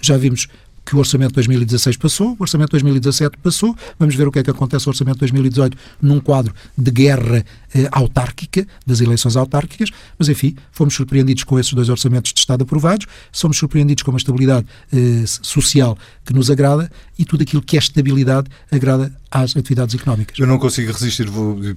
já 0.03 0.17
vimos 0.17 0.49
que 0.87 0.95
o 0.95 0.99
Orçamento 1.01 1.31
de 1.31 1.35
2016 1.35 1.97
passou, 1.97 2.31
o 2.31 2.37
Orçamento 2.39 2.69
de 2.69 2.83
2017 2.83 3.37
passou, 3.43 3.77
vamos 3.99 4.15
ver 4.15 4.29
o 4.29 4.33
que 4.33 4.39
é 4.39 4.43
que 4.45 4.51
acontece 4.51 4.87
no 4.87 4.91
Orçamento 4.91 5.17
de 5.17 5.21
2018 5.21 5.77
num 6.01 6.21
quadro 6.21 6.55
de 6.79 6.91
guerra 6.93 7.45
eh, 7.75 7.89
autárquica, 7.91 8.65
das 8.87 9.01
eleições 9.01 9.37
autárquicas, 9.37 9.91
mas 10.17 10.29
enfim, 10.29 10.55
fomos 10.71 10.95
surpreendidos 10.95 11.43
com 11.43 11.59
esses 11.59 11.73
dois 11.73 11.89
orçamentos 11.89 12.33
de 12.33 12.39
Estado 12.39 12.63
aprovados, 12.63 13.07
somos 13.33 13.59
surpreendidos 13.59 14.05
com 14.05 14.13
uma 14.13 14.19
estabilidade 14.19 14.65
eh, 14.93 15.25
social 15.27 15.99
que 16.25 16.33
nos 16.33 16.51
agrada 16.53 16.91
e 17.19 17.25
tudo 17.25 17.43
aquilo 17.43 17.61
que 17.61 17.77
é 17.77 17.81
estabilidade 17.81 18.49
agrada 18.71 19.13
às 19.29 19.57
atividades 19.57 19.95
económicas. 19.97 20.39
Eu 20.39 20.47
não 20.47 20.59
consigo 20.59 20.93
resistir, 20.93 21.27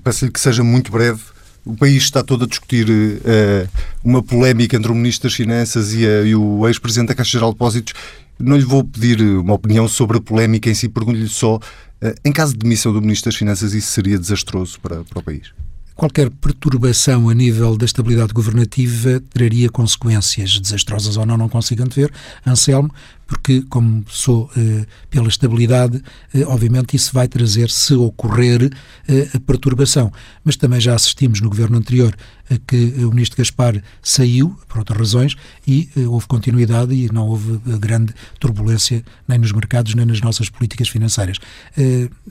peço-lhe 0.03 0.31
que 0.31 0.39
seja 0.39 0.63
muito 0.63 0.91
breve. 0.91 1.19
O 1.65 1.75
país 1.75 2.03
está 2.03 2.23
todo 2.23 2.45
a 2.45 2.47
discutir 2.47 2.89
uh, 2.89 3.69
uma 4.03 4.23
polémica 4.23 4.77
entre 4.77 4.91
o 4.91 4.95
Ministro 4.95 5.27
das 5.27 5.35
Finanças 5.35 5.93
e, 5.93 6.07
a, 6.07 6.21
e 6.21 6.33
o 6.33 6.65
ex-Presidente 6.67 7.09
da 7.09 7.15
Caixa 7.15 7.31
Geral 7.31 7.49
de 7.49 7.55
Depósitos 7.55 7.93
não 8.39 8.57
lhe 8.57 8.63
vou 8.63 8.83
pedir 8.83 9.21
uma 9.21 9.53
opinião 9.53 9.87
sobre 9.87 10.17
a 10.17 10.21
polémica 10.21 10.69
em 10.69 10.73
si, 10.73 10.87
pergunto-lhe 10.87 11.27
só, 11.27 11.59
eh, 12.01 12.15
em 12.23 12.31
caso 12.31 12.53
de 12.53 12.59
demissão 12.59 12.93
do 12.93 13.01
Ministro 13.01 13.29
das 13.29 13.37
Finanças, 13.37 13.73
isso 13.73 13.91
seria 13.91 14.17
desastroso 14.17 14.79
para, 14.79 15.03
para 15.03 15.19
o 15.19 15.23
país? 15.23 15.51
qualquer 15.99 16.29
perturbação 16.29 17.27
a 17.27 17.33
nível 17.33 17.75
da 17.75 17.83
estabilidade 17.83 18.31
governativa 18.31 19.21
traria 19.33 19.69
consequências 19.69 20.57
desastrosas 20.57 21.17
ou 21.17 21.25
não, 21.25 21.35
não 21.35 21.49
consigo 21.49 21.83
antever, 21.83 22.09
Anselmo, 22.47 22.89
porque, 23.29 23.61
como 23.69 24.03
sou 24.09 24.49
eh, 24.57 24.87
pela 25.07 25.27
estabilidade, 25.27 26.01
eh, 26.33 26.43
obviamente 26.47 26.95
isso 26.95 27.13
vai 27.13 27.27
trazer, 27.27 27.69
se 27.69 27.93
ocorrer, 27.93 28.71
eh, 29.07 29.29
a 29.35 29.39
perturbação. 29.39 30.11
Mas 30.43 30.57
também 30.57 30.81
já 30.81 30.95
assistimos 30.95 31.39
no 31.39 31.47
governo 31.47 31.77
anterior 31.77 32.17
que 32.65 32.75
o 33.05 33.11
ministro 33.11 33.37
Gaspar 33.37 33.79
saiu, 34.01 34.57
por 34.67 34.79
outras 34.79 34.97
razões, 34.97 35.35
e 35.67 35.87
houve 36.07 36.25
continuidade 36.25 36.95
e 36.95 37.07
não 37.13 37.27
houve 37.27 37.59
grande 37.77 38.11
turbulência 38.39 39.05
nem 39.27 39.37
nos 39.37 39.51
mercados 39.51 39.93
nem 39.93 40.03
nas 40.03 40.19
nossas 40.19 40.49
políticas 40.49 40.89
financeiras. 40.89 41.37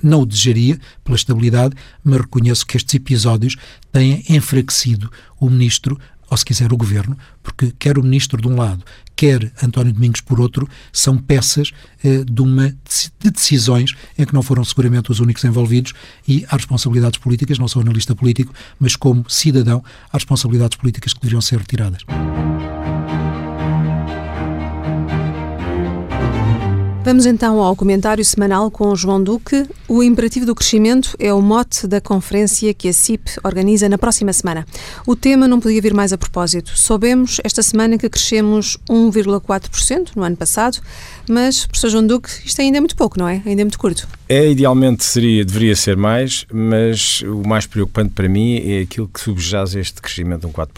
Não 0.02 0.22
o 0.22 0.26
desejaria 0.26 0.76
pela 1.04 1.14
estabilidade, 1.14 1.76
mas 2.02 2.22
reconheço 2.22 2.66
que 2.66 2.76
estes 2.76 2.96
episódios 2.96 3.54
têm 3.92 4.24
enfraquecido 4.28 5.08
o 5.38 5.48
ministro 5.48 5.96
ou 6.30 6.36
se 6.36 6.44
quiser 6.44 6.72
o 6.72 6.76
governo, 6.76 7.16
porque 7.42 7.72
quer 7.78 7.98
o 7.98 8.02
ministro 8.02 8.40
de 8.40 8.48
um 8.48 8.56
lado, 8.56 8.84
quer 9.16 9.52
António 9.62 9.92
Domingos 9.92 10.20
por 10.20 10.40
outro, 10.40 10.68
são 10.92 11.16
peças 11.16 11.72
eh, 12.04 12.24
de, 12.24 12.42
uma, 12.42 12.68
de 12.68 13.30
decisões 13.30 13.94
em 14.16 14.24
que 14.24 14.34
não 14.34 14.42
foram 14.42 14.64
seguramente 14.64 15.10
os 15.10 15.20
únicos 15.20 15.44
envolvidos 15.44 15.92
e 16.26 16.44
há 16.48 16.56
responsabilidades 16.56 17.18
políticas, 17.18 17.58
não 17.58 17.68
sou 17.68 17.82
analista 17.82 18.14
político, 18.14 18.52
mas 18.78 18.94
como 18.94 19.28
cidadão, 19.28 19.82
há 20.12 20.16
responsabilidades 20.16 20.76
políticas 20.76 21.12
que 21.12 21.20
deveriam 21.20 21.40
ser 21.40 21.58
retiradas. 21.58 22.02
Vamos 27.08 27.24
então 27.24 27.62
ao 27.62 27.74
comentário 27.74 28.22
semanal 28.22 28.70
com 28.70 28.94
João 28.94 29.22
Duque. 29.22 29.64
O 29.88 30.02
imperativo 30.02 30.44
do 30.44 30.54
crescimento 30.54 31.16
é 31.18 31.32
o 31.32 31.40
mote 31.40 31.86
da 31.86 32.02
conferência 32.02 32.74
que 32.74 32.86
a 32.86 32.92
CIP 32.92 33.30
organiza 33.42 33.88
na 33.88 33.96
próxima 33.96 34.30
semana. 34.30 34.66
O 35.06 35.16
tema 35.16 35.48
não 35.48 35.58
podia 35.58 35.80
vir 35.80 35.94
mais 35.94 36.12
a 36.12 36.18
propósito. 36.18 36.78
Soubemos 36.78 37.40
esta 37.42 37.62
semana 37.62 37.96
que 37.96 38.10
crescemos 38.10 38.76
1,4% 38.90 40.10
no 40.16 40.22
ano 40.22 40.36
passado, 40.36 40.82
mas, 41.26 41.64
professor 41.64 41.88
João 41.88 42.06
Duque, 42.06 42.28
isto 42.44 42.60
ainda 42.60 42.76
é 42.76 42.80
muito 42.80 42.94
pouco, 42.94 43.18
não 43.18 43.26
é? 43.26 43.42
Ainda 43.46 43.62
é 43.62 43.64
muito 43.64 43.78
curto. 43.78 44.06
É, 44.28 44.50
idealmente 44.50 45.02
seria, 45.02 45.46
deveria 45.46 45.74
ser 45.74 45.96
mais, 45.96 46.44
mas 46.52 47.22
o 47.22 47.42
mais 47.48 47.64
preocupante 47.64 48.10
para 48.10 48.28
mim 48.28 48.58
é 48.58 48.80
aquilo 48.82 49.08
que 49.08 49.18
subjaz 49.18 49.74
este 49.74 50.02
crescimento 50.02 50.42
de 50.42 50.46
um 50.48 50.52
4% 50.52 50.68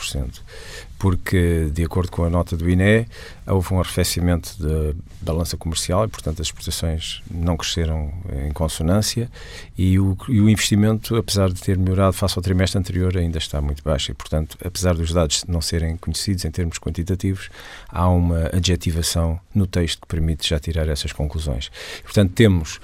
porque, 1.00 1.70
de 1.72 1.82
acordo 1.82 2.12
com 2.12 2.24
a 2.24 2.28
nota 2.30 2.54
do 2.54 2.68
INE, 2.68 3.06
houve 3.46 3.72
um 3.72 3.80
arrefecimento 3.80 4.54
da 4.62 4.94
balança 5.22 5.56
comercial 5.56 6.04
e, 6.04 6.08
portanto, 6.08 6.42
as 6.42 6.48
exportações 6.48 7.22
não 7.30 7.56
cresceram 7.56 8.12
em 8.46 8.52
consonância 8.52 9.30
e 9.78 9.98
o, 9.98 10.14
e 10.28 10.42
o, 10.42 10.50
investimento, 10.50 11.16
apesar 11.16 11.48
de 11.48 11.58
ter 11.58 11.78
melhorado 11.78 12.12
face 12.12 12.38
ao 12.38 12.42
trimestre 12.42 12.78
anterior, 12.78 13.16
ainda 13.16 13.38
está 13.38 13.62
muito 13.62 13.82
baixo 13.82 14.10
e, 14.10 14.14
portanto, 14.14 14.58
apesar 14.62 14.94
dos 14.94 15.10
dados 15.10 15.42
não 15.48 15.62
serem 15.62 15.96
conhecidos 15.96 16.44
em 16.44 16.50
termos 16.50 16.78
quantitativos, 16.78 17.48
há 17.88 18.06
uma 18.06 18.50
adjetivação 18.52 19.40
no 19.54 19.66
texto 19.66 20.02
que 20.02 20.06
permite 20.06 20.46
já 20.46 20.60
tirar 20.60 20.86
essas 20.86 21.14
conclusões. 21.14 21.70
Portanto, 22.02 22.32
temos 22.34 22.78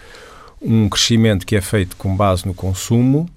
um 0.62 0.88
crescimento 0.88 1.44
que 1.44 1.54
é 1.54 1.60
feito 1.60 1.94
com 1.98 2.16
base 2.16 2.46
no 2.46 2.54
consumo 2.54 3.28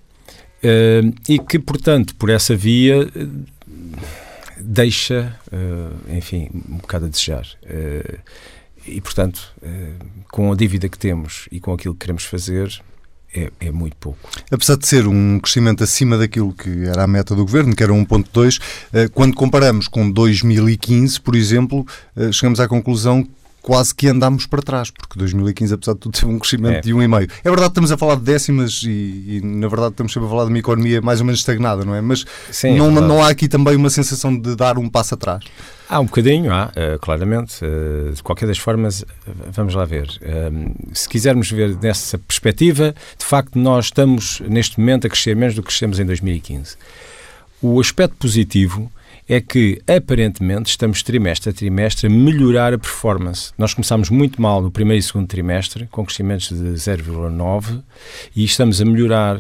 uh, 0.63 1.13
e 1.27 1.37
que, 1.37 1.59
portanto, 1.59 2.15
por 2.15 2.29
essa 2.29 2.55
via... 2.55 3.01
Uh, 3.01 4.18
deixa, 4.59 5.35
uh, 5.51 6.15
enfim, 6.15 6.49
um 6.69 6.77
bocado 6.77 7.05
a 7.05 7.09
desejar. 7.09 7.45
Uh, 7.63 8.19
e, 8.85 9.01
portanto, 9.01 9.53
uh, 9.61 10.23
com 10.31 10.51
a 10.51 10.55
dívida 10.55 10.89
que 10.89 10.97
temos 10.97 11.47
e 11.51 11.59
com 11.59 11.73
aquilo 11.73 11.93
que 11.93 12.01
queremos 12.01 12.23
fazer, 12.23 12.81
é, 13.33 13.51
é, 13.59 13.71
muito 13.71 13.95
pouco. 13.97 14.17
Apesar 14.51 14.75
de 14.75 14.87
ser 14.87 15.07
um 15.07 15.39
crescimento 15.39 15.83
acima 15.83 16.17
daquilo 16.17 16.51
que 16.51 16.85
era 16.85 17.03
a 17.03 17.07
meta 17.07 17.35
do 17.35 17.45
governo, 17.45 17.75
que 17.75 17.83
era 17.83 17.93
1,2, 17.93 19.09
quando 19.13 19.35
comparamos 19.35 19.87
com 19.87 20.09
2015, 20.09 21.21
por 21.21 21.35
exemplo, 21.35 21.85
chegamos 22.31 22.59
à 22.59 22.67
conclusão 22.67 23.27
quase 23.61 23.93
que 23.93 24.07
andámos 24.07 24.45
para 24.45 24.61
trás, 24.61 24.89
porque 24.89 25.17
2015, 25.17 25.73
apesar 25.73 25.93
de 25.93 25.99
tudo, 25.99 26.13
teve 26.13 26.31
um 26.31 26.39
crescimento 26.39 26.77
é. 26.77 26.81
de 26.81 26.93
1,5. 26.93 27.29
É 27.43 27.49
verdade 27.49 27.59
que 27.59 27.65
estamos 27.67 27.91
a 27.91 27.97
falar 27.97 28.15
de 28.15 28.21
décimas 28.21 28.81
e, 28.83 28.89
e, 29.37 29.41
na 29.43 29.67
verdade, 29.67 29.91
estamos 29.91 30.13
sempre 30.13 30.27
a 30.27 30.29
falar 30.29 30.43
de 30.45 30.49
uma 30.49 30.59
economia 30.59 31.01
mais 31.01 31.19
ou 31.19 31.25
menos 31.25 31.39
estagnada, 31.39 31.83
não 31.85 31.93
é? 31.93 32.01
Mas 32.01 32.25
Sim, 32.51 32.77
não, 32.77 32.87
é 32.97 33.01
não 33.01 33.23
há 33.23 33.29
aqui 33.29 33.47
também 33.47 33.75
uma 33.75 33.89
sensação 33.89 34.37
de 34.37 34.55
dar 34.55 34.77
um 34.77 34.89
passo 34.89 35.13
atrás? 35.13 35.43
Há 35.89 35.99
um 35.99 36.05
bocadinho, 36.05 36.53
há, 36.53 36.65
uh, 36.67 36.99
claramente. 36.99 37.65
Uh, 37.65 38.13
de 38.13 38.21
qualquer 38.21 38.45
das 38.45 38.59
formas, 38.59 39.03
vamos 39.51 39.73
lá 39.73 39.85
ver. 39.85 40.07
Uh, 40.21 40.75
se 40.93 41.09
quisermos 41.09 41.51
ver 41.51 41.75
nessa 41.81 42.17
perspectiva, 42.17 42.93
de 43.17 43.25
facto, 43.25 43.57
nós 43.57 43.85
estamos, 43.85 44.39
neste 44.41 44.79
momento, 44.79 45.07
a 45.07 45.09
crescer 45.09 45.35
menos 45.35 45.55
do 45.55 45.63
que 45.63 45.69
crescemos 45.69 45.99
em 45.99 46.05
2015. 46.05 46.75
O 47.61 47.79
aspecto 47.79 48.15
positivo 48.17 48.89
é 49.29 49.39
que, 49.39 49.79
aparentemente, 49.87 50.71
estamos 50.71 51.03
trimestre 51.03 51.51
a 51.51 51.53
trimestre 51.53 52.07
a 52.07 52.09
melhorar 52.09 52.73
a 52.73 52.79
performance. 52.79 53.51
Nós 53.59 53.75
começámos 53.75 54.09
muito 54.09 54.41
mal 54.41 54.59
no 54.59 54.71
primeiro 54.71 54.99
e 54.99 55.03
segundo 55.03 55.27
trimestre, 55.27 55.87
com 55.91 56.03
crescimentos 56.03 56.49
de 56.49 56.73
0,9, 56.73 57.83
e 58.35 58.43
estamos 58.43 58.81
a 58.81 58.85
melhorar. 58.85 59.39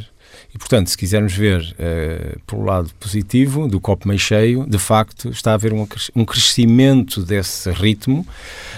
E, 0.53 0.59
portanto, 0.59 0.91
se 0.91 0.97
quisermos 0.97 1.33
ver 1.33 1.61
uh, 1.61 2.39
pelo 2.45 2.63
lado 2.63 2.91
positivo, 2.99 3.67
do 3.67 3.81
copo 3.81 4.07
meio 4.07 4.19
cheio, 4.19 4.63
de 4.69 4.77
facto 4.77 5.29
está 5.29 5.51
a 5.51 5.53
haver 5.55 5.73
um, 5.73 5.87
um 6.15 6.23
crescimento 6.23 7.23
desse 7.23 7.71
ritmo, 7.71 8.27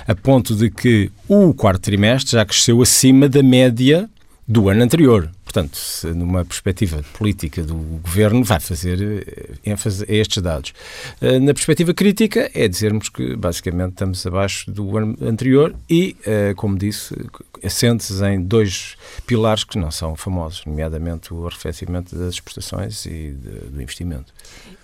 a 0.07 0.15
ponto 0.15 0.55
de 0.55 0.69
que 0.69 1.11
o 1.27 1.53
quarto 1.53 1.81
trimestre 1.81 2.31
já 2.31 2.45
cresceu 2.45 2.81
acima 2.81 3.27
da 3.27 3.43
média 3.43 4.09
do 4.47 4.69
ano 4.69 4.81
anterior. 4.81 5.29
Portanto, 5.51 5.77
numa 6.15 6.45
perspectiva 6.45 7.03
política 7.11 7.61
do 7.61 7.75
governo, 7.75 8.41
vai 8.41 8.61
fazer 8.61 9.57
eh, 9.65 9.69
ênfase 9.69 10.05
a 10.07 10.13
estes 10.13 10.41
dados. 10.41 10.73
Eh, 11.19 11.39
na 11.39 11.53
perspectiva 11.53 11.93
crítica, 11.93 12.49
é 12.53 12.69
dizermos 12.69 13.09
que 13.09 13.35
basicamente 13.35 13.91
estamos 13.91 14.25
abaixo 14.25 14.71
do 14.71 14.97
ano 14.97 15.17
anterior 15.21 15.75
e, 15.89 16.15
eh, 16.25 16.53
como 16.55 16.77
disse, 16.77 17.13
assentes 17.61 18.21
em 18.21 18.41
dois 18.41 18.95
pilares 19.27 19.65
que 19.65 19.77
não 19.77 19.91
são 19.91 20.15
famosos, 20.15 20.63
nomeadamente 20.65 21.33
o 21.33 21.45
arrefecimento 21.45 22.15
das 22.15 22.35
exportações 22.35 23.05
e 23.05 23.31
do 23.69 23.81
investimento. 23.81 24.33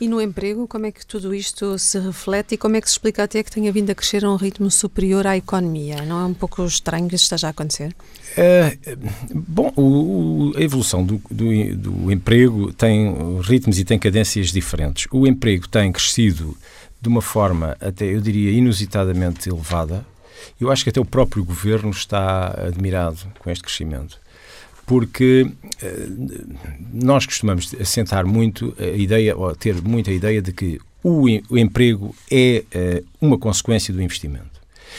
E 0.01 0.07
no 0.07 0.21
emprego, 0.21 0.67
como 0.67 0.85
é 0.85 0.91
que 0.91 1.05
tudo 1.05 1.33
isto 1.33 1.79
se 1.79 1.97
reflete 1.97 2.55
e 2.55 2.57
como 2.57 2.75
é 2.75 2.81
que 2.81 2.87
se 2.87 2.93
explica 2.93 3.23
até 3.23 3.41
que 3.41 3.49
tenha 3.49 3.71
vindo 3.71 3.89
a 3.89 3.95
crescer 3.95 4.25
a 4.25 4.29
um 4.29 4.35
ritmo 4.35 4.69
superior 4.69 5.25
à 5.25 5.37
economia? 5.37 6.03
Não 6.03 6.19
é 6.19 6.25
um 6.25 6.33
pouco 6.33 6.63
estranho 6.65 7.07
que 7.07 7.15
isto 7.15 7.23
esteja 7.23 7.47
a 7.47 7.49
acontecer? 7.51 7.95
É, 8.35 8.77
bom, 9.33 9.73
o, 9.75 10.51
a 10.57 10.61
evolução 10.61 11.05
do, 11.05 11.21
do, 11.29 11.75
do, 11.75 12.11
emprego 12.11 12.73
tem 12.73 13.39
ritmos 13.41 13.79
e 13.79 13.85
tem 13.85 13.99
cadências 13.99 14.51
diferentes. 14.51 15.07
O 15.11 15.27
emprego 15.27 15.67
tem 15.67 15.91
crescido 15.91 16.57
de 17.01 17.07
uma 17.07 17.21
forma, 17.21 17.77
até 17.79 18.05
eu 18.05 18.19
diria, 18.19 18.51
inusitadamente 18.51 19.49
elevada. 19.49 20.05
Eu 20.59 20.71
acho 20.71 20.83
que 20.83 20.89
até 20.89 20.99
o 20.99 21.05
próprio 21.05 21.43
governo 21.43 21.91
está 21.91 22.47
admirado 22.67 23.19
com 23.39 23.49
este 23.49 23.63
crescimento 23.63 24.19
porque 24.87 25.45
eh, 25.81 26.07
nós 26.93 27.25
costumamos 27.25 27.75
assentar 27.77 28.25
muito 28.25 28.73
a 28.79 28.85
ideia, 28.85 29.35
ou 29.35 29.53
ter 29.53 29.81
muita 29.81 30.13
ideia 30.13 30.41
de 30.41 30.53
que 30.53 30.79
o, 31.03 31.27
emprego 31.57 32.15
é 32.31 32.63
eh, 32.71 33.03
uma 33.19 33.37
consequência 33.37 33.93
do 33.93 34.01
investimento. 34.01 34.57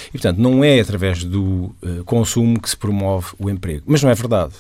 E, 0.08 0.12
portanto, 0.12 0.38
não 0.38 0.62
é 0.62 0.78
através 0.78 1.24
do 1.24 1.74
uh, 1.82 2.04
consumo 2.04 2.60
que 2.60 2.70
se 2.70 2.76
promove 2.76 3.28
o 3.38 3.50
emprego. 3.50 3.82
Mas 3.86 4.02
não 4.02 4.10
é 4.10 4.14
verdade. 4.14 4.54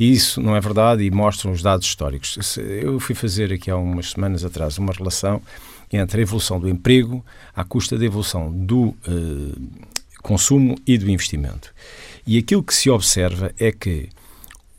E 0.00 0.10
isso 0.10 0.40
não 0.40 0.56
é 0.56 0.60
verdade 0.62 1.04
e 1.04 1.10
mostram 1.10 1.52
os 1.52 1.60
dados 1.60 1.86
históricos. 1.86 2.56
Eu 2.56 2.98
fui 2.98 3.14
fazer 3.14 3.52
aqui 3.52 3.70
há 3.70 3.76
umas 3.76 4.12
semanas 4.12 4.42
atrás 4.42 4.78
uma 4.78 4.94
relação 4.94 5.42
entre 5.92 6.20
a 6.20 6.22
evolução 6.22 6.58
do 6.58 6.70
emprego 6.70 7.22
à 7.54 7.64
custa 7.64 7.98
da 7.98 8.06
evolução 8.06 8.50
do 8.50 8.96
uh, 9.06 9.70
consumo 10.22 10.74
e 10.86 10.96
do 10.96 11.10
investimento. 11.10 11.74
E 12.26 12.38
aquilo 12.38 12.62
que 12.62 12.74
se 12.74 12.88
observa 12.88 13.52
é 13.58 13.70
que 13.70 14.08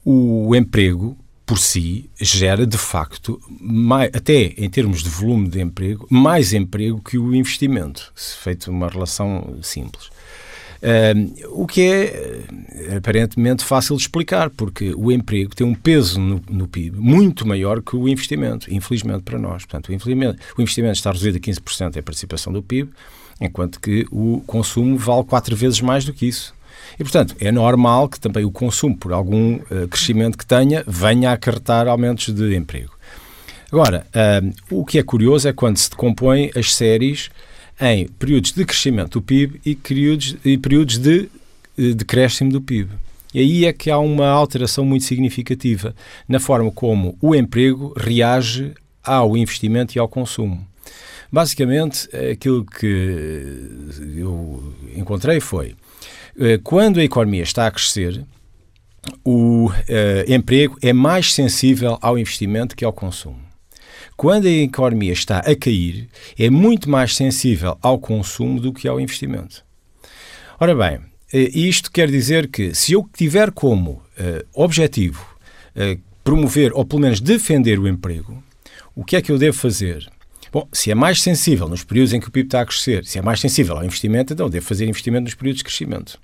o 0.03 0.55
emprego 0.55 1.15
por 1.45 1.59
si 1.59 2.09
gera 2.19 2.65
de 2.65 2.77
facto, 2.77 3.39
mais, 3.47 4.09
até 4.15 4.53
em 4.57 4.69
termos 4.71 5.03
de 5.03 5.09
volume 5.09 5.49
de 5.49 5.61
emprego, 5.61 6.07
mais 6.09 6.51
emprego 6.51 6.99
que 6.99 7.19
o 7.19 7.35
investimento, 7.35 8.11
se 8.15 8.37
feito 8.37 8.71
uma 8.71 8.87
relação 8.87 9.59
simples. 9.61 10.09
Uh, 10.81 11.61
o 11.61 11.67
que 11.67 11.81
é 11.81 12.03
eh, 12.73 12.95
aparentemente 12.97 13.63
fácil 13.63 13.95
de 13.95 14.01
explicar, 14.01 14.49
porque 14.49 14.95
o 14.95 15.11
emprego 15.11 15.55
tem 15.55 15.65
um 15.65 15.75
peso 15.75 16.19
no, 16.19 16.41
no, 16.49 16.67
PIB 16.67 16.97
muito 16.97 17.47
maior 17.47 17.83
que 17.83 17.95
o 17.95 18.09
investimento, 18.09 18.73
infelizmente 18.73 19.21
para 19.21 19.37
nós. 19.37 19.63
Portanto, 19.63 19.89
o 19.89 19.93
investimento, 19.93 20.39
o 20.57 20.61
investimento 20.61 20.93
está 20.93 21.11
reduzido 21.11 21.37
a 21.37 21.39
15% 21.39 21.99
a 21.99 22.01
participação 22.01 22.51
do 22.51 22.63
PIB, 22.63 22.89
enquanto 23.39 23.79
que 23.79 24.07
o 24.09 24.41
consumo 24.47 24.97
vale 24.97 25.23
quatro 25.23 25.55
vezes 25.55 25.81
mais 25.81 26.03
do 26.03 26.13
que 26.13 26.25
isso. 26.25 26.51
E, 26.99 27.03
portanto, 27.03 27.35
é 27.39 27.51
normal 27.51 28.09
que 28.09 28.19
também 28.19 28.43
o 28.43 28.51
consumo, 28.51 28.97
por 28.97 29.13
algum 29.13 29.57
uh, 29.57 29.87
crescimento 29.87 30.35
que 30.35 30.45
tenha, 30.45 30.83
venha 30.87 31.29
a 31.29 31.33
acarretar 31.33 31.87
aumentos 31.87 32.33
de 32.33 32.55
emprego. 32.55 32.91
Agora, 33.71 34.05
uh, 34.15 34.79
o 34.79 34.83
que 34.83 34.97
é 34.97 35.03
curioso 35.03 35.47
é 35.47 35.53
quando 35.53 35.77
se 35.77 35.91
decompõe 35.91 36.49
as 36.55 36.73
séries 36.73 37.29
em 37.81 38.07
períodos 38.07 38.51
de 38.51 38.63
crescimento 38.63 39.19
do 39.19 39.21
PIB 39.21 39.59
e 39.65 39.75
períodos, 39.75 40.37
e 40.45 40.57
períodos 40.57 40.97
de 40.97 41.29
decréscimo 41.75 42.51
do 42.51 42.61
PIB. 42.61 42.91
E 43.33 43.39
aí 43.39 43.65
é 43.65 43.73
que 43.73 43.89
há 43.89 43.97
uma 43.97 44.27
alteração 44.27 44.85
muito 44.85 45.05
significativa 45.05 45.95
na 46.27 46.39
forma 46.39 46.71
como 46.71 47.17
o 47.21 47.33
emprego 47.33 47.93
reage 47.97 48.73
ao 49.03 49.35
investimento 49.35 49.97
e 49.97 49.99
ao 49.99 50.07
consumo. 50.07 50.65
Basicamente, 51.31 52.09
aquilo 52.29 52.65
que 52.65 53.55
eu 54.17 54.73
encontrei 54.95 55.39
foi 55.39 55.75
eh, 56.37 56.59
quando 56.61 56.99
a 56.99 57.03
economia 57.03 57.43
está 57.43 57.67
a 57.67 57.71
crescer, 57.71 58.23
o 59.23 59.67
uh, 59.67 59.71
emprego 60.27 60.77
é 60.81 60.93
mais 60.93 61.33
sensível 61.33 61.97
ao 62.01 62.17
investimento 62.17 62.75
que 62.75 62.85
ao 62.85 62.93
consumo. 62.93 63.39
Quando 64.21 64.45
a 64.45 64.51
economia 64.51 65.13
está 65.13 65.39
a 65.39 65.55
cair, 65.55 66.07
é 66.37 66.47
muito 66.47 66.87
mais 66.87 67.15
sensível 67.15 67.75
ao 67.81 67.97
consumo 67.97 68.59
do 68.59 68.71
que 68.71 68.87
ao 68.87 68.99
investimento. 68.99 69.65
Ora 70.59 70.75
bem, 70.75 70.99
eh, 71.33 71.49
isto 71.55 71.91
quer 71.91 72.07
dizer 72.07 72.47
que 72.47 72.75
se 72.75 72.93
eu 72.93 73.09
tiver 73.17 73.49
como 73.49 73.93
uh, 73.93 74.03
objetivo 74.53 75.25
uh, 75.75 75.99
promover 76.23 76.71
ou 76.75 76.85
pelo 76.85 77.01
menos 77.01 77.19
defender 77.19 77.79
o 77.79 77.87
emprego, 77.87 78.43
o 78.95 79.03
que 79.03 79.15
é 79.15 79.23
que 79.23 79.31
eu 79.31 79.39
devo 79.39 79.57
fazer? 79.57 80.07
Bom, 80.53 80.67
se 80.71 80.91
é 80.91 80.93
mais 80.93 81.19
sensível 81.19 81.67
nos 81.67 81.83
períodos 81.83 82.13
em 82.13 82.19
que 82.19 82.27
o 82.27 82.31
PIB 82.31 82.45
está 82.45 82.61
a 82.61 82.65
crescer, 82.67 83.03
se 83.05 83.17
é 83.17 83.23
mais 83.23 83.39
sensível 83.39 83.75
ao 83.75 83.83
investimento, 83.83 84.33
então 84.33 84.51
devo 84.51 84.67
fazer 84.67 84.87
investimento 84.87 85.23
nos 85.23 85.33
períodos 85.33 85.57
de 85.57 85.63
crescimento. 85.63 86.19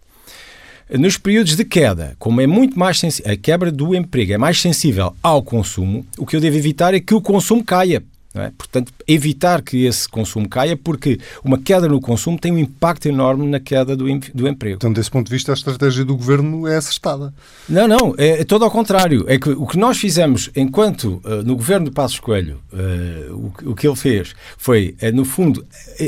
Nos 0.90 1.18
períodos 1.18 1.58
de 1.58 1.66
queda, 1.66 2.16
como 2.18 2.40
é 2.40 2.48
muito 2.48 2.80
mais 2.80 3.02
a 3.26 3.36
quebra 3.36 3.70
do 3.70 3.94
emprego 3.94 4.32
é 4.32 4.38
mais 4.38 4.62
sensível 4.62 5.14
ao 5.22 5.44
consumo, 5.44 6.06
o 6.18 6.26
que 6.26 6.36
eu 6.36 6.40
devo 6.40 6.56
evitar 6.56 6.94
é 6.94 7.00
que 7.02 7.14
o 7.14 7.22
consumo 7.22 7.64
caia. 7.64 8.02
É? 8.34 8.52
Portanto, 8.58 8.94
evitar 9.08 9.62
que 9.62 9.86
esse 9.86 10.08
consumo 10.08 10.48
caia, 10.48 10.78
porque 10.78 11.20
uma 11.44 11.58
queda 11.58 11.88
no 11.88 12.00
consumo 12.00 12.38
tem 12.38 12.52
um 12.52 12.58
impacto 12.58 13.08
enorme 13.08 13.48
na 13.48 13.60
queda 13.60 13.96
do, 13.96 14.06
do 14.34 14.48
emprego. 14.48 14.76
Então, 14.76 14.94
desse 14.94 15.10
ponto 15.10 15.26
de 15.26 15.34
vista, 15.34 15.52
a 15.52 15.56
estratégia 15.56 16.06
do 16.06 16.16
governo 16.16 16.68
é 16.68 16.78
acertada. 16.78 17.34
Não, 17.68 17.88
não, 17.88 18.14
é, 18.18 18.42
é 18.42 18.44
todo 18.44 18.64
ao 18.64 18.72
contrário. 18.72 19.26
É 19.28 19.40
que 19.40 19.50
o 19.50 19.66
que 19.66 19.78
nós 19.78 19.98
fizemos 19.98 20.52
enquanto 20.56 21.22
uh, 21.26 21.44
no 21.44 21.56
governo 21.56 21.86
de 21.86 21.92
Passos 21.92 22.20
Coelho, 22.20 22.60
uh, 22.72 23.34
o, 23.66 23.72
o, 23.72 23.76
que 23.76 23.88
ele 23.88 23.96
fez 23.96 24.36
foi, 24.58 24.96
uh, 25.02 25.16
no 25.16 25.26
fundo, 25.26 25.66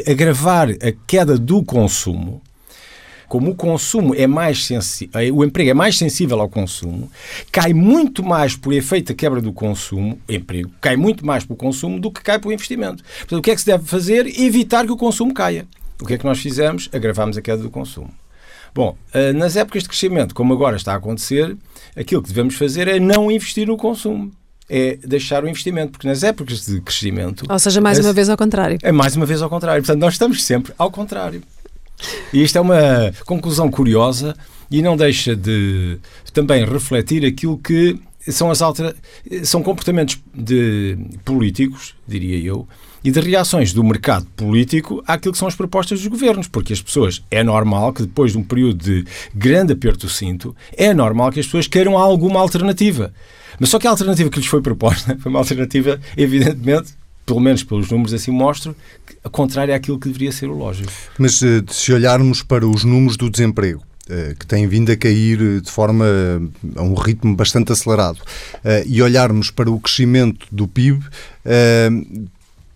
agravar 0.08 0.70
a 0.70 0.92
queda 1.08 1.38
do 1.38 1.64
consumo 1.64 2.42
como 3.30 3.52
o 3.52 3.56
consumo 3.56 4.16
é 4.16 4.26
mais 4.26 4.66
sensível, 4.66 5.22
eh, 5.22 5.32
o 5.32 5.46
emprego 5.46 5.70
é 5.70 5.74
mais 5.74 5.96
sensível 5.96 6.42
ao 6.42 6.50
consumo, 6.50 7.10
cai 7.52 7.74
muito 7.74 8.24
mais 8.24 8.56
por 8.56 8.74
efeito 8.74 9.10
da 9.10 9.14
quebra 9.14 9.40
do 9.40 9.54
consumo, 9.54 10.20
emprego, 10.28 10.72
cai 10.82 10.98
muito 10.98 11.24
mais 11.24 11.46
para 11.46 11.54
o 11.54 11.56
consumo 11.56 12.00
do 12.00 12.12
que 12.12 12.24
cai 12.24 12.40
para 12.40 12.50
o 12.50 12.52
investimento. 12.52 13.04
Portanto, 13.20 13.40
o 13.40 13.42
que 13.42 13.52
é 13.52 13.56
que 13.56 13.62
se 13.62 13.68
deve 13.68 13.86
fazer? 13.86 14.26
Evitar 14.42 14.84
que 14.84 14.92
o 14.92 14.98
consumo 14.98 15.32
caia. 15.32 15.68
O 16.02 16.06
que 16.06 16.16
é 16.16 16.18
que 16.18 16.26
nós 16.26 16.40
fizemos? 16.40 16.90
Agravamos 16.92 17.38
a 17.38 17.42
queda 17.42 17.62
do 17.62 17.70
consumo. 17.70 18.10
Bom, 18.74 18.98
eh, 19.14 19.32
nas 19.32 19.56
épocas 19.56 19.84
de 19.84 19.90
crescimento, 19.90 20.34
como 20.34 20.52
agora 20.54 20.76
está 20.76 20.94
a 20.94 20.96
acontecer, 20.96 21.56
aquilo 21.96 22.24
que 22.24 22.30
devemos 22.30 22.56
fazer 22.56 22.88
é 22.88 23.00
não 23.00 23.32
investir 23.32 23.68
no 23.68 23.78
consumo 23.78 24.32
é 24.72 24.98
deixar 24.98 25.44
o 25.44 25.50
investimento, 25.50 25.94
porque 25.94 26.08
nas 26.08 26.22
épocas 26.22 26.64
de 26.64 26.80
crescimento. 26.82 27.44
Ou 27.50 27.58
seja, 27.58 27.82
mais 27.82 27.98
uma 27.98 28.14
vez 28.14 28.30
ao 28.30 28.38
contrário. 28.38 28.78
É 28.84 28.92
mais 28.92 29.16
uma 29.16 29.26
vez 29.26 29.42
ao 29.42 29.50
contrário. 29.50 29.82
Portanto, 29.82 30.00
nós 30.00 30.14
estamos 30.14 30.44
sempre 30.44 30.72
ao 30.78 30.92
contrário. 30.92 31.42
E 32.34 32.44
isto 32.44 32.58
é 32.58 32.62
uma 32.62 33.14
conclusão 33.26 33.70
curiosa 33.70 34.36
e 34.72 34.82
não 34.82 34.96
deixa 34.96 35.36
de 35.36 35.98
também 36.34 36.66
refletir 36.66 37.26
aquilo 37.26 37.58
que 37.58 38.00
são 38.32 38.52
as 38.52 38.62
altera... 38.62 38.96
são 39.44 39.64
comportamentos 39.64 40.20
de 40.34 40.98
políticos, 41.26 41.96
diria 42.08 42.38
eu, 42.38 42.68
e 43.04 43.12
de 43.12 43.20
reações 43.20 43.74
do 43.74 43.84
mercado 43.84 44.26
político 44.36 45.02
àquilo 45.08 45.32
que 45.32 45.40
são 45.40 45.48
as 45.48 45.56
propostas 45.56 46.00
dos 46.00 46.08
governos, 46.08 46.48
porque 46.48 46.74
as 46.74 46.82
pessoas, 46.82 47.24
é 47.32 47.44
normal 47.44 47.94
que 47.94 48.02
depois 48.04 48.34
de 48.34 48.38
um 48.38 48.44
período 48.44 48.84
de 48.84 49.06
grande 49.34 49.74
aperto 49.74 50.06
do 50.06 50.12
cinto, 50.12 50.56
é 50.76 50.94
normal 50.94 51.32
que 51.32 51.40
as 51.40 51.46
pessoas 51.46 51.68
queiram 51.68 51.98
alguma 51.98 52.40
alternativa. 52.40 53.14
Mas 53.60 53.70
só 53.70 53.80
que 53.80 53.88
a 53.88 53.90
alternativa 53.90 54.30
que 54.30 54.40
lhes 54.40 54.48
foi 54.48 54.62
proposta 54.62 55.18
foi 55.20 55.30
uma 55.30 55.40
alternativa, 55.40 56.00
evidentemente, 56.18 56.94
pelo 57.30 57.40
menos 57.40 57.64
pelos 57.64 57.92
números 57.92 58.12
assim 58.12 58.32
mostram, 58.32 58.76
a 59.24 59.30
contrário 59.30 59.74
àquilo 59.76 60.00
que 60.00 60.08
deveria 60.08 60.32
ser 60.32 60.50
o 60.50 60.54
lógico. 60.54 60.92
Mas 61.20 61.44
eh, 61.44 61.62
se 61.70 61.94
olharmos 61.94 62.42
para 62.42 62.66
os 62.66 62.84
números 62.84 63.16
do 63.18 63.30
desemprego, 63.30 63.84
eh, 64.10 64.36
que 64.38 64.48
têm 64.48 64.68
vindo 64.68 64.92
a 64.92 64.98
cair 64.98 65.40
eh, 65.40 65.60
de 65.60 65.70
forma 65.70 66.06
a 66.76 66.82
um 66.82 66.96
ritmo 66.96 67.36
bastante 67.36 67.72
acelerado, 67.72 68.20
e 68.88 69.00
olharmos 69.00 69.52
para 69.52 69.70
o 69.70 69.80
crescimento 69.80 70.48
do 70.52 70.68
PIB, 70.68 71.06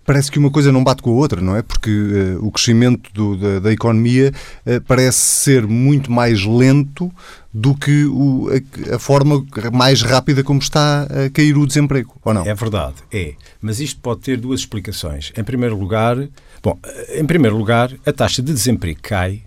parece 0.06 0.32
que 0.32 0.39
uma 0.39 0.52
coisa 0.52 0.72
não 0.72 0.84
bate 0.84 1.02
com 1.02 1.12
a 1.12 1.13
outra, 1.13 1.42
não 1.42 1.56
é? 1.56 1.62
Porque 1.62 1.89
uh, 1.89 2.46
o 2.46 2.52
crescimento 2.52 3.10
do, 3.13 3.38
da, 3.38 3.60
da, 3.60 3.72
economia 3.72 4.32
uh, 4.66 4.82
parece 4.82 5.20
ser 5.20 5.68
muito 5.68 6.12
mais 6.12 6.46
lento 6.46 7.12
do 7.54 7.76
que 7.76 8.06
o, 8.06 8.50
a, 8.50 8.96
a, 8.96 9.00
forma 9.00 9.46
mais 9.72 10.02
rápida 10.02 10.44
como 10.44 10.60
está 10.60 11.04
a 11.04 11.30
cair 11.30 11.58
o 11.58 11.66
desemprego, 11.66 12.16
ou 12.24 12.34
não? 12.34 12.46
É 12.46 12.54
verdade, 12.54 12.96
é. 13.12 13.34
Mas 13.62 13.80
isto 13.80 14.00
pode 14.02 14.22
ter 14.22 14.38
duas 14.38 14.62
explicações. 14.62 15.32
Em 15.38 15.44
primeiro 15.44 15.78
lugar, 15.78 16.18
bom, 16.62 16.78
em 17.13 17.26
primeiro 17.26 17.56
lugar, 17.58 17.92
a 18.06 18.12
taxa 18.12 18.42
de 18.42 18.52
desemprego 18.52 19.00
cai 19.02 19.44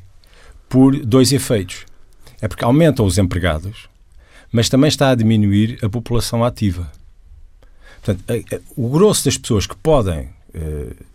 por 0.68 0.96
dois 1.04 1.32
efeitos. 1.32 1.84
É 2.40 2.48
porque 2.48 2.64
aumentam 2.64 3.04
os 3.04 3.18
empregados, 3.18 3.88
mas 4.52 4.68
também 4.68 4.88
está 4.88 5.10
a 5.10 5.14
diminuir 5.14 5.78
a 5.82 5.88
população 5.88 6.44
ativa. 6.44 6.90
Portanto, 8.02 8.24
o 8.76 8.88
grosso 8.88 9.24
das 9.24 9.36
pessoas 9.36 9.66
que 9.66 9.74
podem 9.74 10.35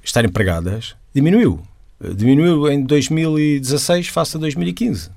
estar 0.04 0.24
empregadas 0.26 0.96
diminuiu. 1.13 1.62
Uh, 2.00 2.13
diminuiu 2.13 2.70
em 2.70 2.84
2016 2.84 4.08
face 4.08 4.38
a 4.38 4.39
2015. 4.39 5.10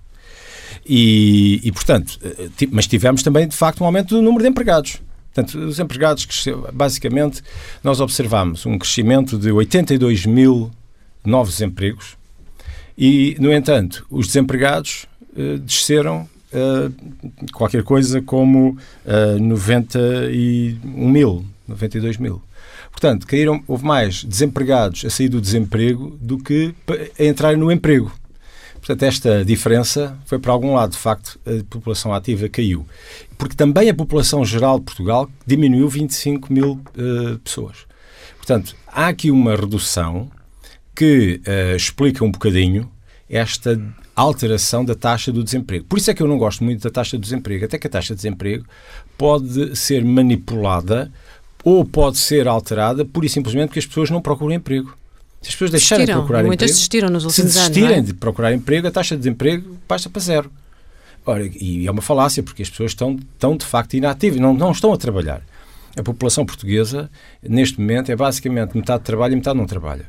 E, 0.87 1.61
e 1.63 1.73
portanto, 1.73 2.19
uh, 2.23 2.69
mas 2.71 2.87
tivemos 2.87 3.23
também, 3.23 3.49
de 3.49 3.57
facto, 3.57 3.83
um 3.83 3.87
aumento 3.87 4.15
do 4.15 4.23
número 4.23 4.43
de 4.43 4.51
empregados. 4.51 5.01
Portanto, 5.33 5.59
os 5.59 5.81
empregados, 5.81 6.27
basicamente, 6.73 7.43
nós 7.83 8.01
observamos 8.01 8.65
um 8.67 8.79
crescimento 8.79 9.37
de 9.37 9.51
82 9.51 10.27
mil 10.27 10.71
novos 11.25 11.61
empregos 11.61 12.17
e, 12.97 13.37
no 13.41 13.53
entanto, 13.53 14.07
os 14.09 14.29
desempregados 14.29 15.07
desceram 15.63 16.29
qualquer 17.53 17.83
coisa 17.83 18.23
como 18.23 18.79
91 19.41 20.79
mil, 21.11 21.45
92 21.67 22.17
mil. 22.19 22.41
Portanto, 22.95 23.27
caíram, 23.27 23.63
houve 23.67 23.85
mais 23.85 24.25
desempregados 24.25 25.05
a 25.05 25.11
sair 25.11 25.29
do 25.29 25.41
desemprego 25.41 26.17
do 26.21 26.39
que 26.39 26.73
a 27.19 27.25
entrarem 27.25 27.59
no 27.59 27.71
emprego. 27.71 28.11
Portanto, 28.77 29.03
esta 29.03 29.45
diferença 29.45 30.17
foi 30.27 30.39
para 30.39 30.53
algum 30.53 30.75
lado, 30.75 30.93
de 30.93 30.99
facto, 30.99 31.41
a 31.45 31.65
população 31.69 32.15
ativa 32.15 32.49
caiu. 32.49 32.87
Porque 33.37 33.57
também 33.57 33.89
a 33.89 33.95
população 33.95 34.45
geral 34.45 34.79
de 34.79 34.85
Portugal 34.85 35.29
diminuiu 35.47 35.89
25 35.89 36.53
mil 36.53 36.73
uh, 36.73 37.39
pessoas. 37.39 37.79
Portanto, 38.37 38.77
há 38.87 39.09
aqui 39.09 39.31
uma 39.31 39.57
redução 39.57 40.31
que 40.95 41.41
uh, 41.47 41.75
explica 41.75 42.25
um 42.25 42.31
bocadinho 42.31 42.91
esta 43.29 43.81
alteração 44.15 44.85
da 44.85 44.95
taxa 44.95 45.33
do 45.33 45.43
desemprego. 45.43 45.87
Por 45.87 45.99
isso 45.99 46.11
é 46.11 46.15
que 46.15 46.23
eu 46.23 46.29
não 46.29 46.39
gosto 46.39 46.63
muito 46.63 46.83
da 46.83 46.91
taxa 46.91 47.17
do 47.17 47.23
desemprego, 47.23 47.65
até 47.65 47.79
que 47.79 47.87
a 47.87 47.91
taxa 47.91 48.15
de 48.15 48.19
desemprego 48.19 48.65
pode 49.19 49.75
ser 49.77 50.05
manipulada 50.05 51.11
ou 51.65 51.85
pode 51.85 52.19
ser 52.19 52.47
alterada 52.47 53.05
pura 53.05 53.27
e 53.27 53.29
simplesmente 53.29 53.69
porque 53.69 53.79
as 53.79 53.87
pessoas 53.87 54.11
não 54.11 54.21
procuram 54.21 54.55
emprego. 54.55 54.97
Se 55.41 55.49
as 55.49 55.55
pessoas 55.55 55.71
deixarem 55.71 56.07
de 56.07 56.13
procurar 56.13 56.45
muitas 56.45 56.71
emprego, 56.71 56.73
desistiram 56.73 57.11
nos 57.11 57.25
últimos 57.25 57.53
se 57.53 57.59
desistirem 57.59 57.97
anos, 57.97 58.11
é? 58.11 58.13
de 58.13 58.15
procurar 58.15 58.53
emprego, 58.53 58.87
a 58.87 58.91
taxa 58.91 59.17
de 59.17 59.23
desemprego 59.23 59.79
passa 59.89 60.09
para 60.11 60.21
zero. 60.21 60.51
Ora, 61.27 61.47
e 61.47 61.87
é 61.87 61.91
uma 61.91 62.03
falácia, 62.03 62.43
porque 62.43 62.63
as 62.63 62.69
pessoas 62.69 62.91
estão, 62.91 63.19
estão 63.35 63.57
de 63.57 63.65
facto 63.65 63.95
inativas, 63.95 64.39
não, 64.39 64.53
não 64.53 64.73
estão 64.73 64.93
a 64.93 64.97
trabalhar. 64.97 65.43
A 65.97 66.03
população 66.03 66.45
portuguesa, 66.45 67.11
neste 67.43 67.81
momento, 67.81 68.11
é 68.11 68.17
basicamente 68.17 68.77
metade 68.77 69.03
trabalha 69.05 69.33
e 69.33 69.37
metade 69.37 69.57
não 69.57 69.67
trabalha. 69.67 70.07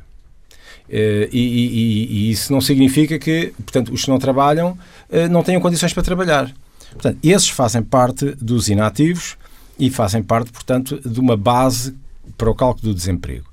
Eh, 0.88 1.28
e, 1.32 1.40
e, 1.40 2.06
e, 2.10 2.30
isso 2.30 2.52
não 2.52 2.60
significa 2.60 3.18
que, 3.18 3.52
portanto, 3.56 3.92
os 3.92 4.04
que 4.04 4.10
não 4.10 4.18
trabalham 4.18 4.76
eh, 5.10 5.28
não 5.28 5.42
tenham 5.42 5.60
condições 5.60 5.92
para 5.92 6.02
trabalhar. 6.02 6.52
Portanto, 6.92 7.18
esses 7.22 7.48
fazem 7.48 7.82
parte 7.82 8.26
dos 8.40 8.68
inativos 8.68 9.36
e 9.78 9.90
fazem 9.90 10.22
parte, 10.22 10.50
portanto, 10.50 11.00
de 11.08 11.20
uma 11.20 11.36
base 11.36 11.94
para 12.36 12.50
o 12.50 12.54
cálculo 12.54 12.92
do 12.92 12.94
desemprego. 12.94 13.46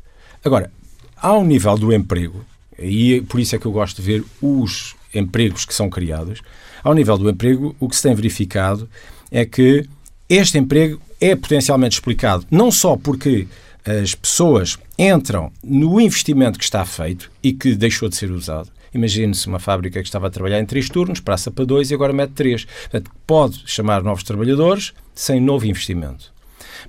Agora, 0.44 0.72
ao 1.18 1.44
nível 1.44 1.78
do 1.78 1.94
emprego, 1.94 2.46
e 2.78 3.22
por 3.22 3.40
isso 3.40 3.56
é 3.56 3.60
que 3.60 3.66
eu 3.66 3.72
gosto 3.72 4.02
de 4.02 4.02
ver 4.02 4.24
os 4.42 4.96
empregos 5.14 5.66
que 5.66 5.74
são 5.74 5.90
criados, 5.90 6.42
ao 6.84 6.94
nível 6.94 7.18
do 7.18 7.30
emprego, 7.30 7.76
o 7.80 7.88
que 7.88 7.96
se 7.96 8.04
tem 8.04 8.16
verificado 8.16 8.90
é 9.32 9.46
que 9.46 9.88
este 10.30 10.58
emprego 10.58 11.00
é 11.20 11.36
potencialmente 11.36 11.96
explicado 11.96 12.46
não 12.52 12.72
só 12.72 12.98
porque 12.98 13.48
as 13.86 14.16
pessoas 14.16 14.78
entram 14.98 15.52
no 15.64 16.00
investimento 16.00 16.58
que 16.58 16.66
está 16.66 16.86
feito 16.86 17.30
e 17.42 17.54
que 17.54 17.76
deixou 17.76 18.10
de 18.10 18.16
ser 18.16 18.32
usado, 18.32 18.70
Imagine-se 18.94 19.48
uma 19.48 19.60
fábrica 19.60 20.02
que 20.02 20.08
estava 20.08 20.28
a 20.28 20.30
trabalhar 20.30 20.60
em 20.60 20.66
três 20.66 20.90
turnos, 20.90 21.20
passa 21.20 21.50
para 21.50 21.66
dois 21.66 21.92
e 21.92 21.94
agora 21.94 22.14
mete 22.14 22.32
três. 22.32 22.66
Portanto, 22.66 23.12
pode 23.26 23.64
chamar 23.66 24.04
novos 24.04 24.24
trabalhadores 24.24 24.94
sem 25.14 25.42
novo 25.42 25.66
investimento. 25.66 26.32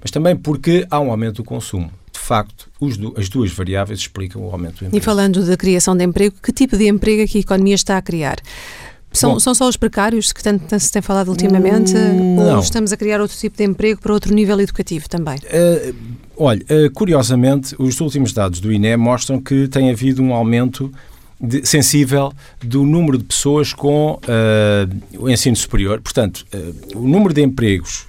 Mas 0.00 0.10
também 0.10 0.36
porque 0.36 0.86
há 0.90 1.00
um 1.00 1.10
aumento 1.10 1.36
do 1.36 1.44
consumo. 1.44 1.90
De 2.12 2.18
facto, 2.18 2.70
as 3.16 3.28
duas 3.28 3.52
variáveis 3.52 3.98
explicam 4.00 4.42
o 4.42 4.50
aumento 4.50 4.78
do 4.78 4.86
emprego. 4.86 4.96
E 4.96 5.00
falando 5.00 5.44
da 5.44 5.56
criação 5.56 5.96
de 5.96 6.04
emprego, 6.04 6.36
que 6.42 6.52
tipo 6.52 6.76
de 6.76 6.88
emprego 6.88 7.22
é 7.22 7.26
que 7.26 7.38
a 7.38 7.40
economia 7.40 7.74
está 7.74 7.96
a 7.96 8.02
criar? 8.02 8.36
São, 9.14 9.34
Bom, 9.34 9.40
são 9.40 9.54
só 9.54 9.68
os 9.68 9.76
precários 9.76 10.32
que 10.32 10.42
tanto 10.42 10.78
se 10.78 10.90
tem 10.90 11.00
falado 11.00 11.28
ultimamente? 11.28 11.96
Hum, 11.96 12.34
não. 12.34 12.56
Ou 12.56 12.60
estamos 12.60 12.92
a 12.92 12.96
criar 12.96 13.20
outro 13.20 13.36
tipo 13.36 13.56
de 13.56 13.62
emprego 13.62 14.00
para 14.00 14.12
outro 14.12 14.34
nível 14.34 14.60
educativo 14.60 15.08
também? 15.08 15.36
Uh, 15.36 15.94
olha, 16.36 16.62
uh, 16.62 16.90
curiosamente, 16.92 17.76
os 17.78 18.00
últimos 18.00 18.32
dados 18.32 18.58
do 18.58 18.72
INE 18.72 18.96
mostram 18.96 19.40
que 19.40 19.68
tem 19.68 19.90
havido 19.90 20.20
um 20.20 20.34
aumento 20.34 20.92
de, 21.40 21.66
sensível 21.66 22.32
do 22.62 22.84
número 22.84 23.18
de 23.18 23.24
pessoas 23.24 23.72
com 23.72 24.12
uh, 24.14 25.18
o 25.18 25.28
ensino 25.28 25.56
superior. 25.56 26.00
Portanto, 26.00 26.46
uh, 26.54 26.98
o 26.98 27.06
número 27.06 27.34
de 27.34 27.42
empregos 27.42 28.06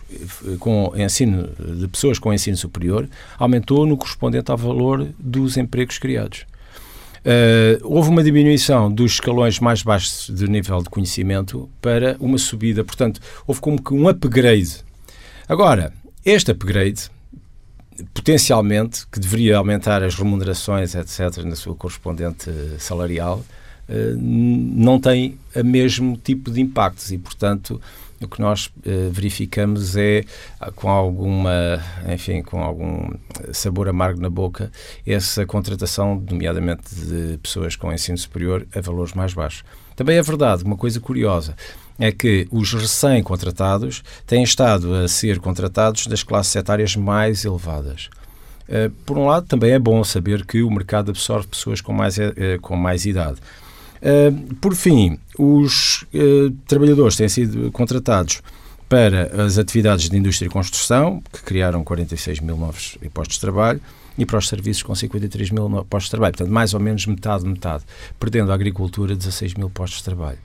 com 0.59 0.93
ensino 0.95 1.49
de 1.77 1.87
pessoas 1.87 2.19
com 2.19 2.33
ensino 2.33 2.55
superior 2.55 3.09
aumentou 3.37 3.85
no 3.85 3.97
correspondente 3.97 4.49
ao 4.49 4.57
valor 4.57 5.07
dos 5.19 5.57
empregos 5.57 5.97
criados. 5.97 6.45
Uh, 7.25 7.81
houve 7.83 8.09
uma 8.09 8.23
diminuição 8.23 8.91
dos 8.91 9.13
escalões 9.13 9.59
mais 9.59 9.81
baixos 9.81 10.29
de 10.33 10.47
nível 10.47 10.83
de 10.83 10.89
conhecimento 10.89 11.67
para 11.81 12.15
uma 12.19 12.37
subida, 12.37 12.83
portanto, 12.83 13.19
houve 13.47 13.59
como 13.59 13.81
que 13.81 13.93
um 13.95 14.07
upgrade. 14.07 14.83
Agora, 15.49 15.91
este 16.23 16.51
upgrade, 16.51 17.09
potencialmente, 18.13 19.05
que 19.07 19.19
deveria 19.19 19.57
aumentar 19.57 20.03
as 20.03 20.15
remunerações, 20.15 20.95
etc., 20.95 21.43
na 21.43 21.55
sua 21.55 21.75
correspondente 21.75 22.49
salarial, 22.79 23.43
uh, 23.89 24.17
não 24.17 24.99
tem 24.99 25.37
o 25.55 25.63
mesmo 25.63 26.17
tipo 26.17 26.51
de 26.51 26.61
impactos 26.61 27.11
e, 27.11 27.17
portanto, 27.17 27.81
o 28.21 28.27
que 28.27 28.41
nós 28.41 28.67
uh, 28.67 29.11
verificamos 29.11 29.95
é 29.95 30.23
ah, 30.59 30.71
com 30.71 30.89
alguma, 30.89 31.81
enfim, 32.11 32.41
com 32.41 32.61
algum 32.63 33.09
sabor 33.51 33.89
amargo 33.89 34.21
na 34.21 34.29
boca, 34.29 34.71
essa 35.05 35.45
contratação, 35.45 36.21
nomeadamente 36.29 36.83
de 36.95 37.37
pessoas 37.37 37.75
com 37.75 37.91
ensino 37.91 38.17
superior 38.17 38.65
a 38.73 38.81
valores 38.81 39.13
mais 39.13 39.33
baixos. 39.33 39.63
Também 39.95 40.17
é 40.17 40.21
verdade, 40.21 40.63
uma 40.63 40.75
coisa 40.75 40.99
curiosa, 40.99 41.55
é 41.99 42.11
que 42.11 42.47
os 42.51 42.73
recém-contratados 42.73 44.03
têm 44.27 44.43
estado 44.43 44.93
a 44.93 45.07
ser 45.07 45.39
contratados 45.39 46.07
das 46.07 46.23
classes 46.23 46.55
etárias 46.55 46.95
mais 46.95 47.45
elevadas. 47.45 48.09
Uh, 48.67 48.89
por 49.05 49.17
um 49.17 49.27
lado, 49.27 49.45
também 49.45 49.71
é 49.71 49.79
bom 49.79 50.03
saber 50.03 50.45
que 50.45 50.61
o 50.63 50.69
mercado 50.69 51.11
absorve 51.11 51.47
pessoas 51.47 51.81
com 51.81 51.93
mais, 51.93 52.17
uh, 52.17 52.31
com 52.61 52.75
mais 52.75 53.05
idade. 53.05 53.37
Por 54.61 54.75
fim, 54.75 55.17
os 55.35 56.05
trabalhadores 56.67 57.15
têm 57.15 57.27
sido 57.27 57.71
contratados 57.71 58.39
para 58.87 59.43
as 59.43 59.57
atividades 59.57 60.09
de 60.09 60.15
indústria 60.15 60.47
e 60.47 60.49
construção, 60.49 61.23
que 61.33 61.41
criaram 61.41 61.83
46 61.83 62.39
mil 62.39 62.55
novos 62.55 62.99
postos 63.11 63.37
de 63.37 63.41
trabalho, 63.41 63.81
e 64.17 64.25
para 64.25 64.37
os 64.37 64.47
serviços 64.47 64.83
com 64.83 64.95
53 64.95 65.51
mil 65.51 65.69
postos 65.89 66.05
de 66.05 66.11
trabalho. 66.11 66.33
Portanto, 66.33 66.53
mais 66.53 66.73
ou 66.73 66.79
menos 66.79 67.05
metade, 67.05 67.45
metade. 67.45 67.83
Perdendo 68.19 68.51
a 68.51 68.55
agricultura 68.55 69.15
16 69.15 69.55
mil 69.55 69.69
postos 69.69 69.99
de 69.99 70.05
trabalho. 70.05 70.37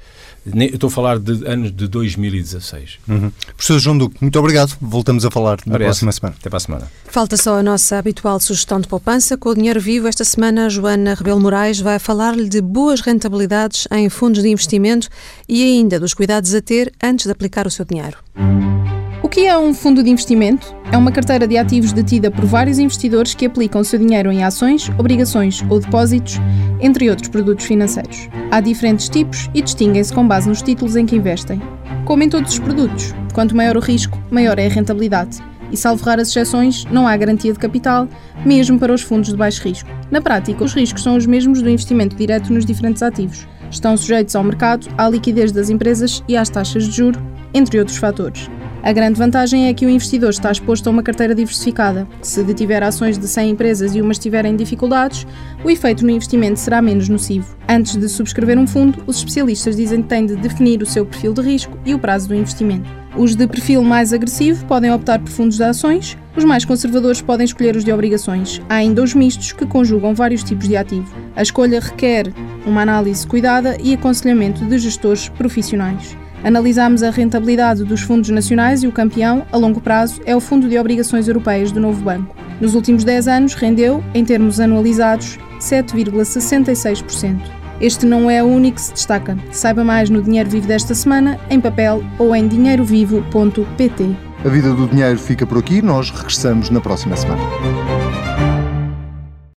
Eu 0.47 0.64
estou 0.66 0.89
a 0.89 0.91
falar 0.91 1.18
de 1.18 1.47
anos 1.47 1.71
de 1.71 1.87
2016. 1.87 2.99
Uhum. 3.07 3.31
Professor 3.57 3.79
João 3.79 3.99
Duque, 3.99 4.16
muito 4.21 4.39
obrigado. 4.39 4.75
Voltamos 4.81 5.25
a 5.25 5.31
falar 5.31 5.59
na 5.66 5.79
próxima 5.79 6.11
semana. 6.12 6.35
Até 6.39 6.49
para 6.49 6.57
a 6.57 6.61
semana. 6.61 6.93
Falta 7.05 7.37
só 7.37 7.59
a 7.59 7.62
nossa 7.62 7.99
habitual 7.99 8.41
sugestão 8.41 8.81
de 8.81 8.89
poupança. 8.89 9.37
Com 9.37 9.51
o 9.51 9.55
dinheiro 9.55 9.81
vivo, 9.81 10.09
esta 10.09 10.25
semana, 10.25 10.66
a 10.66 10.68
Joana 10.68 11.14
Rebelo 11.14 11.41
Moraes 11.41 11.81
vai 11.81 11.99
falar-lhe 11.99 12.49
de 12.49 12.62
boas 12.62 13.01
rentabilidades 13.01 13.87
em 13.91 14.09
fundos 14.09 14.43
de 14.43 14.49
investimento 14.49 15.09
e 15.49 15.62
ainda 15.62 16.01
dos 16.01 16.14
cuidados 16.14 16.55
a 16.55 16.62
ter 16.62 16.91
antes 17.03 17.27
de 17.27 17.33
aplicar 17.33 17.66
o 17.66 17.71
seu 17.71 17.85
dinheiro. 17.85 18.16
O 19.23 19.29
que 19.29 19.47
é 19.47 19.57
um 19.57 19.75
fundo 19.75 20.03
de 20.03 20.09
investimento? 20.09 20.75
É 20.91 20.97
uma 20.97 21.12
carteira 21.12 21.47
de 21.47 21.59
ativos 21.59 21.93
detida 21.93 22.31
por 22.31 22.47
vários 22.47 22.79
investidores 22.79 23.35
que 23.35 23.45
aplicam 23.45 23.85
seu 23.85 23.99
dinheiro 23.99 24.33
em 24.33 24.43
ações, 24.43 24.91
obrigações 24.97 25.62
ou 25.68 25.79
depósitos, 25.79 26.39
entre 26.81 27.11
outros 27.11 27.29
produtos 27.29 27.66
financeiros. 27.66 28.31
Há 28.51 28.61
diferentes 28.61 29.11
tipos 29.11 29.51
e 29.53 29.61
distinguem-se 29.61 30.11
com 30.11 30.27
base 30.27 30.49
nos 30.49 30.62
títulos 30.62 30.97
em 30.97 31.05
que 31.05 31.16
investem. 31.16 31.61
Como 32.07 32.23
em 32.23 32.31
todos 32.31 32.55
os 32.55 32.59
produtos, 32.59 33.14
quanto 33.35 33.55
maior 33.55 33.77
o 33.77 33.81
risco, 33.81 34.18
maior 34.31 34.59
é 34.59 34.66
a 34.66 34.71
rentabilidade. 34.71 35.39
E 35.71 35.77
salvo 35.77 36.03
raras 36.03 36.29
exceções, 36.29 36.87
não 36.87 37.07
há 37.07 37.14
garantia 37.14 37.53
de 37.53 37.59
capital, 37.59 38.09
mesmo 38.45 38.79
para 38.79 38.93
os 38.93 39.03
fundos 39.03 39.29
de 39.29 39.37
baixo 39.37 39.62
risco. 39.62 39.89
Na 40.11 40.23
prática, 40.23 40.64
os 40.64 40.73
riscos 40.73 41.03
são 41.03 41.14
os 41.14 41.27
mesmos 41.27 41.61
do 41.61 41.68
investimento 41.68 42.16
direto 42.16 42.53
nos 42.53 42.64
diferentes 42.64 43.03
ativos. 43.03 43.47
Estão 43.71 43.95
sujeitos 43.99 44.35
ao 44.35 44.43
mercado, 44.43 44.89
à 44.97 45.11
liquidez 45.11 45.53
das 45.53 45.68
empresas 45.68 46.25
e 46.27 46.39
às 46.39 46.49
taxas 46.49 46.85
de 46.89 46.97
juro, 46.97 47.21
entre 47.53 47.79
outros 47.79 47.99
fatores. 47.99 48.49
A 48.83 48.93
grande 48.93 49.18
vantagem 49.18 49.68
é 49.68 49.74
que 49.74 49.85
o 49.85 49.91
investidor 49.91 50.31
está 50.31 50.51
exposto 50.51 50.87
a 50.87 50.91
uma 50.91 51.03
carteira 51.03 51.35
diversificada. 51.35 52.09
Se 52.22 52.43
detiver 52.43 52.83
ações 52.83 53.18
de 53.18 53.28
100 53.28 53.51
empresas 53.51 53.95
e 53.95 54.01
umas 54.01 54.18
tiverem 54.18 54.57
dificuldades, 54.57 55.26
o 55.62 55.70
efeito 55.70 56.03
no 56.03 56.11
investimento 56.11 56.59
será 56.59 56.81
menos 56.81 57.07
nocivo. 57.07 57.55
Antes 57.68 57.97
de 57.97 58.09
subscrever 58.09 58.59
um 58.59 58.66
fundo, 58.66 59.03
os 59.07 59.18
especialistas 59.18 59.76
dizem 59.76 60.01
que 60.01 60.09
tem 60.09 60.24
de 60.24 60.35
definir 60.37 60.83
o 60.83 60.87
seu 60.87 61.05
perfil 61.05 61.35
de 61.35 61.43
risco 61.43 61.78
e 61.85 61.95
o 61.95 61.99
prazo 61.99 62.28
do 62.28 62.35
investimento. 62.35 62.89
Os 63.14 63.37
de 63.37 63.47
perfil 63.47 63.83
mais 63.83 64.14
agressivo 64.14 64.64
podem 64.64 64.91
optar 64.91 65.18
por 65.18 65.28
fundos 65.28 65.57
de 65.57 65.64
ações, 65.64 66.16
os 66.35 66.45
mais 66.45 66.64
conservadores 66.64 67.20
podem 67.20 67.45
escolher 67.45 67.76
os 67.76 67.85
de 67.85 67.93
obrigações. 67.93 68.62
Há 68.66 68.76
ainda 68.76 69.03
os 69.03 69.14
mistos 69.14 69.53
que 69.53 69.66
conjugam 69.66 70.14
vários 70.14 70.43
tipos 70.43 70.66
de 70.66 70.76
ativo. 70.76 71.12
A 71.37 71.43
escolha 71.43 71.81
requer 71.81 72.33
uma 72.64 72.81
análise 72.81 73.26
cuidada 73.26 73.76
e 73.83 73.93
aconselhamento 73.93 74.64
de 74.64 74.78
gestores 74.78 75.28
profissionais. 75.28 76.16
Analisámos 76.43 77.03
a 77.03 77.11
rentabilidade 77.11 77.84
dos 77.84 78.01
fundos 78.01 78.30
nacionais 78.30 78.82
e 78.82 78.86
o 78.86 78.93
campeão, 78.93 79.47
a 79.53 79.57
longo 79.57 79.80
prazo, 79.80 80.20
é 80.24 80.34
o 80.34 80.41
Fundo 80.41 80.68
de 80.68 80.78
Obrigações 80.78 81.28
Europeias 81.28 81.70
do 81.70 81.80
Novo 81.80 82.03
Banco. 82.03 82.34
Nos 82.61 82.74
últimos 82.74 83.05
10 83.05 83.28
anos, 83.28 83.55
rendeu, 83.55 84.03
em 84.14 84.24
termos 84.24 84.59
anualizados, 84.59 85.38
7,66%. 85.59 87.38
Este 87.80 88.05
não 88.05 88.30
é 88.30 88.43
o 88.43 88.47
único 88.47 88.76
que 88.76 88.82
se 88.82 88.93
destaca. 88.93 89.38
Saiba 89.51 89.82
mais 89.82 90.11
no 90.11 90.22
Dinheiro 90.22 90.51
Vivo 90.51 90.66
desta 90.66 90.95
semana, 90.95 91.38
em 91.49 91.61
papel 91.61 92.03
ou 92.18 92.34
em 92.34 92.47
dinheirovivo.pt. 92.47 94.16
A 94.45 94.49
vida 94.49 94.72
do 94.72 94.86
dinheiro 94.86 95.18
fica 95.18 95.47
por 95.47 95.59
aqui, 95.59 95.82
nós 95.82 96.11
regressamos 96.11 96.70
na 96.70 96.80
próxima 96.80 97.16
semana. 97.16 97.43